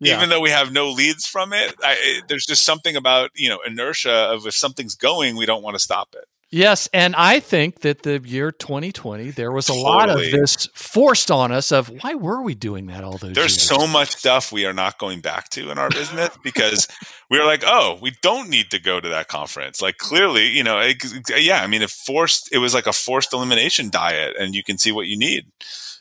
yeah. 0.00 0.16
even 0.16 0.28
though 0.28 0.40
we 0.40 0.50
have 0.50 0.72
no 0.72 0.90
leads 0.90 1.26
from 1.26 1.52
it. 1.52 1.74
I, 1.82 2.20
there's 2.28 2.46
just 2.46 2.64
something 2.64 2.96
about 2.96 3.30
you 3.34 3.48
know 3.48 3.58
inertia 3.66 4.12
of 4.12 4.46
if 4.46 4.54
something's 4.54 4.94
going, 4.94 5.36
we 5.36 5.46
don't 5.46 5.62
want 5.62 5.74
to 5.74 5.80
stop 5.80 6.14
it. 6.14 6.26
Yes, 6.54 6.86
and 6.92 7.16
I 7.16 7.40
think 7.40 7.80
that 7.80 8.02
the 8.02 8.20
year 8.22 8.52
2020 8.52 9.30
there 9.30 9.50
was 9.50 9.70
a 9.70 9.72
totally. 9.72 9.84
lot 9.84 10.10
of 10.10 10.18
this 10.18 10.68
forced 10.74 11.30
on 11.30 11.50
us 11.50 11.72
of 11.72 11.88
why 12.02 12.14
were 12.14 12.42
we 12.42 12.54
doing 12.54 12.88
that 12.88 13.02
all 13.02 13.12
those 13.12 13.22
years? 13.22 13.34
There's 13.34 13.56
years? 13.56 13.80
so 13.80 13.86
much 13.86 14.16
stuff 14.16 14.52
we 14.52 14.66
are 14.66 14.74
not 14.74 14.98
going 14.98 15.20
back 15.22 15.48
to 15.50 15.70
in 15.70 15.78
our 15.78 15.88
business 15.88 16.28
because 16.44 16.86
we 17.30 17.38
are 17.38 17.46
like, 17.46 17.62
"Oh, 17.66 17.98
we 18.02 18.12
don't 18.20 18.50
need 18.50 18.70
to 18.72 18.78
go 18.78 19.00
to 19.00 19.08
that 19.08 19.28
conference." 19.28 19.80
Like 19.80 19.96
clearly, 19.96 20.48
you 20.48 20.62
know, 20.62 20.78
it, 20.78 20.96
yeah, 21.38 21.62
I 21.62 21.66
mean, 21.68 21.80
it 21.80 21.90
forced 21.90 22.50
it 22.52 22.58
was 22.58 22.74
like 22.74 22.86
a 22.86 22.92
forced 22.92 23.32
elimination 23.32 23.88
diet 23.88 24.36
and 24.38 24.54
you 24.54 24.62
can 24.62 24.76
see 24.76 24.92
what 24.92 25.06
you 25.06 25.16
need. 25.16 25.46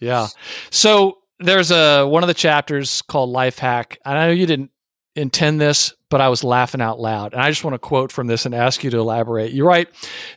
Yeah. 0.01 0.27
So 0.69 1.19
there's 1.39 1.71
a 1.71 2.05
one 2.05 2.23
of 2.23 2.27
the 2.27 2.33
chapters 2.33 3.01
called 3.03 3.29
life 3.29 3.57
hack. 3.57 3.99
I 4.03 4.15
know 4.15 4.31
you 4.31 4.45
didn't 4.45 4.71
intend 5.15 5.59
this, 5.59 5.93
but 6.09 6.21
I 6.21 6.29
was 6.29 6.43
laughing 6.43 6.81
out 6.81 6.99
loud. 6.99 7.33
And 7.33 7.41
I 7.41 7.49
just 7.49 7.63
want 7.63 7.73
to 7.73 7.79
quote 7.79 8.11
from 8.11 8.27
this 8.27 8.45
and 8.45 8.55
ask 8.55 8.83
you 8.83 8.89
to 8.91 8.99
elaborate. 8.99 9.51
You 9.51 9.65
write, 9.65 9.89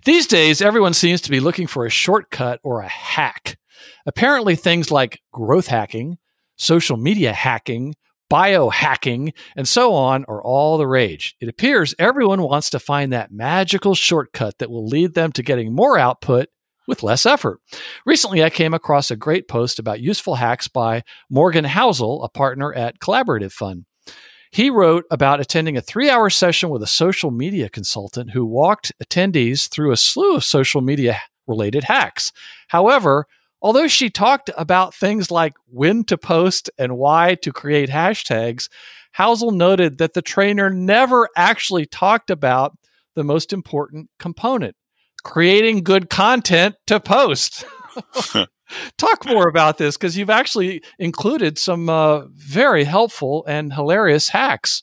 These 0.04 0.26
days, 0.26 0.60
everyone 0.60 0.94
seems 0.94 1.20
to 1.22 1.30
be 1.30 1.40
looking 1.40 1.66
for 1.66 1.87
a 1.87 1.90
shortcut 1.90 2.60
or 2.62 2.80
a 2.80 2.88
hack. 2.88 3.58
Apparently, 4.06 4.56
things 4.56 4.90
like 4.90 5.20
growth 5.32 5.68
hacking, 5.68 6.18
social 6.56 6.96
media 6.96 7.32
hacking, 7.32 7.94
biohacking, 8.31 9.33
and 9.56 9.68
so 9.68 9.92
on 9.92 10.25
are 10.27 10.42
all 10.42 10.79
the 10.79 10.87
rage. 10.87 11.37
It 11.40 11.48
appears 11.48 11.94
everyone 11.98 12.42
wants 12.42 12.70
to 12.70 12.79
find 12.79 13.12
that 13.12 13.33
magical 13.33 13.94
shortcut 13.94 14.58
that 14.58 14.70
will 14.70 14.87
lead 14.87 15.14
them 15.14 15.33
to 15.33 15.42
getting 15.42 15.75
more 15.75 15.98
output 15.98 16.48
with 16.87 17.02
less 17.02 17.25
effort. 17.27 17.60
Recently, 18.04 18.42
I 18.42 18.50
came 18.50 18.75
across 18.75 19.10
a 19.10 19.16
great 19.16 19.48
post 19.48 19.79
about 19.79 20.00
useful 20.00 20.35
hacks 20.35 20.68
by 20.68 21.02
Morgan 21.31 21.64
Housel, 21.64 22.25
a 22.25 22.29
partner 22.29 22.72
at 22.75 22.98
Collaborative 22.98 23.52
Fund. 23.52 23.87
He 24.55 24.71
wrote 24.71 25.05
about 25.11 25.40
attending 25.40 25.77
a 25.77 25.81
three 25.81 26.09
hour 26.09 26.31
session 26.31 26.71
with 26.71 26.81
a 26.81 26.87
social 26.87 27.33
media 27.33 27.69
consultant 27.69 28.31
who 28.31 28.46
walked 28.46 28.92
attendees 29.02 29.69
through 29.69 29.90
a 29.90 29.96
slew 29.96 30.37
of 30.37 30.44
social 30.44 30.81
media 30.81 31.21
related 31.48 31.83
hacks. 31.83 32.31
However, 32.69 33.27
although 33.61 33.88
she 33.88 34.11
talked 34.11 34.50
about 34.57 34.94
things 34.94 35.29
like 35.29 35.55
when 35.67 36.05
to 36.05 36.17
post 36.17 36.71
and 36.79 36.96
why 36.96 37.35
to 37.42 37.52
create 37.52 37.88
hashtags, 37.88 38.69
Housel 39.19 39.50
noted 39.50 39.98
that 39.98 40.15
the 40.15 40.23
trainer 40.23 40.71
never 40.71 41.29
actually 41.37 41.85
talked 41.85 42.31
about 42.31 42.79
the 43.17 43.25
most 43.25 43.52
important 43.52 44.09
component 44.21 44.77
creating 45.25 45.83
good 45.83 46.09
content 46.09 46.77
to 46.87 47.00
post. 47.00 47.65
Talk 48.98 49.27
more 49.27 49.48
about 49.48 49.79
this 49.79 49.96
because 49.96 50.16
you've 50.16 50.31
actually 50.31 50.83
included 50.98 51.58
some 51.58 51.88
uh, 51.88 52.27
very 52.33 52.85
helpful 52.85 53.44
and 53.46 53.72
hilarious 53.72 54.29
hacks. 54.29 54.83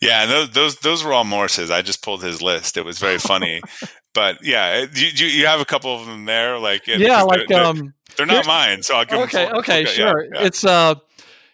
Yeah, 0.00 0.26
those, 0.26 0.50
those 0.50 0.76
those 0.76 1.04
were 1.04 1.12
all 1.12 1.24
Morgan's. 1.24 1.70
I 1.70 1.82
just 1.82 2.02
pulled 2.02 2.22
his 2.22 2.40
list. 2.40 2.76
It 2.76 2.84
was 2.84 2.98
very 2.98 3.18
funny, 3.18 3.60
but 4.14 4.38
yeah, 4.42 4.86
you, 4.94 5.08
you, 5.14 5.26
you 5.26 5.46
have 5.46 5.60
a 5.60 5.64
couple 5.64 5.94
of 5.94 6.06
them 6.06 6.24
there, 6.24 6.58
like 6.58 6.86
yeah, 6.86 7.22
like 7.22 7.48
they're, 7.48 7.64
um, 7.64 7.94
they're 8.16 8.26
not 8.26 8.46
mine, 8.46 8.82
so 8.82 8.96
I'll 8.96 9.04
give 9.04 9.18
okay, 9.20 9.44
them. 9.44 9.56
Okay, 9.56 9.82
okay, 9.82 9.84
sure. 9.84 10.24
Yeah, 10.24 10.30
yeah. 10.34 10.46
It's 10.46 10.64
uh, 10.64 10.94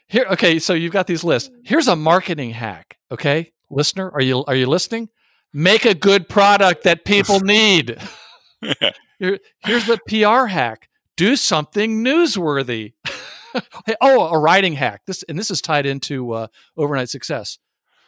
here. 0.06 0.26
Okay, 0.30 0.58
so 0.58 0.74
you've 0.74 0.92
got 0.92 1.06
these 1.06 1.24
lists. 1.24 1.50
Here's 1.64 1.88
a 1.88 1.96
marketing 1.96 2.50
hack. 2.50 2.98
Okay, 3.10 3.52
listener, 3.68 4.10
are 4.10 4.22
you 4.22 4.44
are 4.44 4.54
you 4.54 4.66
listening? 4.66 5.08
Make 5.52 5.84
a 5.84 5.94
good 5.94 6.28
product 6.28 6.84
that 6.84 7.04
people 7.04 7.40
need. 7.42 7.98
Here, 9.18 9.38
here's 9.64 9.86
the 9.86 9.98
PR 10.08 10.46
hack: 10.46 10.88
do 11.16 11.36
something 11.36 12.04
newsworthy. 12.04 12.94
oh, 14.00 14.26
a 14.28 14.38
writing 14.38 14.74
hack. 14.74 15.02
This 15.06 15.22
and 15.24 15.38
this 15.38 15.50
is 15.50 15.60
tied 15.60 15.86
into 15.86 16.32
uh, 16.32 16.46
overnight 16.76 17.08
success 17.08 17.58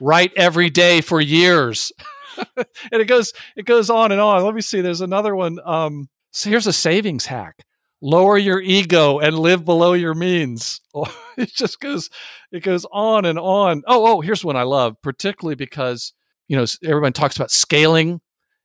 write 0.00 0.32
every 0.36 0.70
day 0.70 1.00
for 1.00 1.20
years. 1.20 1.92
and 2.56 2.66
it 2.92 3.06
goes 3.06 3.32
it 3.56 3.64
goes 3.64 3.90
on 3.90 4.12
and 4.12 4.20
on. 4.20 4.44
Let 4.44 4.54
me 4.54 4.60
see. 4.60 4.80
There's 4.80 5.00
another 5.00 5.34
one. 5.34 5.58
Um, 5.64 6.08
so 6.32 6.50
here's 6.50 6.66
a 6.66 6.72
savings 6.72 7.26
hack: 7.26 7.64
lower 8.00 8.36
your 8.36 8.60
ego 8.60 9.18
and 9.18 9.38
live 9.38 9.64
below 9.64 9.94
your 9.94 10.14
means. 10.14 10.80
it 11.36 11.52
just 11.52 11.80
goes 11.80 12.10
it 12.52 12.62
goes 12.62 12.84
on 12.92 13.24
and 13.24 13.38
on. 13.38 13.82
Oh, 13.86 14.16
oh, 14.16 14.20
here's 14.20 14.44
one 14.44 14.56
I 14.56 14.64
love, 14.64 15.00
particularly 15.02 15.56
because 15.56 16.12
you 16.48 16.56
know 16.56 16.66
everyone 16.84 17.14
talks 17.14 17.36
about 17.36 17.50
scaling, 17.50 18.20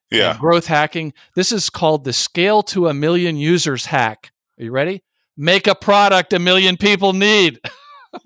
yeah, 0.09 0.37
growth 0.37 0.67
hacking. 0.67 1.13
This 1.35 1.51
is 1.51 1.69
called 1.69 2.03
the 2.03 2.13
scale 2.13 2.63
to 2.63 2.87
a 2.87 2.93
million 2.93 3.37
users 3.37 3.85
hack. 3.85 4.30
Are 4.61 4.65
you 4.65 4.71
ready? 4.71 5.03
Make 5.35 5.65
a 5.65 5.73
product 5.73 6.33
a 6.33 6.39
million 6.39 6.77
people 6.77 7.13
need. 7.13 7.59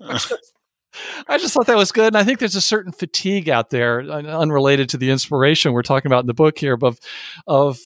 I 1.28 1.38
just 1.38 1.54
thought 1.54 1.66
that 1.66 1.76
was 1.76 1.92
good. 1.92 2.08
And 2.08 2.16
I 2.18 2.24
think 2.24 2.38
there's 2.38 2.56
a 2.56 2.60
certain 2.60 2.92
fatigue 2.92 3.48
out 3.48 3.70
there, 3.70 4.00
unrelated 4.00 4.90
to 4.90 4.98
the 4.98 5.10
inspiration 5.10 5.72
we're 5.72 5.82
talking 5.82 6.10
about 6.10 6.20
in 6.20 6.26
the 6.26 6.34
book 6.34 6.58
here, 6.58 6.76
of, 6.82 6.98
of 7.46 7.78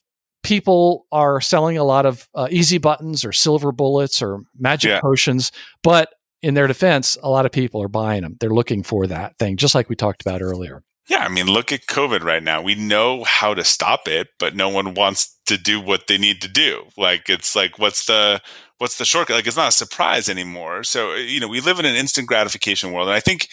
people 0.43 1.05
are 1.13 1.39
selling 1.39 1.77
a 1.77 1.83
lot 1.85 2.05
of 2.05 2.27
uh, 2.35 2.49
easy 2.51 2.77
buttons 2.77 3.23
or 3.23 3.31
silver 3.31 3.71
bullets 3.71 4.21
or 4.21 4.41
magic 4.57 4.89
yeah. 4.89 4.99
potions. 4.99 5.53
But 5.81 6.13
in 6.41 6.53
their 6.53 6.67
defense, 6.67 7.17
a 7.23 7.29
lot 7.29 7.45
of 7.45 7.53
people 7.53 7.81
are 7.81 7.87
buying 7.87 8.23
them. 8.23 8.35
They're 8.39 8.49
looking 8.49 8.83
for 8.83 9.07
that 9.07 9.37
thing, 9.37 9.55
just 9.55 9.75
like 9.75 9.87
we 9.87 9.95
talked 9.95 10.21
about 10.21 10.41
earlier. 10.41 10.83
Yeah, 11.07 11.25
I 11.25 11.29
mean, 11.29 11.47
look 11.47 11.71
at 11.71 11.87
COVID 11.87 12.23
right 12.23 12.43
now. 12.43 12.61
We 12.61 12.75
know 12.75 13.23
how 13.23 13.53
to 13.53 13.63
stop 13.63 14.07
it, 14.07 14.29
but 14.39 14.55
no 14.55 14.69
one 14.69 14.93
wants 14.93 15.37
to 15.45 15.57
do 15.57 15.81
what 15.81 16.07
they 16.07 16.17
need 16.17 16.41
to 16.41 16.47
do. 16.47 16.85
Like 16.97 17.29
it's 17.29 17.55
like 17.55 17.77
what's 17.79 18.05
the 18.05 18.41
what's 18.77 18.97
the 18.97 19.05
shortcut? 19.05 19.35
Like 19.35 19.47
it's 19.47 19.57
not 19.57 19.69
a 19.69 19.71
surprise 19.71 20.29
anymore. 20.29 20.83
So, 20.83 21.13
you 21.13 21.39
know, 21.39 21.47
we 21.47 21.61
live 21.61 21.79
in 21.79 21.85
an 21.85 21.95
instant 21.95 22.27
gratification 22.27 22.91
world. 22.91 23.09
And 23.09 23.15
I 23.15 23.19
think 23.19 23.49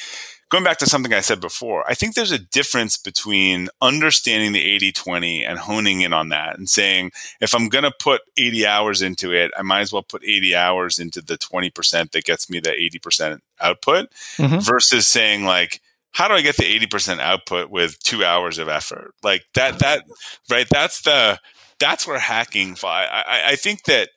going 0.50 0.64
back 0.64 0.78
to 0.78 0.86
something 0.86 1.12
I 1.12 1.20
said 1.20 1.40
before, 1.40 1.84
I 1.86 1.94
think 1.94 2.14
there's 2.14 2.32
a 2.32 2.38
difference 2.38 2.96
between 2.96 3.68
understanding 3.82 4.52
the 4.52 4.64
80 4.64 4.92
20 4.92 5.44
and 5.44 5.58
honing 5.58 6.00
in 6.00 6.12
on 6.12 6.30
that 6.30 6.56
and 6.56 6.68
saying, 6.68 7.12
if 7.40 7.54
I'm 7.54 7.68
going 7.68 7.84
to 7.84 7.92
put 8.00 8.22
80 8.38 8.66
hours 8.66 9.02
into 9.02 9.32
it, 9.34 9.50
I 9.58 9.62
might 9.62 9.80
as 9.80 9.92
well 9.92 10.02
put 10.02 10.24
80 10.24 10.54
hours 10.54 10.98
into 10.98 11.20
the 11.20 11.36
20% 11.36 12.12
that 12.12 12.24
gets 12.24 12.48
me 12.48 12.60
the 12.60 12.70
80% 12.70 13.40
output 13.60 14.10
mm-hmm. 14.36 14.60
versus 14.60 15.06
saying, 15.06 15.44
like, 15.44 15.80
how 16.12 16.28
do 16.28 16.34
I 16.34 16.40
get 16.40 16.56
the 16.56 16.64
80% 16.64 17.20
output 17.20 17.70
with 17.70 17.98
two 18.00 18.24
hours 18.24 18.58
of 18.58 18.68
effort? 18.68 19.14
Like 19.22 19.44
that, 19.54 19.78
that, 19.80 20.04
right? 20.50 20.66
That's 20.70 21.02
the, 21.02 21.38
that's 21.78 22.06
where 22.06 22.18
hacking, 22.18 22.76
I, 22.82 23.24
I, 23.26 23.42
I 23.50 23.56
think 23.56 23.84
that 23.84 24.10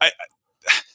I, 0.00 0.10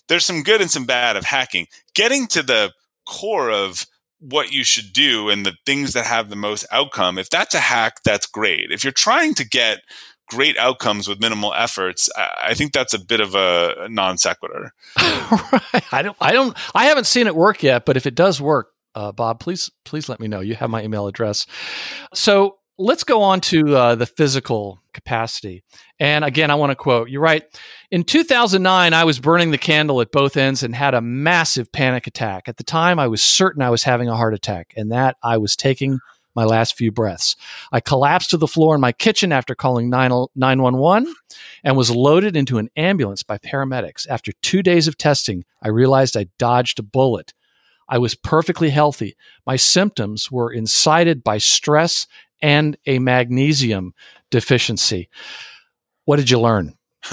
there's 0.07 0.25
some 0.25 0.43
good 0.43 0.61
and 0.61 0.71
some 0.71 0.85
bad 0.85 1.15
of 1.15 1.25
hacking. 1.25 1.67
Getting 1.95 2.27
to 2.27 2.43
the 2.43 2.71
core 3.05 3.51
of 3.51 3.85
what 4.19 4.51
you 4.51 4.63
should 4.63 4.93
do 4.93 5.29
and 5.29 5.45
the 5.45 5.55
things 5.65 5.93
that 5.93 6.05
have 6.05 6.29
the 6.29 6.35
most 6.35 6.65
outcome, 6.71 7.17
if 7.17 7.29
that's 7.29 7.53
a 7.53 7.59
hack, 7.59 7.97
that's 8.05 8.25
great. 8.25 8.71
If 8.71 8.83
you're 8.83 8.93
trying 8.93 9.33
to 9.35 9.47
get 9.47 9.81
great 10.29 10.57
outcomes 10.57 11.07
with 11.07 11.19
minimal 11.19 11.53
efforts, 11.53 12.09
I 12.15 12.53
think 12.53 12.71
that's 12.71 12.93
a 12.93 12.99
bit 12.99 13.19
of 13.19 13.35
a 13.35 13.87
non 13.89 14.17
sequitur. 14.17 14.73
right. 14.99 15.83
I 15.91 16.01
don't, 16.01 16.17
I 16.21 16.31
don't, 16.31 16.55
I 16.73 16.85
haven't 16.85 17.05
seen 17.05 17.27
it 17.27 17.35
work 17.35 17.63
yet, 17.63 17.85
but 17.85 17.97
if 17.97 18.05
it 18.05 18.15
does 18.15 18.39
work, 18.39 18.72
uh, 18.95 19.11
Bob, 19.11 19.39
please, 19.39 19.69
please 19.85 20.09
let 20.09 20.19
me 20.19 20.27
know. 20.27 20.39
You 20.39 20.55
have 20.55 20.69
my 20.69 20.83
email 20.83 21.07
address. 21.07 21.45
So 22.13 22.57
let's 22.77 23.03
go 23.03 23.21
on 23.21 23.41
to 23.41 23.75
uh, 23.75 23.95
the 23.95 24.05
physical 24.05 24.79
capacity. 24.93 25.63
And 25.99 26.23
again, 26.23 26.51
I 26.51 26.55
want 26.55 26.71
to 26.71 26.75
quote 26.75 27.09
"You're 27.09 27.21
right. 27.21 27.43
In 27.91 28.03
2009, 28.03 28.93
I 28.93 29.03
was 29.03 29.19
burning 29.19 29.51
the 29.51 29.57
candle 29.57 30.01
at 30.01 30.11
both 30.11 30.37
ends 30.37 30.63
and 30.63 30.75
had 30.75 30.93
a 30.93 31.01
massive 31.01 31.71
panic 31.71 32.07
attack. 32.07 32.47
At 32.47 32.57
the 32.57 32.63
time, 32.63 32.99
I 32.99 33.07
was 33.07 33.21
certain 33.21 33.61
I 33.61 33.69
was 33.69 33.83
having 33.83 34.09
a 34.09 34.15
heart 34.15 34.33
attack 34.33 34.73
and 34.75 34.91
that 34.91 35.17
I 35.23 35.37
was 35.37 35.55
taking 35.55 35.99
my 36.35 36.45
last 36.45 36.75
few 36.75 36.91
breaths. 36.91 37.35
I 37.71 37.79
collapsed 37.79 38.31
to 38.31 38.37
the 38.37 38.47
floor 38.47 38.73
in 38.73 38.81
my 38.81 38.91
kitchen 38.91 39.31
after 39.31 39.53
calling 39.53 39.89
911 39.89 41.13
and 41.63 41.77
was 41.77 41.91
loaded 41.91 42.35
into 42.35 42.57
an 42.57 42.69
ambulance 42.75 43.21
by 43.21 43.37
paramedics. 43.37 44.07
After 44.09 44.31
two 44.41 44.63
days 44.63 44.87
of 44.87 44.97
testing, 44.97 45.45
I 45.61 45.69
realized 45.69 46.17
I 46.17 46.27
dodged 46.39 46.79
a 46.79 46.83
bullet. 46.83 47.33
I 47.93 47.99
was 47.99 48.15
perfectly 48.15 48.71
healthy. 48.71 49.15
My 49.45 49.55
symptoms 49.55 50.31
were 50.31 50.51
incited 50.51 51.23
by 51.23 51.37
stress 51.37 52.07
and 52.41 52.75
a 52.87 52.97
magnesium 52.97 53.93
deficiency. 54.31 55.09
What 56.05 56.15
did 56.15 56.31
you 56.31 56.39
learn? 56.39 56.73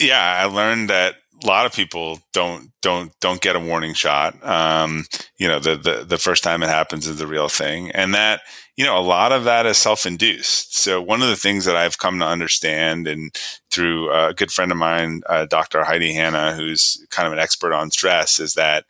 yeah, 0.00 0.38
I 0.40 0.44
learned 0.46 0.88
that 0.88 1.16
a 1.44 1.46
lot 1.46 1.66
of 1.66 1.74
people 1.74 2.20
don't 2.32 2.72
don't 2.80 3.12
don't 3.20 3.42
get 3.42 3.54
a 3.54 3.60
warning 3.60 3.92
shot. 3.92 4.42
Um, 4.42 5.04
you 5.36 5.46
know, 5.46 5.58
the, 5.58 5.76
the 5.76 6.06
the 6.08 6.16
first 6.16 6.42
time 6.42 6.62
it 6.62 6.70
happens 6.70 7.06
is 7.06 7.18
the 7.18 7.26
real 7.26 7.48
thing, 7.50 7.90
and 7.90 8.14
that 8.14 8.40
you 8.78 8.84
know 8.86 8.98
a 8.98 9.04
lot 9.04 9.30
of 9.30 9.44
that 9.44 9.66
is 9.66 9.76
self 9.76 10.06
induced. 10.06 10.74
So 10.74 11.02
one 11.02 11.20
of 11.20 11.28
the 11.28 11.36
things 11.36 11.66
that 11.66 11.76
I've 11.76 11.98
come 11.98 12.18
to 12.20 12.26
understand, 12.26 13.06
and 13.06 13.30
through 13.70 14.10
a 14.10 14.32
good 14.32 14.50
friend 14.50 14.72
of 14.72 14.78
mine, 14.78 15.20
uh, 15.28 15.44
Dr. 15.44 15.84
Heidi 15.84 16.14
Hanna, 16.14 16.54
who's 16.54 17.06
kind 17.10 17.26
of 17.26 17.34
an 17.34 17.40
expert 17.40 17.74
on 17.74 17.90
stress, 17.90 18.40
is 18.40 18.54
that 18.54 18.86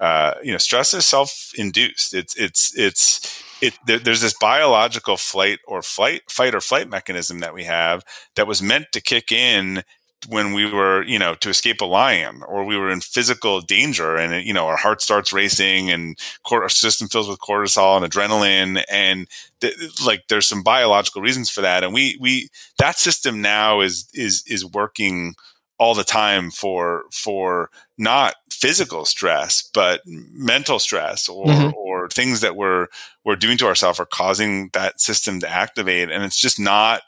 uh, 0.00 0.34
you 0.42 0.52
know 0.52 0.58
stress 0.58 0.94
is 0.94 1.06
self 1.06 1.52
induced. 1.56 2.14
It's 2.14 2.36
it's 2.36 2.76
it's 2.76 3.42
it, 3.60 3.78
there, 3.86 3.98
there's 3.98 4.20
this 4.20 4.34
biological 4.34 5.16
flight 5.16 5.60
or 5.66 5.82
flight 5.82 6.22
fight 6.28 6.54
or 6.54 6.60
flight 6.60 6.88
mechanism 6.88 7.40
that 7.40 7.54
we 7.54 7.64
have 7.64 8.04
that 8.36 8.46
was 8.46 8.62
meant 8.62 8.86
to 8.92 9.00
kick 9.00 9.32
in 9.32 9.84
when 10.28 10.52
we 10.52 10.70
were, 10.70 11.02
you 11.04 11.18
know, 11.18 11.34
to 11.36 11.48
escape 11.50 11.80
a 11.80 11.84
lion 11.84 12.42
or 12.46 12.64
we 12.64 12.76
were 12.76 12.90
in 12.90 13.00
physical 13.00 13.60
danger 13.60 14.16
and, 14.16 14.32
it, 14.32 14.44
you 14.44 14.52
know, 14.52 14.66
our 14.66 14.76
heart 14.76 15.02
starts 15.02 15.32
racing 15.32 15.90
and 15.90 16.18
our 16.50 16.68
system 16.68 17.08
fills 17.08 17.28
with 17.28 17.38
cortisol 17.40 18.02
and 18.02 18.10
adrenaline. 18.10 18.82
And 18.90 19.28
th- 19.60 19.74
like, 20.04 20.24
there's 20.28 20.46
some 20.46 20.62
biological 20.62 21.22
reasons 21.22 21.50
for 21.50 21.60
that. 21.60 21.84
And 21.84 21.92
we, 21.92 22.16
we, 22.20 22.48
that 22.78 22.96
system 22.96 23.42
now 23.42 23.80
is, 23.80 24.08
is, 24.14 24.44
is 24.46 24.64
working 24.64 25.34
all 25.78 25.94
the 25.94 26.04
time 26.04 26.50
for 26.50 27.04
for 27.10 27.68
not 27.98 28.36
physical 28.64 29.04
stress 29.04 29.68
but 29.74 30.00
mental 30.06 30.78
stress 30.78 31.28
or 31.28 31.46
mm-hmm. 31.46 31.76
or 31.76 32.08
things 32.08 32.40
that 32.40 32.56
we're 32.56 32.86
we're 33.24 33.36
doing 33.36 33.58
to 33.58 33.66
ourselves 33.66 34.00
are 34.00 34.06
causing 34.06 34.70
that 34.72 35.00
system 35.00 35.40
to 35.40 35.48
activate. 35.48 36.10
And 36.10 36.22
it's 36.24 36.38
just 36.38 36.58
not 36.58 37.02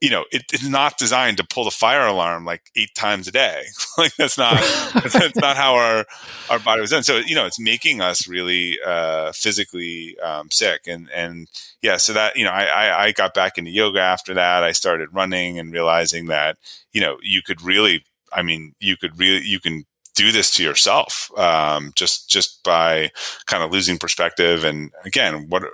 you 0.00 0.08
know 0.08 0.24
it, 0.32 0.44
it's 0.52 0.66
not 0.66 0.98
designed 0.98 1.36
to 1.36 1.44
pull 1.44 1.64
the 1.64 1.70
fire 1.70 2.06
alarm 2.06 2.44
like 2.44 2.70
eight 2.76 2.94
times 2.94 3.28
a 3.28 3.32
day. 3.32 3.64
Like 3.98 4.14
that's 4.16 4.38
not 4.38 4.54
that's 4.94 5.36
not 5.36 5.58
how 5.58 5.74
our 5.74 6.06
our 6.48 6.58
body 6.58 6.80
was 6.80 6.90
done. 6.90 7.02
So 7.02 7.16
you 7.18 7.34
know 7.34 7.44
it's 7.44 7.60
making 7.60 8.00
us 8.00 8.26
really 8.26 8.78
uh 8.86 9.32
physically 9.32 10.18
um, 10.20 10.50
sick. 10.50 10.82
And 10.86 11.10
and 11.10 11.48
yeah 11.82 11.98
so 11.98 12.12
that 12.14 12.36
you 12.36 12.44
know 12.44 12.50
I, 12.50 12.64
I 12.64 13.04
i 13.04 13.12
got 13.12 13.34
back 13.34 13.58
into 13.58 13.70
yoga 13.70 14.00
after 14.00 14.32
that. 14.34 14.62
I 14.62 14.72
started 14.72 15.12
running 15.12 15.58
and 15.58 15.72
realizing 15.72 16.26
that 16.26 16.56
you 16.92 17.00
know 17.00 17.18
you 17.22 17.42
could 17.42 17.60
really 17.60 18.04
I 18.32 18.42
mean, 18.42 18.74
you 18.78 18.96
could 18.96 19.18
really, 19.18 19.42
you 19.44 19.58
can 19.58 19.84
do 20.14 20.32
this 20.32 20.50
to 20.56 20.62
yourself 20.62 21.30
um, 21.36 21.92
just 21.94 22.28
just 22.28 22.62
by 22.62 23.10
kind 23.46 23.62
of 23.62 23.70
losing 23.70 23.98
perspective. 23.98 24.64
And 24.64 24.90
again, 25.04 25.48
what 25.48 25.64
I 25.64 25.68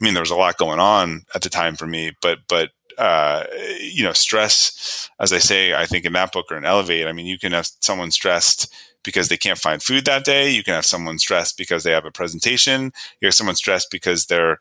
mean, 0.00 0.14
there 0.14 0.22
was 0.22 0.30
a 0.30 0.36
lot 0.36 0.58
going 0.58 0.80
on 0.80 1.22
at 1.34 1.42
the 1.42 1.50
time 1.50 1.76
for 1.76 1.86
me, 1.86 2.12
but 2.20 2.40
but 2.48 2.70
uh, 2.98 3.44
you 3.80 4.02
know, 4.02 4.12
stress, 4.12 5.08
as 5.20 5.32
I 5.32 5.38
say, 5.38 5.72
I 5.72 5.86
think 5.86 6.04
in 6.04 6.12
that 6.14 6.32
book 6.32 6.46
or 6.50 6.56
in 6.56 6.64
Elevate, 6.64 7.06
I 7.06 7.12
mean, 7.12 7.26
you 7.26 7.38
can 7.38 7.52
have 7.52 7.68
someone 7.80 8.10
stressed 8.10 8.74
because 9.04 9.28
they 9.28 9.36
can't 9.36 9.58
find 9.58 9.80
food 9.80 10.04
that 10.04 10.24
day. 10.24 10.50
You 10.50 10.64
can 10.64 10.74
have 10.74 10.84
someone 10.84 11.18
stressed 11.18 11.56
because 11.56 11.84
they 11.84 11.92
have 11.92 12.04
a 12.04 12.10
presentation. 12.10 12.92
You 13.20 13.26
have 13.26 13.34
someone 13.34 13.54
stressed 13.54 13.90
because 13.90 14.26
they're 14.26 14.58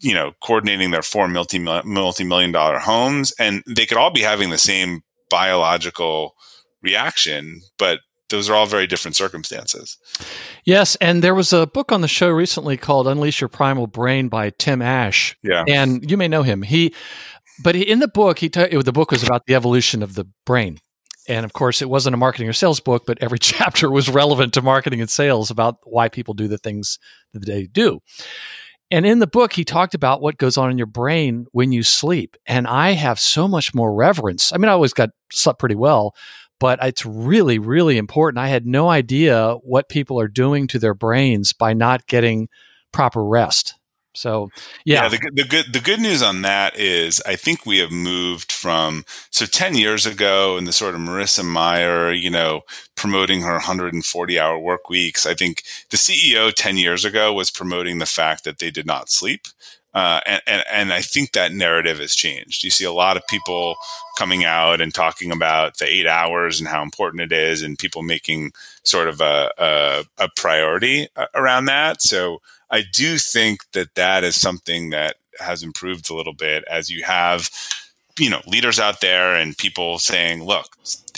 you 0.00 0.14
know 0.14 0.32
coordinating 0.42 0.90
their 0.90 1.02
four 1.02 1.28
multi 1.28 1.58
multi 1.58 2.24
million 2.24 2.52
dollar 2.52 2.78
homes, 2.78 3.32
and 3.38 3.62
they 3.66 3.86
could 3.86 3.98
all 3.98 4.10
be 4.10 4.22
having 4.22 4.50
the 4.50 4.58
same 4.58 5.02
biological 5.28 6.34
reaction, 6.82 7.60
but 7.78 8.00
those 8.28 8.50
are 8.50 8.54
all 8.54 8.66
very 8.66 8.86
different 8.86 9.16
circumstances. 9.16 9.98
Yes, 10.64 10.96
and 10.96 11.22
there 11.22 11.34
was 11.34 11.52
a 11.52 11.66
book 11.66 11.92
on 11.92 12.00
the 12.00 12.08
show 12.08 12.28
recently 12.30 12.76
called 12.76 13.06
"Unleash 13.06 13.40
Your 13.40 13.48
Primal 13.48 13.86
Brain" 13.86 14.28
by 14.28 14.50
Tim 14.50 14.82
Ash. 14.82 15.36
Yeah, 15.42 15.64
and 15.68 16.08
you 16.08 16.16
may 16.16 16.28
know 16.28 16.42
him. 16.42 16.62
He, 16.62 16.94
but 17.62 17.76
in 17.76 18.00
the 18.00 18.08
book, 18.08 18.38
he 18.38 18.48
t- 18.48 18.76
the 18.76 18.92
book 18.92 19.10
was 19.10 19.22
about 19.22 19.46
the 19.46 19.54
evolution 19.54 20.02
of 20.02 20.14
the 20.14 20.26
brain, 20.44 20.78
And 21.28 21.44
of 21.44 21.52
course, 21.52 21.82
it 21.82 21.88
wasn't 21.88 22.14
a 22.14 22.18
marketing 22.18 22.48
or 22.48 22.52
sales 22.52 22.80
book, 22.80 23.04
but 23.06 23.18
every 23.20 23.38
chapter 23.40 23.90
was 23.90 24.08
relevant 24.08 24.54
to 24.54 24.62
marketing 24.62 25.00
and 25.00 25.10
sales 25.10 25.50
about 25.50 25.76
why 25.84 26.08
people 26.08 26.34
do 26.34 26.48
the 26.48 26.58
things 26.58 26.98
that 27.32 27.46
they 27.46 27.66
do. 27.66 28.00
And 28.90 29.04
in 29.04 29.18
the 29.18 29.26
book, 29.26 29.52
he 29.52 29.64
talked 29.64 29.94
about 29.94 30.20
what 30.20 30.38
goes 30.38 30.56
on 30.56 30.70
in 30.70 30.78
your 30.78 30.86
brain 30.86 31.46
when 31.50 31.72
you 31.72 31.82
sleep. 31.82 32.36
And 32.46 32.68
I 32.68 32.92
have 32.92 33.18
so 33.18 33.48
much 33.48 33.74
more 33.74 33.92
reverence. 33.92 34.52
I 34.52 34.58
mean, 34.58 34.68
I 34.68 34.72
always 34.72 34.92
got 34.92 35.10
slept 35.32 35.58
pretty 35.58 35.74
well, 35.74 36.14
but 36.58 36.78
it's 36.82 37.04
really, 37.04 37.58
really 37.58 37.98
important. 37.98 38.38
I 38.38 38.48
had 38.48 38.66
no 38.66 38.88
idea 38.88 39.54
what 39.62 39.88
people 39.88 40.20
are 40.20 40.28
doing 40.28 40.66
to 40.68 40.78
their 40.78 40.94
brains 40.94 41.52
by 41.52 41.74
not 41.74 42.06
getting 42.06 42.48
proper 42.92 43.24
rest. 43.24 43.74
So, 44.16 44.48
yeah. 44.84 45.02
yeah. 45.02 45.08
the, 45.10 45.30
the 45.34 45.44
good 45.44 45.72
the 45.72 45.80
good 45.80 46.00
news 46.00 46.22
on 46.22 46.42
that 46.42 46.76
is 46.78 47.22
I 47.26 47.36
think 47.36 47.66
we 47.66 47.78
have 47.78 47.90
moved 47.90 48.50
from 48.50 49.04
so 49.30 49.44
10 49.44 49.76
years 49.76 50.06
ago 50.06 50.56
and 50.56 50.66
the 50.66 50.72
sort 50.72 50.94
of 50.94 51.00
Marissa 51.02 51.44
Mayer, 51.44 52.12
you 52.12 52.30
know, 52.30 52.62
promoting 52.96 53.42
her 53.42 53.52
140 53.52 54.40
hour 54.40 54.58
work 54.58 54.88
weeks. 54.88 55.26
I 55.26 55.34
think 55.34 55.62
the 55.90 55.98
CEO 55.98 56.50
10 56.54 56.78
years 56.78 57.04
ago 57.04 57.32
was 57.34 57.50
promoting 57.50 57.98
the 57.98 58.06
fact 58.06 58.44
that 58.44 58.58
they 58.58 58.70
did 58.70 58.86
not 58.86 59.10
sleep. 59.10 59.42
Uh, 59.96 60.20
and, 60.26 60.42
and, 60.46 60.64
and 60.70 60.92
I 60.92 61.00
think 61.00 61.32
that 61.32 61.52
narrative 61.52 62.00
has 62.00 62.14
changed. 62.14 62.62
You 62.62 62.68
see 62.68 62.84
a 62.84 62.92
lot 62.92 63.16
of 63.16 63.26
people 63.28 63.76
coming 64.18 64.44
out 64.44 64.82
and 64.82 64.92
talking 64.92 65.32
about 65.32 65.78
the 65.78 65.86
eight 65.86 66.06
hours 66.06 66.60
and 66.60 66.68
how 66.68 66.82
important 66.82 67.22
it 67.22 67.32
is, 67.32 67.62
and 67.62 67.78
people 67.78 68.02
making 68.02 68.52
sort 68.82 69.08
of 69.08 69.22
a, 69.22 69.50
a, 69.56 70.04
a 70.18 70.28
priority 70.36 71.08
uh, 71.16 71.28
around 71.34 71.64
that. 71.64 72.02
So 72.02 72.42
I 72.70 72.84
do 72.92 73.16
think 73.16 73.60
that 73.72 73.94
that 73.94 74.22
is 74.22 74.38
something 74.38 74.90
that 74.90 75.16
has 75.40 75.62
improved 75.62 76.10
a 76.10 76.14
little 76.14 76.34
bit 76.34 76.62
as 76.70 76.90
you 76.90 77.02
have 77.02 77.48
you 78.18 78.28
know 78.28 78.42
leaders 78.46 78.78
out 78.78 79.00
there 79.00 79.34
and 79.34 79.58
people 79.58 79.98
saying 79.98 80.42
look 80.42 80.64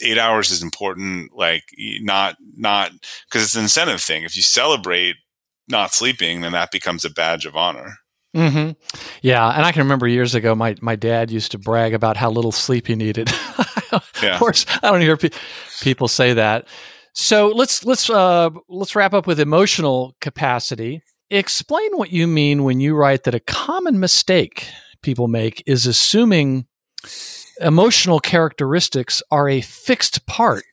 eight 0.03 0.19
hours 0.19 0.51
is 0.51 0.63
important 0.63 1.33
like 1.37 1.63
not 2.01 2.37
not 2.57 2.91
because 3.29 3.45
it's 3.45 3.55
an 3.55 3.63
incentive 3.63 4.03
thing 4.03 4.25
if 4.25 4.37
you 4.37 4.43
celebrate 4.43 5.15
not 5.69 5.93
sleeping 5.93 6.41
then 6.41 6.51
that 6.51 6.73
becomes 6.73 7.05
a 7.05 7.11
badge 7.11 7.47
of 7.47 7.57
honor 7.57 7.99
Mm-hmm. 8.39 8.99
Yeah, 9.23 9.49
and 9.49 9.65
I 9.65 9.73
can 9.73 9.83
remember 9.83 10.07
years 10.07 10.35
ago, 10.35 10.55
my 10.55 10.77
my 10.81 10.95
dad 10.97 11.31
used 11.31 11.51
to 11.53 11.59
brag 11.59 11.93
about 11.93 12.17
how 12.17 12.31
little 12.31 12.53
sleep 12.53 12.87
he 12.87 12.95
needed. 12.95 13.31
yeah. 14.23 14.35
Of 14.35 14.39
course, 14.39 14.65
I 14.83 14.91
don't 14.91 15.01
hear 15.01 15.17
pe- 15.17 15.31
people 15.81 16.07
say 16.09 16.35
that. 16.35 16.69
So 17.15 17.49
let's 17.49 17.85
let's 17.85 18.09
uh, 18.09 18.51
let's 18.69 18.95
wrap 18.95 19.13
up 19.13 19.27
with 19.27 19.41
emotional 19.41 20.15
capacity. 20.21 21.03
Explain 21.31 21.97
what 21.97 22.13
you 22.13 22.27
mean 22.27 22.65
when 22.65 22.81
you 22.81 22.95
write 22.95 23.25
that 23.25 23.35
a 23.35 23.41
common 23.41 23.99
mistake 23.99 24.69
people 25.03 25.29
make 25.29 25.63
is 25.67 25.87
assuming 25.87 26.67
emotional 27.61 28.21
characteristics 28.21 29.23
are 29.31 29.49
a 29.49 29.61
fixed 29.61 30.27
part 30.27 30.65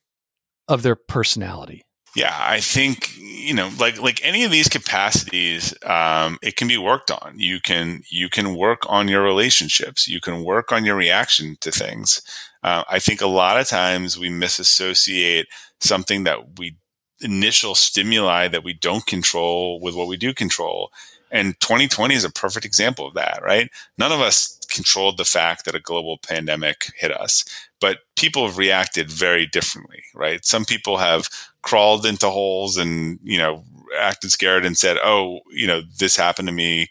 of 0.67 0.83
their 0.83 0.95
personality. 0.95 1.84
Yeah, 2.15 2.35
I 2.39 2.61
think 2.61 3.11
you 3.17 3.53
know, 3.53 3.69
like 3.77 4.01
like 4.01 4.21
any 4.23 4.43
of 4.43 4.51
these 4.51 4.69
capacities, 4.69 5.73
um, 5.83 6.37
it 6.41 6.55
can 6.55 6.67
be 6.67 6.77
worked 6.77 7.11
on. 7.11 7.33
You 7.37 7.59
can 7.59 8.03
you 8.09 8.29
can 8.29 8.55
work 8.55 8.83
on 8.87 9.07
your 9.09 9.21
relationships. 9.21 10.07
You 10.07 10.21
can 10.21 10.43
work 10.43 10.71
on 10.71 10.85
your 10.85 10.95
reaction 10.95 11.57
to 11.61 11.71
things. 11.71 12.21
Uh, 12.63 12.83
I 12.89 12.99
think 12.99 13.21
a 13.21 13.27
lot 13.27 13.59
of 13.59 13.67
times 13.67 14.17
we 14.17 14.29
misassociate 14.29 15.45
something 15.81 16.23
that 16.23 16.57
we 16.57 16.77
initial 17.21 17.75
stimuli 17.75 18.47
that 18.47 18.63
we 18.63 18.73
don't 18.73 19.05
control 19.05 19.79
with 19.81 19.95
what 19.95 20.07
we 20.07 20.17
do 20.17 20.33
control. 20.33 20.91
And 21.31 21.59
2020 21.59 22.15
is 22.15 22.23
a 22.23 22.31
perfect 22.31 22.65
example 22.65 23.07
of 23.07 23.13
that, 23.15 23.41
right? 23.43 23.69
None 23.97 24.11
of 24.11 24.21
us 24.21 24.57
controlled 24.69 25.17
the 25.17 25.25
fact 25.25 25.65
that 25.65 25.75
a 25.75 25.79
global 25.79 26.17
pandemic 26.17 26.91
hit 26.97 27.11
us, 27.11 27.43
but 27.85 27.99
people 28.15 28.47
have 28.47 28.57
reacted 28.57 29.11
very 29.11 29.45
differently, 29.45 30.01
right? 30.15 30.43
Some 30.43 30.65
people 30.65 30.97
have 30.97 31.29
crawled 31.61 32.03
into 32.03 32.31
holes 32.31 32.77
and, 32.77 33.19
you 33.23 33.37
know, 33.37 33.63
acted 33.95 34.31
scared 34.31 34.65
and 34.65 34.75
said, 34.75 34.97
oh, 35.03 35.41
you 35.51 35.67
know, 35.67 35.83
this 35.99 36.17
happened 36.17 36.47
to 36.47 36.51
me, 36.51 36.87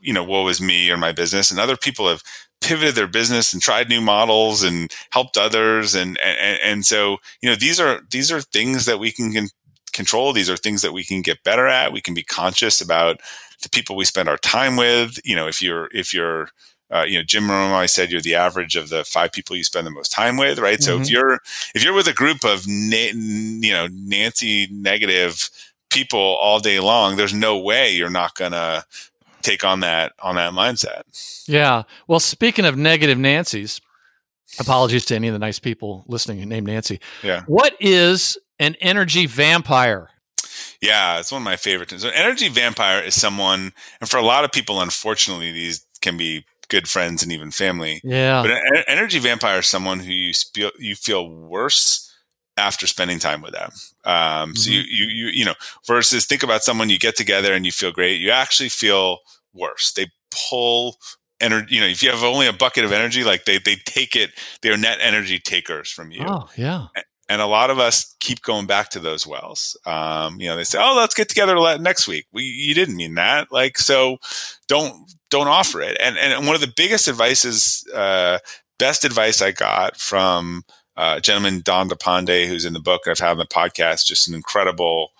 you 0.00 0.14
know, 0.14 0.24
what 0.24 0.44
was 0.44 0.58
me 0.58 0.90
or 0.90 0.96
my 0.96 1.12
business. 1.12 1.50
And 1.50 1.60
other 1.60 1.76
people 1.76 2.08
have 2.08 2.22
pivoted 2.62 2.94
their 2.94 3.06
business 3.06 3.52
and 3.52 3.60
tried 3.60 3.90
new 3.90 4.00
models 4.00 4.62
and 4.62 4.90
helped 5.10 5.36
others. 5.36 5.94
And, 5.94 6.18
and 6.20 6.58
and 6.64 6.86
so 6.86 7.18
you 7.42 7.50
know 7.50 7.56
these 7.56 7.78
are 7.78 8.00
these 8.10 8.32
are 8.32 8.40
things 8.40 8.86
that 8.86 8.98
we 8.98 9.12
can 9.12 9.48
control. 9.92 10.32
These 10.32 10.48
are 10.48 10.56
things 10.56 10.80
that 10.80 10.94
we 10.94 11.04
can 11.04 11.20
get 11.20 11.44
better 11.44 11.68
at. 11.68 11.92
We 11.92 12.00
can 12.00 12.14
be 12.14 12.22
conscious 12.22 12.80
about 12.80 13.20
the 13.62 13.68
people 13.68 13.96
we 13.96 14.06
spend 14.06 14.30
our 14.30 14.38
time 14.38 14.76
with. 14.76 15.20
You 15.26 15.36
know 15.36 15.46
if 15.46 15.60
you're 15.60 15.90
if 15.92 16.14
you're 16.14 16.48
uh, 16.92 17.04
you 17.04 17.18
know 17.18 17.24
jim 17.24 17.50
I 17.50 17.86
said 17.86 18.10
you're 18.10 18.20
the 18.20 18.34
average 18.34 18.76
of 18.76 18.88
the 18.88 19.04
five 19.04 19.32
people 19.32 19.56
you 19.56 19.64
spend 19.64 19.86
the 19.86 19.90
most 19.90 20.12
time 20.12 20.36
with 20.36 20.58
right 20.58 20.78
mm-hmm. 20.78 20.84
so 20.84 20.96
if 20.96 21.02
mm-hmm. 21.02 21.12
you're 21.12 21.34
if 21.74 21.84
you're 21.84 21.94
with 21.94 22.08
a 22.08 22.12
group 22.12 22.44
of 22.44 22.64
na- 22.66 23.12
you 23.14 23.72
know 23.72 23.88
nancy 23.90 24.68
negative 24.70 25.50
people 25.90 26.20
all 26.20 26.60
day 26.60 26.80
long 26.80 27.16
there's 27.16 27.34
no 27.34 27.58
way 27.58 27.94
you're 27.94 28.10
not 28.10 28.34
gonna 28.34 28.84
take 29.42 29.64
on 29.64 29.80
that 29.80 30.12
on 30.20 30.36
that 30.36 30.52
mindset. 30.52 31.02
Yeah. 31.46 31.82
Well, 32.06 32.20
speaking 32.20 32.64
of 32.64 32.76
negative 32.76 33.18
Nancy's, 33.18 33.80
apologies 34.58 35.04
to 35.06 35.14
any 35.14 35.28
of 35.28 35.32
the 35.32 35.38
nice 35.38 35.58
people 35.58 36.04
listening 36.06 36.48
named 36.48 36.66
Nancy. 36.66 37.00
Yeah. 37.22 37.42
What 37.46 37.76
is 37.80 38.38
an 38.58 38.76
energy 38.80 39.26
vampire? 39.26 40.10
Yeah, 40.80 41.18
it's 41.18 41.30
one 41.30 41.42
of 41.42 41.44
my 41.44 41.56
favorite 41.56 41.90
things. 41.90 42.04
An 42.04 42.12
energy 42.14 42.48
vampire 42.48 43.02
is 43.02 43.20
someone, 43.20 43.72
and 44.00 44.10
for 44.10 44.16
a 44.16 44.22
lot 44.22 44.44
of 44.44 44.50
people, 44.50 44.80
unfortunately, 44.80 45.52
these 45.52 45.86
can 46.00 46.16
be 46.16 46.44
good 46.72 46.88
friends 46.88 47.22
and 47.22 47.30
even 47.30 47.50
family. 47.50 48.00
Yeah. 48.02 48.40
But 48.40 48.50
an 48.50 48.84
energy 48.88 49.18
vampire 49.18 49.58
is 49.58 49.66
someone 49.66 50.00
who 50.00 50.10
you 50.10 50.32
feel 50.32 50.70
you 50.78 50.96
feel 50.96 51.28
worse 51.28 52.10
after 52.56 52.86
spending 52.86 53.18
time 53.18 53.42
with 53.42 53.52
them. 53.52 53.70
Um, 54.04 54.14
mm-hmm. 54.14 54.54
So 54.54 54.70
you, 54.70 54.80
you, 54.80 55.06
you, 55.06 55.26
you 55.26 55.44
know, 55.44 55.54
versus 55.86 56.24
think 56.24 56.42
about 56.42 56.62
someone 56.62 56.88
you 56.88 56.98
get 56.98 57.14
together 57.14 57.52
and 57.52 57.66
you 57.66 57.72
feel 57.72 57.92
great. 57.92 58.20
You 58.20 58.30
actually 58.30 58.70
feel 58.70 59.18
worse. 59.52 59.92
They 59.92 60.06
pull 60.48 60.96
energy. 61.40 61.74
You 61.74 61.82
know, 61.82 61.86
if 61.86 62.02
you 62.02 62.10
have 62.10 62.24
only 62.24 62.46
a 62.46 62.54
bucket 62.54 62.84
of 62.84 62.92
energy, 62.92 63.22
like 63.22 63.44
they 63.44 63.58
they 63.58 63.76
take 63.76 64.16
it. 64.16 64.30
They're 64.62 64.78
net 64.78 64.98
energy 65.02 65.38
takers 65.38 65.90
from 65.90 66.10
you. 66.10 66.24
Oh 66.26 66.48
yeah. 66.56 66.86
And 67.28 67.40
a 67.40 67.46
lot 67.46 67.70
of 67.70 67.78
us 67.78 68.14
keep 68.20 68.42
going 68.42 68.66
back 68.66 68.90
to 68.90 69.00
those 69.00 69.26
wells. 69.26 69.76
Um, 69.86 70.38
you 70.40 70.48
know, 70.48 70.56
they 70.56 70.64
say, 70.64 70.78
"Oh, 70.82 70.94
let's 70.96 71.14
get 71.14 71.28
together 71.28 71.54
next 71.78 72.08
week." 72.08 72.26
We, 72.32 72.42
you 72.42 72.74
didn't 72.74 72.96
mean 72.96 73.14
that. 73.14 73.50
Like, 73.50 73.78
so 73.78 74.18
don't 74.68 75.10
don't 75.32 75.48
offer 75.48 75.80
it. 75.80 75.96
And 75.98 76.18
and 76.18 76.46
one 76.46 76.54
of 76.54 76.60
the 76.60 76.72
biggest 76.76 77.08
advices, 77.08 77.84
uh, 77.94 78.38
best 78.78 79.04
advice 79.04 79.40
I 79.40 79.50
got 79.50 79.96
from 79.96 80.64
uh, 80.96 81.14
a 81.16 81.20
gentleman 81.20 81.62
Dandapani, 81.62 82.46
who's 82.46 82.66
in 82.66 82.74
the 82.74 82.80
book 82.80 83.08
I've 83.08 83.18
had 83.18 83.30
on 83.30 83.38
the 83.38 83.46
podcast, 83.46 84.06
just 84.06 84.28
an 84.28 84.34
incredible 84.34 85.12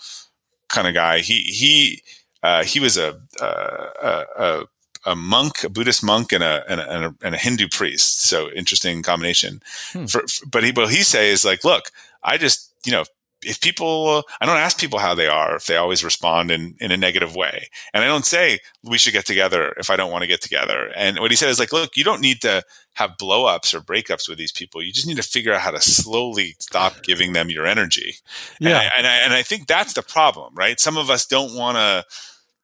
kind 0.68 0.86
of 0.86 0.94
guy. 0.94 1.20
He 1.20 1.40
he 1.42 2.02
uh, 2.42 2.62
he 2.62 2.78
was 2.78 2.98
a, 2.98 3.18
a, 3.40 4.24
a, 4.36 4.64
a 5.06 5.16
monk, 5.16 5.64
a 5.64 5.70
Buddhist 5.70 6.04
monk, 6.04 6.32
and 6.32 6.44
a, 6.44 6.62
and 6.68 6.80
a, 6.80 7.14
and 7.22 7.34
a 7.34 7.38
Hindu 7.38 7.68
priest. 7.68 8.22
So 8.22 8.50
interesting 8.50 9.02
combination. 9.02 9.62
Hmm. 9.92 10.06
For, 10.06 10.26
for, 10.28 10.46
but 10.46 10.62
he 10.62 10.72
what 10.72 10.90
he 10.90 11.02
say 11.02 11.30
is 11.30 11.44
like, 11.44 11.64
look, 11.64 11.90
I 12.22 12.36
just 12.36 12.70
you 12.84 12.92
know 12.92 13.04
if 13.44 13.60
people 13.60 14.24
i 14.40 14.46
don't 14.46 14.56
ask 14.56 14.78
people 14.78 14.98
how 14.98 15.14
they 15.14 15.26
are 15.26 15.56
if 15.56 15.66
they 15.66 15.76
always 15.76 16.04
respond 16.04 16.50
in, 16.50 16.74
in 16.80 16.90
a 16.90 16.96
negative 16.96 17.34
way. 17.34 17.68
And 17.92 18.04
i 18.04 18.06
don't 18.06 18.26
say 18.26 18.60
we 18.82 18.98
should 18.98 19.12
get 19.12 19.26
together 19.26 19.74
if 19.78 19.90
i 19.90 19.96
don't 19.96 20.10
want 20.10 20.22
to 20.22 20.28
get 20.28 20.40
together. 20.40 20.90
And 20.96 21.18
what 21.18 21.30
he 21.30 21.36
said 21.36 21.48
is 21.48 21.58
like 21.58 21.72
look 21.72 21.96
you 21.96 22.04
don't 22.04 22.20
need 22.20 22.40
to 22.42 22.62
have 22.94 23.16
blowups 23.18 23.72
or 23.72 23.80
breakups 23.80 24.28
with 24.28 24.36
these 24.36 24.52
people. 24.52 24.82
You 24.82 24.92
just 24.92 25.06
need 25.06 25.16
to 25.16 25.22
figure 25.22 25.54
out 25.54 25.62
how 25.62 25.70
to 25.70 25.80
slowly 25.80 26.56
stop 26.58 27.02
giving 27.02 27.32
them 27.32 27.48
your 27.48 27.64
energy. 27.64 28.16
Yeah. 28.60 28.68
And 28.68 28.76
I, 28.76 28.90
and 28.98 29.06
I, 29.06 29.16
and 29.24 29.32
I 29.32 29.42
think 29.42 29.66
that's 29.66 29.94
the 29.94 30.02
problem 30.02 30.52
right? 30.54 30.78
Some 30.78 30.96
of 30.96 31.10
us 31.10 31.26
don't 31.26 31.54
want 31.54 31.76
to 31.76 32.04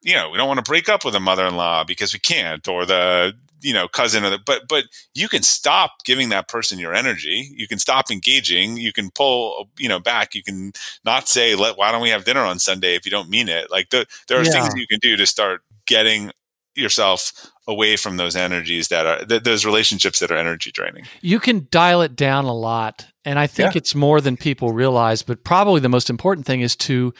you 0.02 0.14
know 0.14 0.30
we 0.30 0.36
don't 0.36 0.48
want 0.48 0.58
to 0.58 0.68
break 0.68 0.88
up 0.88 1.04
with 1.04 1.14
a 1.14 1.20
mother-in-law 1.20 1.84
because 1.84 2.12
we 2.12 2.18
can't 2.18 2.66
or 2.68 2.86
the 2.86 3.34
you 3.60 3.72
know 3.72 3.88
cousin 3.88 4.24
or 4.24 4.30
the, 4.30 4.38
but 4.38 4.68
but 4.68 4.84
you 5.14 5.28
can 5.28 5.42
stop 5.42 6.04
giving 6.04 6.28
that 6.28 6.48
person 6.48 6.78
your 6.78 6.94
energy. 6.94 7.52
You 7.56 7.66
can 7.66 7.78
stop 7.78 8.10
engaging. 8.10 8.76
You 8.76 8.92
can 8.92 9.10
pull 9.10 9.68
you 9.78 9.88
know 9.88 10.00
back. 10.00 10.34
You 10.34 10.42
can 10.42 10.72
not 11.04 11.28
say 11.28 11.54
let 11.54 11.76
why 11.76 11.92
don't 11.92 12.02
we 12.02 12.10
have 12.10 12.24
dinner 12.24 12.42
on 12.42 12.58
sunday 12.58 12.94
if 12.94 13.04
you 13.04 13.10
don't 13.10 13.28
mean 13.28 13.48
it? 13.48 13.70
Like 13.70 13.90
the, 13.90 14.06
there 14.28 14.40
are 14.40 14.44
yeah. 14.44 14.52
things 14.52 14.74
you 14.76 14.86
can 14.86 15.00
do 15.00 15.16
to 15.16 15.26
start 15.26 15.62
getting 15.86 16.30
yourself 16.74 17.50
away 17.66 17.96
from 17.96 18.16
those 18.16 18.36
energies 18.36 18.88
that 18.88 19.04
are 19.04 19.24
th- 19.24 19.42
those 19.42 19.66
relationships 19.66 20.20
that 20.20 20.30
are 20.30 20.36
energy 20.36 20.70
draining. 20.70 21.04
You 21.20 21.40
can 21.40 21.66
dial 21.70 22.02
it 22.02 22.14
down 22.14 22.44
a 22.44 22.54
lot 22.54 23.06
and 23.24 23.38
i 23.38 23.46
think 23.46 23.74
yeah. 23.74 23.78
it's 23.78 23.94
more 23.94 24.20
than 24.20 24.36
people 24.36 24.72
realize 24.72 25.22
but 25.22 25.44
probably 25.44 25.80
the 25.80 25.88
most 25.88 26.08
important 26.08 26.46
thing 26.46 26.60
is 26.60 26.74
to 26.74 27.12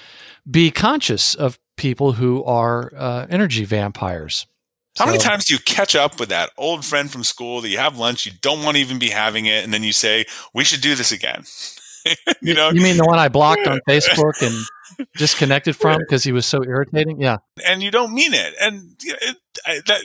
be 0.50 0.70
conscious 0.70 1.34
of 1.34 1.58
people 1.78 2.12
who 2.12 2.44
are 2.44 2.92
uh, 2.94 3.26
energy 3.30 3.64
vampires 3.64 4.46
how 4.98 5.04
so, 5.04 5.12
many 5.12 5.22
times 5.22 5.44
do 5.44 5.54
you 5.54 5.60
catch 5.60 5.94
up 5.94 6.18
with 6.18 6.30
that 6.30 6.50
old 6.58 6.84
friend 6.84 7.08
from 7.10 7.22
school 7.22 7.60
that 7.60 7.68
you 7.68 7.78
have 7.78 7.96
lunch, 7.98 8.26
you 8.26 8.32
don't 8.42 8.64
want 8.64 8.76
to 8.76 8.80
even 8.80 8.98
be 8.98 9.10
having 9.10 9.46
it, 9.46 9.62
and 9.62 9.72
then 9.72 9.84
you 9.84 9.92
say, 9.92 10.24
"We 10.52 10.64
should 10.64 10.80
do 10.80 10.96
this 10.96 11.12
again." 11.12 11.44
you 12.42 12.52
know, 12.52 12.70
you 12.70 12.82
mean 12.82 12.96
the 12.96 13.04
one 13.04 13.18
I 13.18 13.28
blocked 13.28 13.66
on 13.68 13.80
Facebook 13.88 14.42
and 14.42 15.06
disconnected 15.16 15.76
from 15.80 15.98
because 15.98 16.24
he 16.24 16.32
was 16.32 16.46
so 16.46 16.64
irritating? 16.64 17.20
Yeah, 17.20 17.36
and 17.64 17.80
you 17.80 17.92
don't 17.92 18.12
mean 18.12 18.34
it, 18.34 18.54
and 18.60 18.96
it, 19.04 19.36
that. 19.86 20.00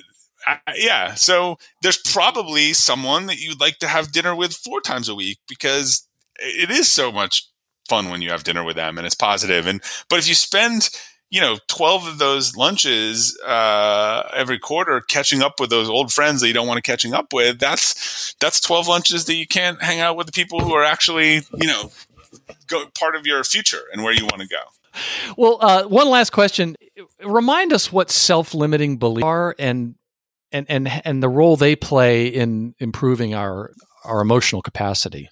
I, 0.45 0.57
yeah, 0.75 1.13
so 1.13 1.57
there's 1.81 1.97
probably 1.97 2.73
someone 2.73 3.27
that 3.27 3.39
you'd 3.39 3.61
like 3.61 3.79
to 3.79 3.87
have 3.87 4.11
dinner 4.11 4.35
with 4.35 4.53
four 4.53 4.81
times 4.81 5.07
a 5.07 5.15
week 5.15 5.39
because 5.47 6.05
it 6.37 6.69
is 6.69 6.91
so 6.91 7.13
much 7.13 7.47
fun 7.87 8.09
when 8.09 8.21
you 8.21 8.29
have 8.29 8.43
dinner 8.43 8.61
with 8.61 8.75
them 8.75 8.97
and 8.97 9.07
it's 9.07 9.15
positive. 9.15 9.67
And 9.67 9.81
but 10.09 10.19
if 10.19 10.27
you 10.27 10.35
spend 10.35 10.89
you 11.33 11.41
know 11.41 11.57
12 11.67 12.07
of 12.07 12.17
those 12.19 12.55
lunches 12.55 13.37
uh, 13.45 14.29
every 14.33 14.59
quarter 14.59 15.01
catching 15.01 15.41
up 15.41 15.59
with 15.59 15.71
those 15.71 15.89
old 15.89 16.13
friends 16.13 16.39
that 16.39 16.47
you 16.47 16.53
don't 16.53 16.67
want 16.67 16.77
to 16.77 16.81
catching 16.81 17.13
up 17.13 17.33
with 17.33 17.59
that's 17.59 18.35
that's 18.39 18.61
12 18.61 18.87
lunches 18.87 19.25
that 19.25 19.35
you 19.35 19.47
can't 19.47 19.81
hang 19.81 19.99
out 19.99 20.15
with 20.15 20.27
the 20.27 20.31
people 20.31 20.61
who 20.61 20.73
are 20.73 20.83
actually 20.83 21.41
you 21.55 21.67
know 21.67 21.91
go, 22.67 22.85
part 22.97 23.15
of 23.15 23.25
your 23.25 23.43
future 23.43 23.81
and 23.91 24.03
where 24.03 24.13
you 24.13 24.25
want 24.25 24.41
to 24.41 24.47
go. 24.47 24.61
Well 25.35 25.57
uh, 25.59 25.83
one 25.85 26.07
last 26.07 26.29
question. 26.29 26.75
Remind 27.23 27.73
us 27.73 27.91
what 27.91 28.11
self-limiting 28.11 28.97
beliefs 28.97 29.25
are 29.25 29.55
and 29.57 29.95
and 30.51 30.67
and 30.69 30.87
and 31.03 31.23
the 31.23 31.29
role 31.29 31.55
they 31.55 31.75
play 31.75 32.27
in 32.27 32.75
improving 32.77 33.33
our 33.33 33.73
our 34.05 34.21
emotional 34.21 34.61
capacity 34.61 35.29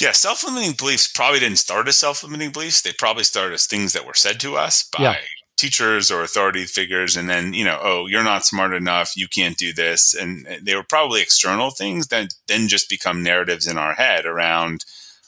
yeah, 0.00 0.12
self 0.12 0.44
limiting 0.44 0.72
beliefs 0.72 1.06
probably 1.06 1.40
didn't 1.40 1.58
start 1.58 1.88
as 1.88 1.98
self 1.98 2.22
limiting 2.22 2.50
beliefs. 2.50 2.82
They 2.82 2.92
probably 2.92 3.24
started 3.24 3.54
as 3.54 3.66
things 3.66 3.92
that 3.92 4.06
were 4.06 4.14
said 4.14 4.40
to 4.40 4.56
us 4.56 4.84
by 4.84 5.02
yeah. 5.02 5.16
teachers 5.56 6.10
or 6.10 6.22
authority 6.22 6.64
figures. 6.64 7.16
And 7.16 7.28
then, 7.28 7.52
you 7.52 7.64
know, 7.64 7.78
oh, 7.82 8.06
you're 8.06 8.24
not 8.24 8.44
smart 8.44 8.72
enough. 8.72 9.16
You 9.16 9.28
can't 9.28 9.56
do 9.56 9.72
this. 9.72 10.14
And 10.14 10.46
they 10.62 10.74
were 10.74 10.84
probably 10.84 11.20
external 11.20 11.70
things 11.70 12.08
that 12.08 12.34
then 12.46 12.68
just 12.68 12.88
become 12.88 13.22
narratives 13.22 13.66
in 13.66 13.78
our 13.78 13.94
head 13.94 14.26
around, 14.26 14.84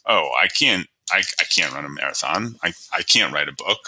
oh, 0.07 0.31
I 0.41 0.49
can't, 0.49 0.87
I, 1.11 1.23
I 1.41 1.45
can't 1.45 1.73
run 1.73 1.85
a 1.85 1.91
marathon. 1.91 2.57
I, 2.63 2.73
I 2.93 3.03
can't 3.03 3.33
write 3.33 3.49
a 3.49 3.53
book. 3.53 3.81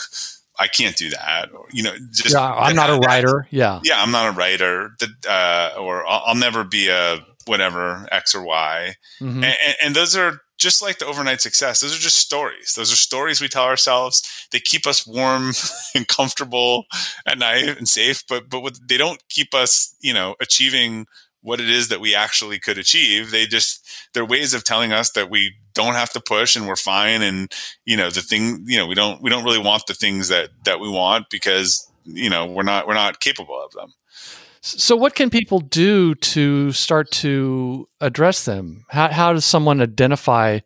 I 0.58 0.68
can't 0.68 0.96
do 0.96 1.10
that. 1.10 1.52
Or, 1.52 1.66
you 1.72 1.82
know, 1.82 1.94
just 2.12 2.34
yeah, 2.34 2.52
I'm 2.52 2.76
not 2.76 2.90
a 2.90 2.98
writer. 2.98 3.48
Yeah. 3.50 3.80
Yeah. 3.82 4.00
I'm 4.00 4.12
not 4.12 4.28
a 4.28 4.36
writer 4.36 4.90
that, 5.00 5.26
uh, 5.76 5.80
or 5.80 6.06
I'll, 6.06 6.22
I'll, 6.26 6.34
never 6.36 6.62
be 6.62 6.88
a 6.88 7.18
whatever 7.46 8.06
X 8.12 8.34
or 8.34 8.44
Y. 8.44 8.94
Mm-hmm. 9.20 9.42
And, 9.42 9.56
and 9.82 9.94
those 9.96 10.16
are 10.16 10.40
just 10.58 10.82
like 10.82 10.98
the 10.98 11.06
overnight 11.06 11.40
success, 11.40 11.80
those 11.80 11.96
are 11.96 12.00
just 12.00 12.16
stories. 12.16 12.74
Those 12.74 12.92
are 12.92 12.96
stories 12.96 13.40
we 13.40 13.48
tell 13.48 13.64
ourselves. 13.64 14.46
They 14.50 14.60
keep 14.60 14.86
us 14.86 15.06
warm 15.06 15.52
and 15.94 16.06
comfortable 16.08 16.86
at 17.26 17.38
night 17.38 17.76
and 17.76 17.88
safe, 17.88 18.24
but 18.28 18.48
but 18.48 18.60
what, 18.60 18.78
they 18.86 18.96
don't 18.96 19.22
keep 19.28 19.54
us, 19.54 19.94
you 20.00 20.14
know, 20.14 20.36
achieving 20.40 21.06
what 21.42 21.60
it 21.60 21.68
is 21.68 21.88
that 21.88 22.00
we 22.00 22.14
actually 22.14 22.58
could 22.58 22.78
achieve. 22.78 23.30
They 23.30 23.46
just 23.46 23.86
they're 24.14 24.24
ways 24.24 24.54
of 24.54 24.64
telling 24.64 24.92
us 24.92 25.10
that 25.10 25.30
we 25.30 25.54
don't 25.74 25.94
have 25.94 26.10
to 26.12 26.20
push 26.20 26.56
and 26.56 26.66
we're 26.66 26.76
fine 26.76 27.20
and 27.20 27.52
you 27.84 27.96
know 27.96 28.08
the 28.08 28.22
thing 28.22 28.64
you 28.66 28.78
know 28.78 28.86
we 28.86 28.94
don't 28.94 29.20
we 29.20 29.28
don't 29.28 29.44
really 29.44 29.58
want 29.58 29.86
the 29.86 29.94
things 29.94 30.28
that 30.28 30.50
that 30.64 30.80
we 30.80 30.88
want 30.88 31.28
because 31.30 31.90
you 32.04 32.30
know 32.30 32.46
we're 32.46 32.62
not 32.62 32.86
we're 32.86 32.94
not 32.94 33.20
capable 33.20 33.60
of 33.60 33.72
them 33.72 33.92
so, 34.66 34.96
what 34.96 35.14
can 35.14 35.28
people 35.28 35.60
do 35.60 36.14
to 36.14 36.72
start 36.72 37.10
to 37.10 37.86
address 38.00 38.46
them? 38.46 38.86
How, 38.88 39.08
how 39.08 39.34
does 39.34 39.44
someone 39.44 39.82
identify 39.82 40.60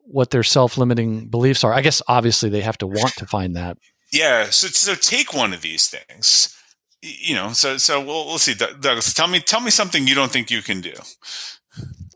what 0.00 0.32
their 0.32 0.42
self 0.42 0.76
limiting 0.76 1.28
beliefs 1.28 1.62
are? 1.62 1.72
I 1.72 1.80
guess 1.80 2.02
obviously 2.08 2.50
they 2.50 2.62
have 2.62 2.76
to 2.78 2.88
want 2.88 3.14
to 3.18 3.26
find 3.26 3.54
that. 3.54 3.78
Yeah. 4.10 4.46
So, 4.46 4.66
so 4.66 4.96
take 4.96 5.32
one 5.32 5.52
of 5.52 5.62
these 5.62 5.88
things. 5.88 6.56
You 7.02 7.36
know, 7.36 7.52
so 7.52 7.78
so 7.78 8.00
we'll, 8.00 8.26
we'll 8.26 8.38
see. 8.38 8.54
Douglas, 8.54 9.14
tell 9.14 9.28
me 9.28 9.38
tell 9.38 9.60
me 9.60 9.70
something 9.70 10.08
you 10.08 10.16
don't 10.16 10.32
think 10.32 10.50
you 10.50 10.60
can 10.60 10.80
do. 10.80 10.94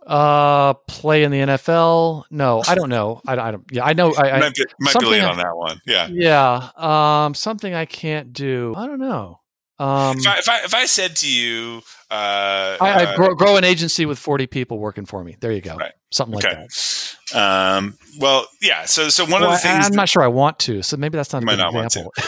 Uh, 0.05 0.75
play 0.89 1.23
in 1.23 1.31
the 1.31 1.39
NFL? 1.39 2.25
No, 2.31 2.63
I 2.67 2.75
don't 2.75 2.91
know. 2.91 3.23
I, 3.25 3.39
I 3.39 3.51
don't. 3.53 3.65
Yeah, 3.71 3.85
I 3.85 3.93
know. 3.93 4.15
I, 4.17 4.41
might 4.41 4.55
be, 4.55 4.65
might 4.81 4.99
be 4.99 5.07
late 5.07 5.23
on 5.23 5.37
that 5.37 5.57
one. 5.57 5.81
Yeah. 5.87 6.09
Yeah. 6.11 6.71
Um, 6.77 7.35
something 7.35 7.73
I 7.73 7.85
can't 7.85 8.33
do. 8.33 8.75
I 8.77 8.87
don't 8.87 8.99
know. 8.99 9.39
Um, 9.79 10.19
if, 10.19 10.27
I, 10.27 10.39
if, 10.39 10.49
I, 10.49 10.65
if 10.65 10.75
I 10.75 10.87
said 10.87 11.17
to 11.17 11.31
you, 11.31 11.83
uh, 12.11 12.15
I, 12.15 12.77
I 12.81 13.05
uh, 13.07 13.17
grow, 13.17 13.35
grow, 13.35 13.57
an 13.57 13.65
agency 13.65 14.07
with 14.07 14.21
forty 14.21 14.47
people 14.47 14.79
working 14.79 15.05
for 15.05 15.25
me. 15.25 15.37
There 15.41 15.51
you 15.51 15.61
go, 15.61 15.75
right. 15.75 15.93
something 16.13 16.35
like 16.37 16.45
okay. 16.45 16.67
that. 17.33 17.77
Um, 17.77 17.99
well, 18.21 18.47
yeah. 18.63 18.85
So, 18.85 19.09
so 19.09 19.25
one 19.25 19.43
well, 19.43 19.51
of 19.51 19.57
the 19.57 19.59
things 19.59 19.87
I'm 19.87 19.91
that, 19.91 19.97
not 19.97 20.09
sure 20.09 20.23
I 20.23 20.29
want 20.29 20.61
to. 20.61 20.83
So 20.83 20.97
maybe 20.97 21.17
that's 21.17 21.33
not 21.33 21.43
a 21.43 21.47
good 21.47 21.59
not 21.59 21.75
example. 21.75 22.13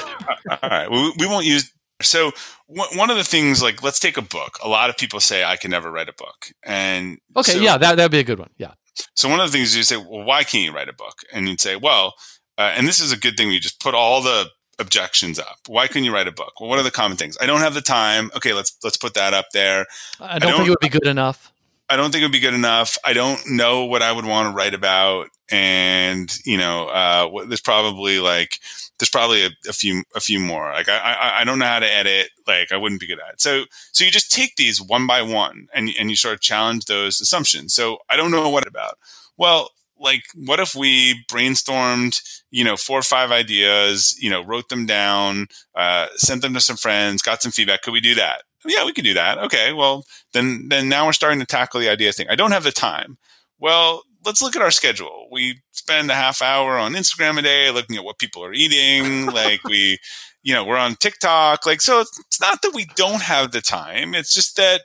Uh, 0.49 0.57
all 0.63 0.71
right, 0.71 0.89
we, 0.89 1.13
we, 1.19 1.27
won't 1.27 1.45
use. 1.45 1.73
So 2.01 2.31
one 2.69 3.11
of 3.11 3.17
the 3.17 3.25
things, 3.25 3.65
like, 3.65 3.83
let's 3.83 3.99
take 3.99 4.17
a 4.17 4.23
book. 4.23 4.61
A 4.63 4.69
lot 4.69 4.91
of 4.91 4.97
people 4.97 5.19
say 5.19 5.43
I 5.43 5.57
can 5.57 5.73
never 5.73 5.91
write 5.91 6.09
a 6.09 6.13
book, 6.13 6.47
and 6.65 7.19
okay, 7.37 7.53
so, 7.53 7.59
yeah, 7.59 7.77
that 7.77 7.97
that'd 7.97 8.13
be 8.13 8.21
a 8.21 8.25
good 8.25 8.39
one. 8.39 8.51
Yeah. 8.57 8.75
So 9.15 9.29
one 9.29 9.41
of 9.41 9.51
the 9.51 9.53
things 9.59 9.77
you 9.77 9.83
say, 9.83 9.97
well, 9.97 10.23
why 10.23 10.45
can't 10.45 10.63
you 10.63 10.73
write 10.73 10.89
a 10.89 10.93
book? 10.93 11.15
And 11.33 11.49
you'd 11.49 11.61
say, 11.61 11.75
well, 11.75 12.15
uh, 12.59 12.73
and 12.77 12.87
this 12.87 13.01
is 13.01 13.13
a 13.13 13.17
good 13.17 13.37
thing. 13.37 13.49
We 13.49 13.59
just 13.59 13.81
put 13.81 13.95
all 13.95 14.23
the 14.23 14.51
objections 14.79 15.39
up. 15.39 15.59
Why 15.67 15.87
couldn't 15.87 16.05
you 16.05 16.13
write 16.13 16.29
a 16.29 16.33
book? 16.33 16.61
Well, 16.61 16.69
what 16.69 16.79
are 16.79 16.83
the 16.83 16.91
common 16.91 17.17
things? 17.17 17.37
I 17.41 17.47
don't 17.47 17.61
have 17.61 17.75
the 17.75 17.81
time. 17.81 18.31
Okay, 18.37 18.53
let's 18.53 18.77
let's 18.85 18.97
put 18.97 19.15
that 19.15 19.35
up 19.35 19.47
there. 19.53 19.87
I 20.21 20.39
don't, 20.39 20.51
I 20.51 20.51
don't 20.51 20.57
think 20.57 20.67
it 20.67 20.71
would 20.71 20.81
be 20.81 20.89
good 20.89 21.07
enough. 21.07 21.53
I 21.89 21.97
don't 21.97 22.11
think 22.11 22.23
it 22.23 22.25
would 22.25 22.33
be 22.33 22.41
good 22.41 22.55
enough. 22.55 22.99
I 23.05 23.13
don't 23.13 23.41
know 23.49 23.85
what 23.85 24.03
I 24.03 24.11
would 24.11 24.25
want 24.25 24.49
to 24.49 24.57
write 24.57 24.75
about, 24.75 25.29
and 25.51 26.37
you 26.45 26.59
know, 26.59 26.89
uh, 26.89 27.45
there's 27.47 27.61
probably 27.61 28.19
like 28.19 28.59
there's 28.99 29.11
probably 29.11 29.45
a, 29.45 29.51
a, 29.69 29.73
few 29.73 30.03
a 30.15 30.21
few 30.21 30.41
more. 30.41 30.73
Like 30.73 30.89
I, 30.89 30.99
I 30.99 31.41
I 31.41 31.45
don't 31.45 31.59
know 31.59 31.67
how 31.67 31.79
to 31.79 31.93
edit. 31.93 32.31
Like 32.47 32.73
I 32.73 32.77
wouldn't 32.77 33.01
be 33.01 33.07
good 33.07 33.21
at 33.21 33.35
it. 33.35 33.41
So 33.41 33.65
so 33.93 34.05
you 34.05 34.11
just 34.11 34.33
take 34.33 34.57
these 34.57 34.83
one 34.83 35.07
by 35.07 35.23
one, 35.23 35.69
and 35.75 35.91
and 35.99 36.11
you 36.11 36.17
sort 36.17 36.35
of 36.35 36.41
challenge 36.41 36.87
those 36.87 37.21
assumptions. 37.21 37.73
So 37.73 37.99
I 38.11 38.17
don't 38.17 38.31
know 38.33 38.49
what 38.49 38.67
about. 38.67 38.99
Well, 39.37 39.71
like 39.99 40.23
what 40.35 40.61
if 40.61 40.75
we 40.75 41.25
brainstormed 41.31 42.21
you 42.51 42.65
know 42.65 42.77
four 42.77 42.99
or 42.99 43.03
five 43.03 43.31
ideas 43.31 44.17
you 44.21 44.31
know 44.31 44.43
wrote 44.45 44.69
them 44.69 44.87
down 44.87 45.47
uh, 45.75 46.07
sent 46.17 46.43
them 46.43 46.55
to 46.55 46.61
some 46.61 46.77
friends 46.77 47.23
got 47.23 47.43
some 47.43 47.53
feedback. 47.53 47.83
Could 47.83 47.93
we 47.93 48.01
do 48.01 48.15
that? 48.15 48.43
Yeah 48.67 48.85
we 48.85 48.93
could 48.93 49.05
do 49.05 49.15
that. 49.15 49.39
Okay 49.39 49.73
well 49.73 50.05
then 50.33 50.69
then 50.69 50.89
now 50.89 51.07
we're 51.07 51.13
starting 51.13 51.41
to 51.41 51.47
tackle 51.47 51.81
the 51.81 51.89
idea 51.89 52.13
thing. 52.13 52.27
I 52.29 52.37
don't 52.37 52.53
have 52.53 52.65
the 52.65 52.73
time. 52.73 53.19
Well 53.59 54.03
let's 54.25 54.43
look 54.43 54.57
at 54.57 54.63
our 54.63 54.71
schedule. 54.71 55.29
We 55.31 55.61
spend 55.73 56.11
a 56.11 56.15
half 56.15 56.43
hour 56.43 56.77
on 56.77 56.95
instagram 56.95 57.39
a 57.39 57.43
day 57.43 57.71
looking 57.71 57.97
at 57.97 58.05
what 58.05 58.19
people 58.19 58.45
are 58.45 58.53
eating. 58.53 59.27
Like 59.37 59.65
we 59.65 59.99
you 60.47 60.55
know 60.55 60.65
we're 60.65 60.77
on 60.77 60.95
tiktok 60.95 61.67
like 61.67 61.83
so 61.83 62.01
it's 62.01 62.41
not 62.41 62.63
that 62.63 62.75
we 62.75 62.87
don't 62.97 63.23
have 63.23 63.53
the 63.53 63.61
time 63.61 64.15
it's 64.15 64.33
just 64.33 64.57
that 64.57 64.81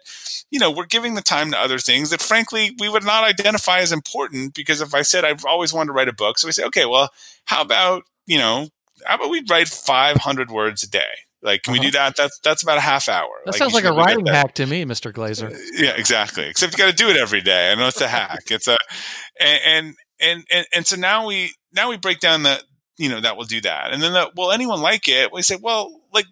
you 0.51 0.59
know, 0.59 0.69
we're 0.69 0.85
giving 0.85 1.15
the 1.15 1.21
time 1.21 1.49
to 1.51 1.57
other 1.57 1.79
things 1.79 2.09
that 2.09 2.21
frankly 2.21 2.75
we 2.77 2.89
would 2.89 3.05
not 3.05 3.23
identify 3.23 3.79
as 3.79 3.91
important 3.91 4.53
because 4.53 4.81
if 4.81 4.93
I 4.93 5.01
said 5.01 5.23
I've 5.23 5.45
always 5.45 5.73
wanted 5.73 5.87
to 5.87 5.93
write 5.93 6.09
a 6.09 6.13
book, 6.13 6.37
so 6.37 6.47
we 6.47 6.51
say, 6.51 6.65
okay, 6.65 6.85
well, 6.85 7.09
how 7.45 7.61
about, 7.61 8.03
you 8.27 8.37
know, 8.37 8.67
how 9.05 9.15
about 9.15 9.29
we 9.29 9.43
write 9.49 9.69
500 9.69 10.51
words 10.51 10.83
a 10.83 10.89
day? 10.89 11.05
Like, 11.41 11.63
can 11.63 11.73
uh-huh. 11.73 11.79
we 11.81 11.87
do 11.87 11.91
that? 11.97 12.15
That's 12.15 12.37
that's 12.43 12.61
about 12.61 12.77
a 12.77 12.81
half 12.81 13.09
hour. 13.09 13.29
That 13.45 13.53
like, 13.53 13.57
sounds 13.57 13.73
like 13.73 13.85
a 13.85 13.93
writing 13.93 14.27
hack 14.27 14.53
to 14.55 14.67
me, 14.67 14.85
Mr. 14.85 15.11
Glazer. 15.11 15.57
Yeah, 15.73 15.93
exactly. 15.97 16.45
Except 16.45 16.73
you 16.73 16.77
got 16.77 16.91
to 16.91 16.95
do 16.95 17.09
it 17.09 17.17
every 17.17 17.41
day. 17.41 17.71
I 17.71 17.75
know 17.75 17.87
it's 17.87 17.99
a 17.99 18.07
hack. 18.07 18.43
It's 18.51 18.67
a, 18.67 18.77
and 19.39 19.95
and 20.19 20.45
and 20.51 20.67
and 20.71 20.85
so 20.85 20.97
now 20.97 21.25
we 21.25 21.53
now 21.73 21.89
we 21.89 21.97
break 21.97 22.19
down 22.19 22.43
the 22.43 22.61
you 23.01 23.09
know 23.09 23.19
that 23.19 23.35
will 23.35 23.45
do 23.45 23.61
that, 23.61 23.91
and 23.91 24.01
then 24.01 24.13
the, 24.13 24.31
will 24.35 24.51
anyone 24.51 24.81
like 24.81 25.07
it? 25.07 25.33
We 25.33 25.41
say, 25.41 25.57
well, 25.59 26.01
like 26.13 26.27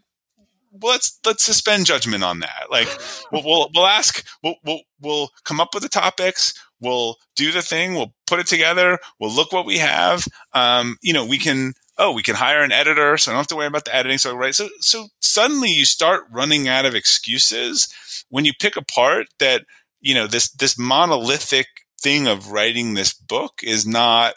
well, 0.71 0.93
let's 0.93 1.19
let's 1.25 1.43
suspend 1.43 1.87
judgment 1.87 2.23
on 2.23 2.39
that. 2.41 2.67
Like 2.69 2.87
we'll 3.31 3.43
we'll, 3.43 3.69
we'll 3.73 3.87
ask 3.87 4.25
we'll, 4.43 4.55
we'll 4.63 4.81
we'll 5.01 5.29
come 5.43 5.59
up 5.59 5.73
with 5.73 5.83
the 5.83 5.89
topics. 5.89 6.53
We'll 6.79 7.17
do 7.35 7.51
the 7.51 7.63
thing. 7.63 7.95
We'll 7.95 8.13
put 8.27 8.39
it 8.39 8.47
together. 8.47 8.99
We'll 9.19 9.33
look 9.33 9.51
what 9.51 9.65
we 9.65 9.79
have. 9.79 10.27
Um, 10.53 10.97
you 11.01 11.11
know, 11.11 11.25
we 11.25 11.39
can 11.39 11.73
oh 11.97 12.11
we 12.11 12.21
can 12.21 12.35
hire 12.35 12.61
an 12.61 12.71
editor, 12.71 13.17
so 13.17 13.31
I 13.31 13.33
don't 13.33 13.39
have 13.39 13.47
to 13.47 13.55
worry 13.55 13.65
about 13.65 13.85
the 13.85 13.95
editing. 13.95 14.19
So 14.19 14.35
right, 14.35 14.53
so 14.53 14.69
so 14.79 15.07
suddenly 15.21 15.69
you 15.69 15.85
start 15.85 16.25
running 16.31 16.67
out 16.67 16.85
of 16.85 16.93
excuses 16.93 18.23
when 18.29 18.45
you 18.45 18.53
pick 18.59 18.75
apart 18.75 19.27
that 19.39 19.65
you 20.01 20.13
know 20.13 20.27
this 20.27 20.51
this 20.51 20.77
monolithic 20.77 21.67
thing 21.99 22.27
of 22.27 22.51
writing 22.51 22.93
this 22.93 23.11
book 23.11 23.59
is 23.63 23.87
not 23.87 24.35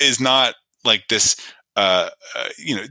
is 0.00 0.20
not 0.20 0.54
like 0.84 1.08
this 1.08 1.36
uh, 1.78 2.10
uh, 2.34 2.48
you 2.58 2.74
know, 2.74 2.82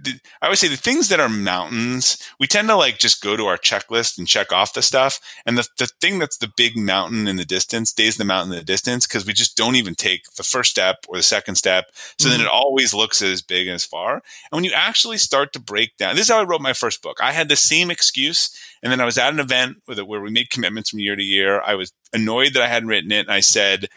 I 0.42 0.46
always 0.46 0.62
say 0.62 0.70
the 0.70 0.78
things 0.78 1.10
that 1.10 1.20
are 1.20 1.28
mountains, 1.28 2.18
we 2.40 2.48
tend 2.48 2.70
to 2.70 2.76
like 2.78 3.00
just 3.00 3.22
go 3.22 3.36
to 3.36 3.44
our 3.48 3.58
checklist 3.58 4.18
and 4.18 4.26
check 4.26 4.54
off 4.54 4.74
the 4.74 4.82
stuff. 4.82 5.20
And 5.46 5.58
the, 5.58 5.68
the 5.78 5.88
thing 6.00 6.20
that's 6.20 6.38
the 6.38 6.50
big 6.56 6.78
mountain 6.78 7.28
in 7.28 7.36
the 7.36 7.44
distance 7.44 7.90
stays 7.90 8.16
the 8.16 8.24
mountain 8.24 8.54
in 8.54 8.60
the 8.60 8.64
distance 8.64 9.06
because 9.06 9.26
we 9.26 9.34
just 9.34 9.58
don't 9.58 9.76
even 9.76 9.94
take 9.94 10.32
the 10.38 10.44
first 10.44 10.72
step 10.72 11.00
or 11.10 11.18
the 11.18 11.24
second 11.24 11.56
step. 11.56 11.88
So 12.18 12.30
mm-hmm. 12.30 12.38
then 12.38 12.46
it 12.46 12.50
always 12.50 12.94
looks 12.94 13.22
as 13.22 13.42
big 13.42 13.68
and 13.68 13.76
as 13.76 13.84
far. 13.84 14.14
And 14.14 14.22
when 14.52 14.64
you 14.64 14.72
actually 14.74 15.18
start 15.18 15.52
to 15.52 15.60
break 15.60 15.98
down, 15.98 16.16
this 16.16 16.30
is 16.30 16.32
how 16.32 16.40
I 16.40 16.46
wrote 16.46 16.62
my 16.62 16.72
first 16.72 17.02
book. 17.02 17.18
I 17.22 17.34
had 17.34 17.50
the 17.50 17.58
same 17.58 17.92
excuse. 17.92 18.58
And 18.82 18.90
then 18.90 19.02
I 19.02 19.06
was 19.06 19.18
at 19.18 19.34
an 19.34 19.42
event 19.42 19.82
where 19.86 20.22
we 20.22 20.30
made 20.30 20.50
commitments 20.50 20.92
from 20.92 21.00
year 21.00 21.18
to 21.18 21.24
year. 21.24 21.60
I 21.60 21.76
was 21.76 21.92
annoyed 22.14 22.54
that 22.54 22.64
I 22.64 22.70
hadn't 22.70 22.88
written 22.88 23.12
it. 23.12 23.28
And 23.28 23.32
I 23.32 23.42
said, 23.42 23.90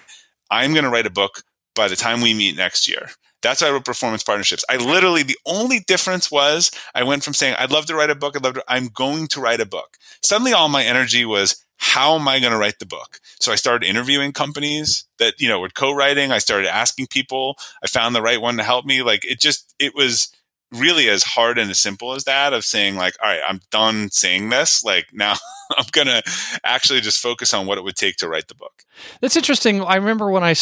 I'm 0.51 0.73
going 0.73 0.83
to 0.83 0.91
write 0.91 1.07
a 1.07 1.11
book 1.11 1.45
by 1.77 1.87
the 1.87 1.95
time 1.95 2.23
we 2.23 2.35
meet 2.35 2.57
next 2.57 2.89
year. 2.89 3.11
That's 3.43 3.63
why 3.63 3.69
I 3.69 3.71
wrote 3.71 3.85
performance 3.85 4.23
partnerships. 4.23 4.65
I 4.69 4.77
literally, 4.77 5.23
the 5.23 5.39
only 5.47 5.81
difference 5.81 6.31
was 6.31 6.71
I 6.95 7.03
went 7.03 7.25
from 7.25 7.35
saying, 7.35 7.57
I'd 7.59 7.73
love 7.73 7.87
to 7.87 7.95
write 7.95 8.11
a 8.11 8.15
book, 8.15 8.37
I'd 8.37 8.45
love 8.45 8.55
to, 8.55 8.65
I'm 8.69 8.89
going 8.89 9.29
to 9.29 9.41
write 9.41 9.61
a 9.61 9.67
book. 9.67 9.97
Suddenly 10.23 10.53
all 10.53 10.69
my 10.69 10.85
energy 10.85 11.25
was, 11.25 11.65
how 11.77 12.15
am 12.15 12.29
I 12.29 12.41
going 12.41 12.53
to 12.53 12.59
write 12.59 12.79
the 12.79 12.87
book? 12.87 13.21
So 13.39 13.53
I 13.53 13.55
started 13.55 13.87
interviewing 13.87 14.33
companies 14.33 15.05
that, 15.19 15.41
you 15.41 15.49
know, 15.49 15.61
were 15.61 15.71
co-writing. 15.71 16.31
I 16.31 16.39
started 16.39 16.69
asking 16.69 17.07
people. 17.07 17.57
I 17.83 17.87
found 17.87 18.15
the 18.15 18.21
right 18.21 18.41
one 18.41 18.59
to 18.59 18.63
help 18.63 18.85
me. 18.85 19.01
Like 19.03 19.25
it 19.25 19.41
just, 19.41 19.75
it 19.79 19.95
was 19.95 20.29
really 20.73 21.09
as 21.09 21.23
hard 21.23 21.59
and 21.59 21.71
as 21.71 21.81
simple 21.81 22.15
as 22.15 22.25
that 22.25 22.53
of 22.53 22.65
saying 22.65 22.97
like, 22.97 23.15
all 23.23 23.31
right, 23.31 23.41
I'm 23.49 23.61
done 23.71 24.11
saying 24.11 24.51
this. 24.51 24.85
Like 24.85 25.07
now 25.15 25.37
I'm 25.77 25.87
going 25.93 26.07
to 26.07 26.23
actually 26.65 27.01
just 27.01 27.19
focus 27.19 27.55
on 27.55 27.67
what 27.67 27.79
it 27.79 27.85
would 27.85 27.97
take 27.97 28.17
to 28.17 28.29
write 28.29 28.49
the 28.49 28.55
book. 28.55 28.85
That's 29.23 29.37
interesting. 29.37 29.83
I 29.83 29.97
remember 29.97 30.31
when 30.31 30.45
I 30.45 30.55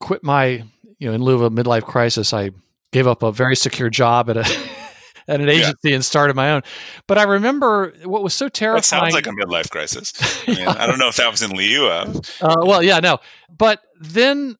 quit 0.00 0.22
my 0.22 0.64
you 1.02 1.08
know, 1.08 1.14
in 1.14 1.20
lieu 1.20 1.34
of 1.34 1.42
a 1.42 1.50
midlife 1.50 1.82
crisis, 1.82 2.32
I 2.32 2.52
gave 2.92 3.08
up 3.08 3.24
a 3.24 3.32
very 3.32 3.56
secure 3.56 3.90
job 3.90 4.30
at 4.30 4.36
a 4.36 4.40
at 5.28 5.40
an 5.40 5.48
agency 5.48 5.88
yeah. 5.90 5.96
and 5.96 6.04
started 6.04 6.36
my 6.36 6.52
own. 6.52 6.62
But 7.08 7.18
I 7.18 7.24
remember 7.24 7.92
what 8.04 8.22
was 8.22 8.34
so 8.34 8.48
terrifying. 8.48 8.78
That 8.78 8.84
sounds 8.84 9.12
like 9.12 9.26
a 9.26 9.30
midlife 9.30 9.68
crisis. 9.68 10.12
I, 10.48 10.54
mean, 10.54 10.68
I 10.68 10.86
don't 10.86 11.00
know 11.00 11.08
if 11.08 11.16
that 11.16 11.28
was 11.28 11.42
in 11.42 11.50
lieu 11.50 11.88
of. 11.88 12.20
Uh, 12.40 12.54
well, 12.60 12.84
yeah, 12.84 13.00
no. 13.00 13.18
But 13.50 13.80
then 14.00 14.56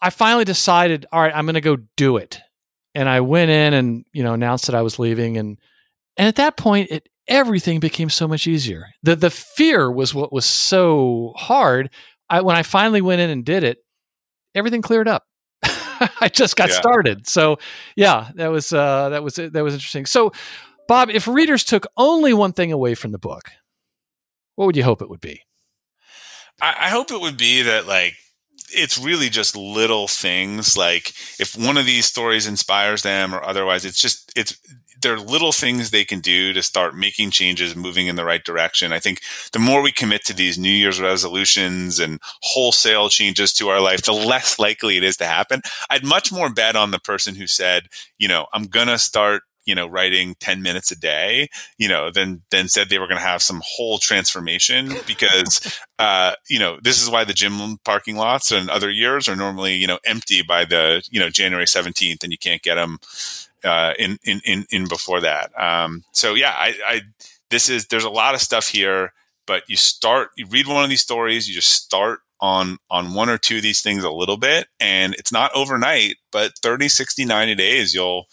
I 0.00 0.10
finally 0.10 0.44
decided, 0.44 1.06
all 1.12 1.22
right, 1.22 1.32
I'm 1.32 1.44
going 1.44 1.54
to 1.54 1.60
go 1.60 1.76
do 1.96 2.16
it. 2.16 2.40
And 2.96 3.08
I 3.08 3.20
went 3.20 3.52
in 3.52 3.72
and 3.72 4.04
you 4.12 4.24
know 4.24 4.34
announced 4.34 4.66
that 4.66 4.74
I 4.74 4.82
was 4.82 4.98
leaving, 4.98 5.38
and 5.38 5.58
and 6.16 6.26
at 6.26 6.36
that 6.36 6.56
point, 6.56 6.90
it 6.90 7.08
everything 7.28 7.78
became 7.78 8.10
so 8.10 8.26
much 8.26 8.48
easier. 8.48 8.86
the 9.04 9.14
The 9.14 9.30
fear 9.30 9.92
was 9.92 10.12
what 10.12 10.32
was 10.32 10.44
so 10.44 11.34
hard. 11.36 11.88
I, 12.28 12.40
when 12.40 12.56
I 12.56 12.64
finally 12.64 13.00
went 13.00 13.20
in 13.20 13.30
and 13.30 13.44
did 13.44 13.62
it, 13.62 13.78
everything 14.56 14.82
cleared 14.82 15.06
up. 15.06 15.24
I 16.20 16.28
just 16.28 16.56
got 16.56 16.68
yeah. 16.68 16.76
started. 16.76 17.26
So 17.26 17.58
yeah, 17.96 18.30
that 18.34 18.48
was 18.48 18.72
uh, 18.72 19.10
that 19.10 19.22
was 19.22 19.34
that 19.34 19.52
was 19.62 19.74
interesting. 19.74 20.06
So 20.06 20.32
Bob, 20.88 21.10
if 21.10 21.26
readers 21.28 21.64
took 21.64 21.86
only 21.96 22.32
one 22.32 22.52
thing 22.52 22.72
away 22.72 22.94
from 22.94 23.12
the 23.12 23.18
book, 23.18 23.50
what 24.56 24.66
would 24.66 24.76
you 24.76 24.84
hope 24.84 25.02
it 25.02 25.08
would 25.08 25.20
be? 25.20 25.42
I, 26.60 26.74
I 26.80 26.88
hope 26.90 27.10
it 27.10 27.20
would 27.20 27.36
be 27.36 27.62
that 27.62 27.86
like 27.86 28.14
it's 28.74 28.98
really 28.98 29.28
just 29.28 29.56
little 29.56 30.08
things 30.08 30.76
like 30.76 31.12
if 31.38 31.56
one 31.56 31.76
of 31.76 31.86
these 31.86 32.06
stories 32.06 32.46
inspires 32.46 33.02
them 33.02 33.34
or 33.34 33.44
otherwise 33.44 33.84
it's 33.84 34.00
just 34.00 34.32
it's 34.34 34.56
there 35.02 35.14
are 35.14 35.20
little 35.20 35.52
things 35.52 35.90
they 35.90 36.04
can 36.04 36.20
do 36.20 36.52
to 36.52 36.62
start 36.62 36.96
making 36.96 37.30
changes, 37.30 37.76
moving 37.76 38.06
in 38.06 38.16
the 38.16 38.24
right 38.24 38.42
direction. 38.42 38.92
I 38.92 38.98
think 38.98 39.20
the 39.52 39.58
more 39.58 39.82
we 39.82 39.92
commit 39.92 40.24
to 40.26 40.34
these 40.34 40.58
New 40.58 40.70
Year's 40.70 41.00
resolutions 41.00 41.98
and 41.98 42.20
wholesale 42.42 43.08
changes 43.08 43.52
to 43.54 43.68
our 43.68 43.80
life, 43.80 44.02
the 44.02 44.12
less 44.12 44.58
likely 44.58 44.96
it 44.96 45.04
is 45.04 45.16
to 45.18 45.24
happen. 45.26 45.60
I'd 45.90 46.04
much 46.04 46.32
more 46.32 46.52
bet 46.52 46.76
on 46.76 46.90
the 46.90 47.00
person 47.00 47.34
who 47.34 47.46
said, 47.46 47.88
you 48.18 48.28
know, 48.28 48.46
I'm 48.52 48.64
going 48.64 48.88
to 48.88 48.98
start 48.98 49.42
you 49.64 49.74
know 49.74 49.86
writing 49.86 50.34
10 50.40 50.62
minutes 50.62 50.90
a 50.90 50.98
day 50.98 51.48
you 51.78 51.88
know 51.88 52.10
then 52.10 52.42
then 52.50 52.68
said 52.68 52.88
they 52.88 52.98
were 52.98 53.06
going 53.06 53.20
to 53.20 53.26
have 53.26 53.42
some 53.42 53.62
whole 53.64 53.98
transformation 53.98 54.92
because 55.06 55.78
uh 55.98 56.32
you 56.48 56.58
know 56.58 56.78
this 56.82 57.00
is 57.00 57.08
why 57.08 57.24
the 57.24 57.32
gym 57.32 57.78
parking 57.84 58.16
lots 58.16 58.50
and 58.50 58.68
other 58.70 58.90
years 58.90 59.28
are 59.28 59.36
normally 59.36 59.74
you 59.74 59.86
know 59.86 59.98
empty 60.04 60.42
by 60.42 60.64
the 60.64 61.06
you 61.10 61.20
know 61.20 61.28
january 61.28 61.66
17th 61.66 62.22
and 62.22 62.32
you 62.32 62.38
can't 62.38 62.62
get 62.62 62.74
them 62.74 62.98
uh, 63.64 63.94
in, 63.98 64.18
in, 64.24 64.40
in 64.44 64.66
in 64.70 64.88
before 64.88 65.20
that. 65.20 65.50
Um, 65.60 66.04
so 66.12 66.34
yeah, 66.34 66.54
I, 66.56 66.74
I 66.86 67.00
this 67.50 67.68
is 67.68 67.86
there's 67.86 68.04
a 68.04 68.10
lot 68.10 68.34
of 68.34 68.40
stuff 68.40 68.68
here, 68.68 69.12
but 69.46 69.62
you 69.68 69.76
start 69.76 70.30
you 70.36 70.46
read 70.46 70.66
one 70.66 70.84
of 70.84 70.90
these 70.90 71.02
stories, 71.02 71.48
you 71.48 71.54
just 71.54 71.72
start 71.72 72.20
on 72.42 72.76
on 72.90 73.14
one 73.14 73.30
or 73.30 73.38
two 73.38 73.56
of 73.56 73.62
these 73.62 73.80
things 73.80 74.02
a 74.02 74.10
little 74.10 74.36
bit 74.36 74.66
and 74.80 75.14
it's 75.14 75.30
not 75.30 75.52
overnight 75.54 76.16
but 76.32 76.52
30 76.58 76.88
60 76.88 77.24
90 77.24 77.54
days 77.54 77.94
you'll 77.94 78.26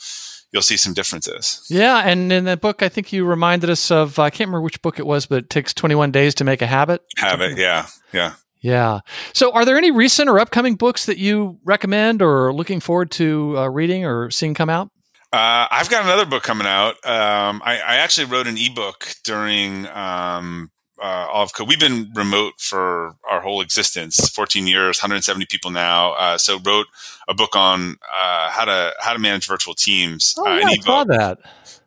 you'll 0.51 0.63
see 0.63 0.77
some 0.77 0.93
differences. 0.93 1.63
Yeah 1.69 1.99
and 1.99 2.33
in 2.33 2.45
the 2.45 2.57
book 2.57 2.81
i 2.81 2.89
think 2.89 3.13
you 3.13 3.23
reminded 3.23 3.69
us 3.69 3.91
of 3.91 4.17
i 4.17 4.31
can't 4.31 4.47
remember 4.47 4.61
which 4.61 4.81
book 4.81 4.97
it 4.97 5.05
was 5.05 5.27
but 5.27 5.43
it 5.43 5.49
takes 5.51 5.75
21 5.75 6.11
days 6.11 6.33
to 6.35 6.43
make 6.43 6.63
a 6.63 6.67
habit. 6.67 7.03
Habit 7.17 7.57
yeah 7.57 7.87
yeah. 8.11 8.33
Yeah. 8.61 8.99
So 9.33 9.53
are 9.53 9.63
there 9.63 9.77
any 9.77 9.89
recent 9.89 10.27
or 10.27 10.37
upcoming 10.37 10.75
books 10.75 11.05
that 11.05 11.17
you 11.17 11.59
recommend 11.63 12.21
or 12.21 12.53
looking 12.53 12.81
forward 12.81 13.09
to 13.11 13.57
uh, 13.57 13.69
reading 13.69 14.03
or 14.03 14.29
seeing 14.31 14.53
come 14.53 14.69
out 14.69 14.91
uh, 15.31 15.67
I've 15.69 15.89
got 15.89 16.03
another 16.03 16.25
book 16.25 16.43
coming 16.43 16.65
out. 16.65 16.95
Um, 17.05 17.61
I, 17.63 17.79
I, 17.85 17.95
actually 17.97 18.25
wrote 18.25 18.47
an 18.47 18.57
ebook 18.57 19.13
during 19.23 19.85
um, 19.87 20.71
uh, 20.99 21.27
all 21.31 21.43
of 21.43 21.53
COVID. 21.53 21.67
We've 21.67 21.79
been 21.79 22.11
remote 22.15 22.53
for 22.57 23.15
our 23.29 23.39
whole 23.41 23.61
existence, 23.61 24.29
14 24.29 24.65
years, 24.65 24.99
170 24.99 25.45
people 25.45 25.69
now. 25.69 26.13
Uh, 26.13 26.39
so 26.39 26.59
wrote 26.65 26.87
a 27.27 27.35
book 27.35 27.55
on 27.55 27.97
uh, 28.11 28.49
how 28.49 28.65
to 28.65 28.93
how 28.99 29.13
to 29.13 29.19
manage 29.19 29.47
virtual 29.47 29.75
teams. 29.75 30.33
Oh, 30.37 30.47
uh, 30.47 30.57
yeah, 30.57 30.67
I 30.67 30.75
saw 30.77 31.03
that. 31.03 31.37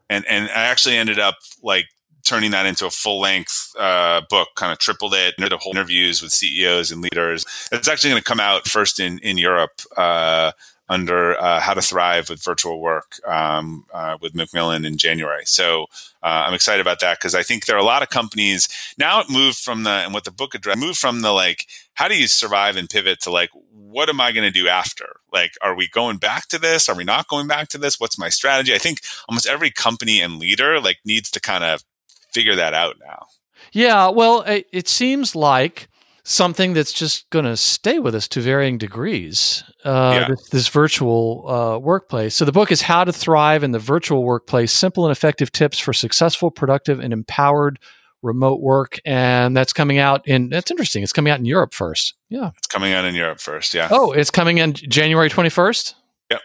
And 0.08 0.24
and 0.26 0.44
I 0.44 0.64
actually 0.66 0.96
ended 0.96 1.18
up 1.18 1.36
like 1.64 1.86
turning 2.24 2.52
that 2.52 2.66
into 2.66 2.86
a 2.86 2.90
full 2.90 3.20
length 3.20 3.72
uh, 3.76 4.20
book, 4.30 4.50
kind 4.54 4.72
of 4.72 4.78
tripled 4.78 5.14
it, 5.14 5.34
did 5.36 5.52
a 5.52 5.56
whole 5.56 5.72
interviews 5.72 6.22
with 6.22 6.30
CEOs 6.30 6.92
and 6.92 7.02
leaders. 7.02 7.44
It's 7.72 7.88
actually 7.88 8.10
going 8.10 8.22
to 8.22 8.28
come 8.28 8.40
out 8.40 8.68
first 8.68 9.00
in 9.00 9.18
in 9.18 9.36
Europe 9.36 9.80
uh, 9.96 10.52
under 10.92 11.40
uh, 11.40 11.60
How 11.60 11.74
to 11.74 11.82
Thrive 11.82 12.28
with 12.28 12.44
Virtual 12.44 12.80
Work 12.80 13.14
um, 13.26 13.86
uh, 13.92 14.18
with 14.20 14.34
Macmillan 14.34 14.84
in 14.84 14.98
January. 14.98 15.44
So 15.46 15.84
uh, 16.22 16.44
I'm 16.46 16.54
excited 16.54 16.80
about 16.80 17.00
that 17.00 17.18
because 17.18 17.34
I 17.34 17.42
think 17.42 17.64
there 17.64 17.76
are 17.76 17.80
a 17.80 17.84
lot 17.84 18.02
of 18.02 18.10
companies 18.10 18.68
now. 18.98 19.20
It 19.20 19.30
moved 19.30 19.58
from 19.58 19.84
the 19.84 19.90
and 19.90 20.12
what 20.12 20.24
the 20.24 20.30
book 20.30 20.54
addressed 20.54 20.78
moved 20.78 20.98
from 20.98 21.22
the 21.22 21.32
like 21.32 21.66
how 21.94 22.08
do 22.08 22.16
you 22.16 22.26
survive 22.26 22.76
and 22.76 22.88
pivot 22.88 23.20
to 23.20 23.30
like 23.30 23.50
what 23.92 24.08
am 24.08 24.20
I 24.20 24.32
going 24.32 24.44
to 24.44 24.50
do 24.50 24.68
after? 24.68 25.16
Like, 25.32 25.52
are 25.60 25.74
we 25.74 25.86
going 25.86 26.16
back 26.16 26.48
to 26.48 26.58
this? 26.58 26.88
Are 26.88 26.96
we 26.96 27.04
not 27.04 27.28
going 27.28 27.46
back 27.46 27.68
to 27.68 27.78
this? 27.78 28.00
What's 28.00 28.18
my 28.18 28.30
strategy? 28.30 28.74
I 28.74 28.78
think 28.78 29.00
almost 29.28 29.46
every 29.46 29.70
company 29.70 30.20
and 30.20 30.38
leader 30.38 30.80
like 30.80 30.98
needs 31.04 31.30
to 31.32 31.40
kind 31.40 31.62
of 31.62 31.84
figure 32.30 32.56
that 32.56 32.74
out 32.74 32.96
now. 32.98 33.26
Yeah, 33.72 34.08
well, 34.08 34.42
it, 34.42 34.66
it 34.72 34.88
seems 34.88 35.34
like 35.34 35.88
something 36.24 36.72
that's 36.72 36.92
just 36.92 37.28
going 37.30 37.44
to 37.44 37.56
stay 37.56 37.98
with 37.98 38.14
us 38.14 38.28
to 38.28 38.40
varying 38.40 38.78
degrees. 38.78 39.64
Uh, 39.84 40.18
yeah. 40.20 40.28
this, 40.28 40.48
this, 40.50 40.68
virtual 40.68 41.48
uh, 41.48 41.78
workplace. 41.78 42.34
So 42.34 42.44
the 42.44 42.52
book 42.52 42.70
is 42.70 42.82
How 42.82 43.04
to 43.04 43.12
Thrive 43.12 43.64
in 43.64 43.72
the 43.72 43.78
Virtual 43.78 44.22
Workplace: 44.22 44.72
Simple 44.72 45.04
and 45.04 45.12
Effective 45.12 45.50
Tips 45.52 45.78
for 45.78 45.92
Successful, 45.92 46.50
Productive, 46.50 47.00
and 47.00 47.12
Empowered 47.12 47.78
Remote 48.22 48.60
Work. 48.60 49.00
And 49.04 49.56
that's 49.56 49.72
coming 49.72 49.98
out 49.98 50.26
in. 50.26 50.48
That's 50.48 50.70
interesting. 50.70 51.02
It's 51.02 51.12
coming 51.12 51.32
out 51.32 51.38
in 51.38 51.44
Europe 51.44 51.74
first. 51.74 52.14
Yeah, 52.28 52.50
it's 52.56 52.68
coming 52.68 52.92
out 52.92 53.04
in 53.04 53.14
Europe 53.14 53.40
first. 53.40 53.74
Yeah. 53.74 53.88
Oh, 53.90 54.12
it's 54.12 54.30
coming 54.30 54.58
in 54.58 54.74
January 54.74 55.28
twenty 55.28 55.50
first. 55.50 55.96
Yep. 56.30 56.40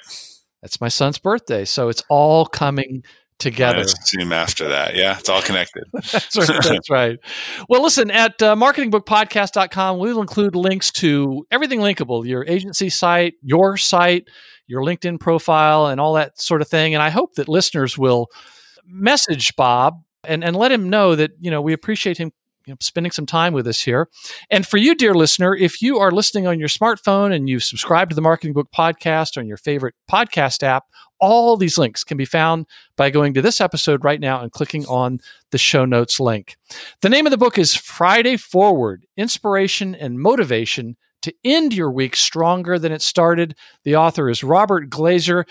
That's 0.62 0.82
my 0.82 0.90
son's 0.90 1.20
birthday, 1.20 1.66
so 1.66 1.88
it's 1.88 2.04
all 2.10 2.46
coming 2.46 3.04
together. 3.40 3.84
Soon 4.04 4.34
after 4.34 4.68
that. 4.70 4.96
Yeah, 4.96 5.18
it's 5.18 5.30
all 5.30 5.42
connected. 5.42 5.86
that's, 5.94 6.36
right, 6.38 6.64
that's 6.64 6.90
right. 6.90 7.20
Well, 7.70 7.84
listen, 7.84 8.12
at 8.12 8.42
uh, 8.42 8.56
marketingbookpodcast.com, 8.56 10.00
we'll 10.00 10.22
include 10.22 10.56
links 10.56 10.92
to 10.94 11.46
everything 11.52 11.80
linkable 11.80 12.26
your 12.26 12.46
agency 12.48 12.90
site, 12.90 13.36
your 13.42 13.78
site, 13.78 14.28
your 14.68 14.82
LinkedIn 14.82 15.20
profile, 15.20 15.88
and 15.88 16.02
all 16.02 16.14
that 16.14 16.40
sort 16.40 16.62
of 16.62 16.68
thing. 16.68 16.94
And 16.94 17.02
I 17.02 17.10
hope 17.10 17.36
that 17.36 17.48
listeners 17.48 17.98
will 17.98 18.28
message 18.86 19.56
Bob 19.56 20.02
and, 20.24 20.44
and 20.44 20.56
let 20.56 20.72
him 20.72 20.90
know 20.90 21.16
that, 21.16 21.32
you 21.40 21.52
know, 21.52 21.62
we 21.62 21.74
appreciate 21.74 22.18
him 22.18 22.32
you 22.66 22.74
know, 22.74 22.78
spending 22.82 23.12
some 23.12 23.26
time 23.26 23.54
with 23.54 23.66
us 23.66 23.82
here. 23.82 24.10
And 24.50 24.68
for 24.68 24.76
you, 24.76 24.94
dear 24.94 25.14
listener, 25.14 25.56
if 25.56 25.82
you 25.82 26.00
are 26.00 26.12
listening 26.12 26.48
on 26.48 26.60
your 26.60 26.68
smartphone 26.68 27.34
and 27.34 27.48
you've 27.48 27.64
subscribed 27.64 28.12
to 28.12 28.16
the 28.16 28.22
Marketing 28.22 28.54
Book 28.54 28.68
Podcast 28.76 29.38
on 29.38 29.48
your 29.48 29.56
favorite 29.56 29.96
podcast 30.12 30.64
app, 30.64 30.84
all 31.20 31.58
these 31.58 31.78
links 31.78 32.04
can 32.04 32.18
be 32.18 32.26
found 32.26 32.66
by 32.96 33.10
going 33.10 33.34
to 33.34 33.42
this 33.42 33.62
episode 33.62 34.04
right 34.04 34.20
now 34.20 34.42
and 34.42 34.52
clicking 34.52 34.86
on 34.86 35.20
the 35.52 35.58
show 35.58 35.86
notes 35.86 36.20
link. 36.20 36.58
The 37.02 37.10
name 37.10 37.26
of 37.26 37.32
the 37.32 37.38
book 37.38 37.58
is 37.58 37.76
Friday 37.76 38.38
Forward 38.38 39.06
Inspiration 39.16 39.96
and 39.96 40.20
Motivation 40.20 40.98
to 41.22 41.34
End 41.44 41.74
Your 41.74 41.92
Week 41.92 42.16
Stronger 42.16 42.78
Than 42.80 42.92
It 42.92 43.02
Started. 43.02 43.56
The 43.84 43.96
author 43.96 44.30
is 44.30 44.44
Robert 44.44 44.90
Glazer. 44.90 45.46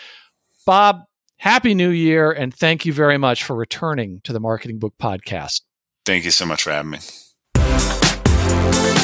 Bob, 0.67 1.03
Happy 1.39 1.75
New 1.75 1.91
Year, 1.91 2.33
and 2.33 2.53
thank 2.53 2.85
you 2.85 2.93
very 2.93 3.19
much 3.19 3.45
for 3.45 3.55
returning 3.55 4.21
to 4.25 4.33
the 4.33 4.41
Marketing 4.41 4.79
Book 4.79 4.95
Podcast. 5.01 5.63
Thank 6.05 6.25
you 6.25 6.33
so 6.33 6.45
much 6.45 6.63
for 6.63 6.71
having 6.71 6.91
me. 6.91 6.99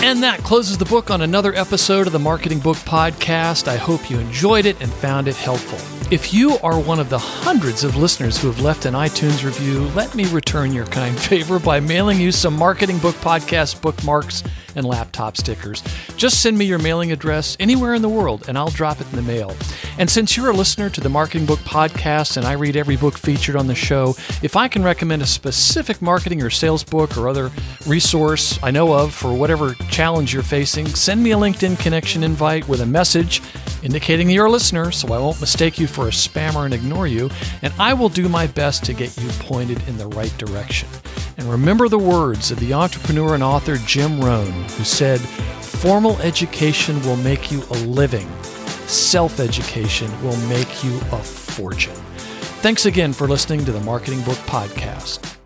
And 0.04 0.20
that 0.24 0.40
closes 0.40 0.76
the 0.78 0.84
book 0.84 1.12
on 1.12 1.22
another 1.22 1.54
episode 1.54 2.08
of 2.08 2.12
the 2.12 2.18
Marketing 2.18 2.58
Book 2.58 2.76
Podcast. 2.78 3.68
I 3.68 3.76
hope 3.76 4.10
you 4.10 4.18
enjoyed 4.18 4.66
it 4.66 4.80
and 4.82 4.92
found 4.92 5.28
it 5.28 5.36
helpful. 5.36 5.78
If 6.12 6.34
you 6.34 6.58
are 6.58 6.78
one 6.78 6.98
of 6.98 7.08
the 7.08 7.20
hundreds 7.20 7.84
of 7.84 7.96
listeners 7.96 8.36
who 8.36 8.48
have 8.48 8.60
left 8.60 8.84
an 8.84 8.94
iTunes 8.94 9.44
review, 9.44 9.82
let 9.94 10.14
me 10.16 10.24
return 10.26 10.72
your 10.72 10.86
kind 10.86 11.16
favor 11.30 11.60
by 11.60 11.78
mailing 11.78 12.20
you 12.20 12.32
some 12.32 12.56
Marketing 12.56 12.98
Book 12.98 13.14
Podcast 13.16 13.80
bookmarks 13.80 14.42
and 14.74 14.84
laptop 14.84 15.36
stickers. 15.36 15.82
Just 16.16 16.42
send 16.42 16.56
me 16.56 16.64
your 16.64 16.78
mailing 16.78 17.12
address 17.12 17.56
anywhere 17.60 17.94
in 17.94 18.02
the 18.02 18.08
world 18.08 18.44
and 18.48 18.56
I'll 18.56 18.70
drop 18.70 19.00
it 19.00 19.10
in 19.10 19.16
the 19.16 19.22
mail. 19.22 19.54
And 19.98 20.08
since 20.08 20.36
you're 20.36 20.50
a 20.50 20.54
listener 20.54 20.88
to 20.90 21.00
the 21.00 21.08
Marketing 21.08 21.46
Book 21.46 21.58
Podcast 21.60 22.36
and 22.36 22.46
I 22.46 22.52
read 22.52 22.76
every 22.76 22.96
book 22.96 23.18
featured 23.18 23.56
on 23.56 23.66
the 23.66 23.74
show, 23.74 24.14
if 24.42 24.56
I 24.56 24.68
can 24.68 24.82
recommend 24.82 25.22
a 25.22 25.26
specific 25.26 26.00
marketing 26.00 26.42
or 26.42 26.50
sales 26.50 26.84
book 26.84 27.16
or 27.16 27.28
other 27.28 27.50
resource 27.86 28.58
I 28.62 28.70
know 28.70 28.92
of 28.92 29.12
for 29.12 29.32
whatever 29.34 29.74
challenge 29.90 30.32
you're 30.32 30.42
facing, 30.42 30.86
send 30.86 31.22
me 31.22 31.32
a 31.32 31.36
LinkedIn 31.36 31.78
connection 31.78 32.22
invite 32.22 32.68
with 32.68 32.80
a 32.80 32.86
message 32.86 33.42
indicating 33.82 34.30
you're 34.30 34.46
a 34.46 34.50
listener 34.50 34.90
so 34.90 35.12
I 35.12 35.18
won't 35.18 35.40
mistake 35.40 35.78
you 35.78 35.86
for 35.86 36.08
a 36.08 36.10
spammer 36.10 36.64
and 36.64 36.74
ignore 36.74 37.06
you, 37.06 37.30
and 37.62 37.72
I 37.78 37.94
will 37.94 38.08
do 38.08 38.28
my 38.28 38.46
best 38.46 38.84
to 38.84 38.94
get 38.94 39.16
you 39.18 39.28
pointed 39.40 39.86
in 39.88 39.98
the 39.98 40.06
right 40.08 40.36
direction. 40.38 40.88
And 41.36 41.50
remember 41.50 41.88
the 41.88 41.98
words 41.98 42.50
of 42.50 42.60
the 42.60 42.74
entrepreneur 42.74 43.34
and 43.34 43.42
author 43.42 43.76
Jim 43.78 44.20
Rohn, 44.20 44.61
who 44.62 44.84
said, 44.84 45.20
Formal 45.20 46.16
education 46.20 47.00
will 47.02 47.16
make 47.16 47.50
you 47.50 47.62
a 47.70 47.78
living, 47.84 48.28
self 48.86 49.40
education 49.40 50.10
will 50.22 50.36
make 50.48 50.84
you 50.84 50.96
a 51.12 51.18
fortune. 51.18 51.94
Thanks 52.62 52.86
again 52.86 53.12
for 53.12 53.26
listening 53.26 53.64
to 53.64 53.72
the 53.72 53.80
Marketing 53.80 54.22
Book 54.22 54.38
Podcast. 54.46 55.41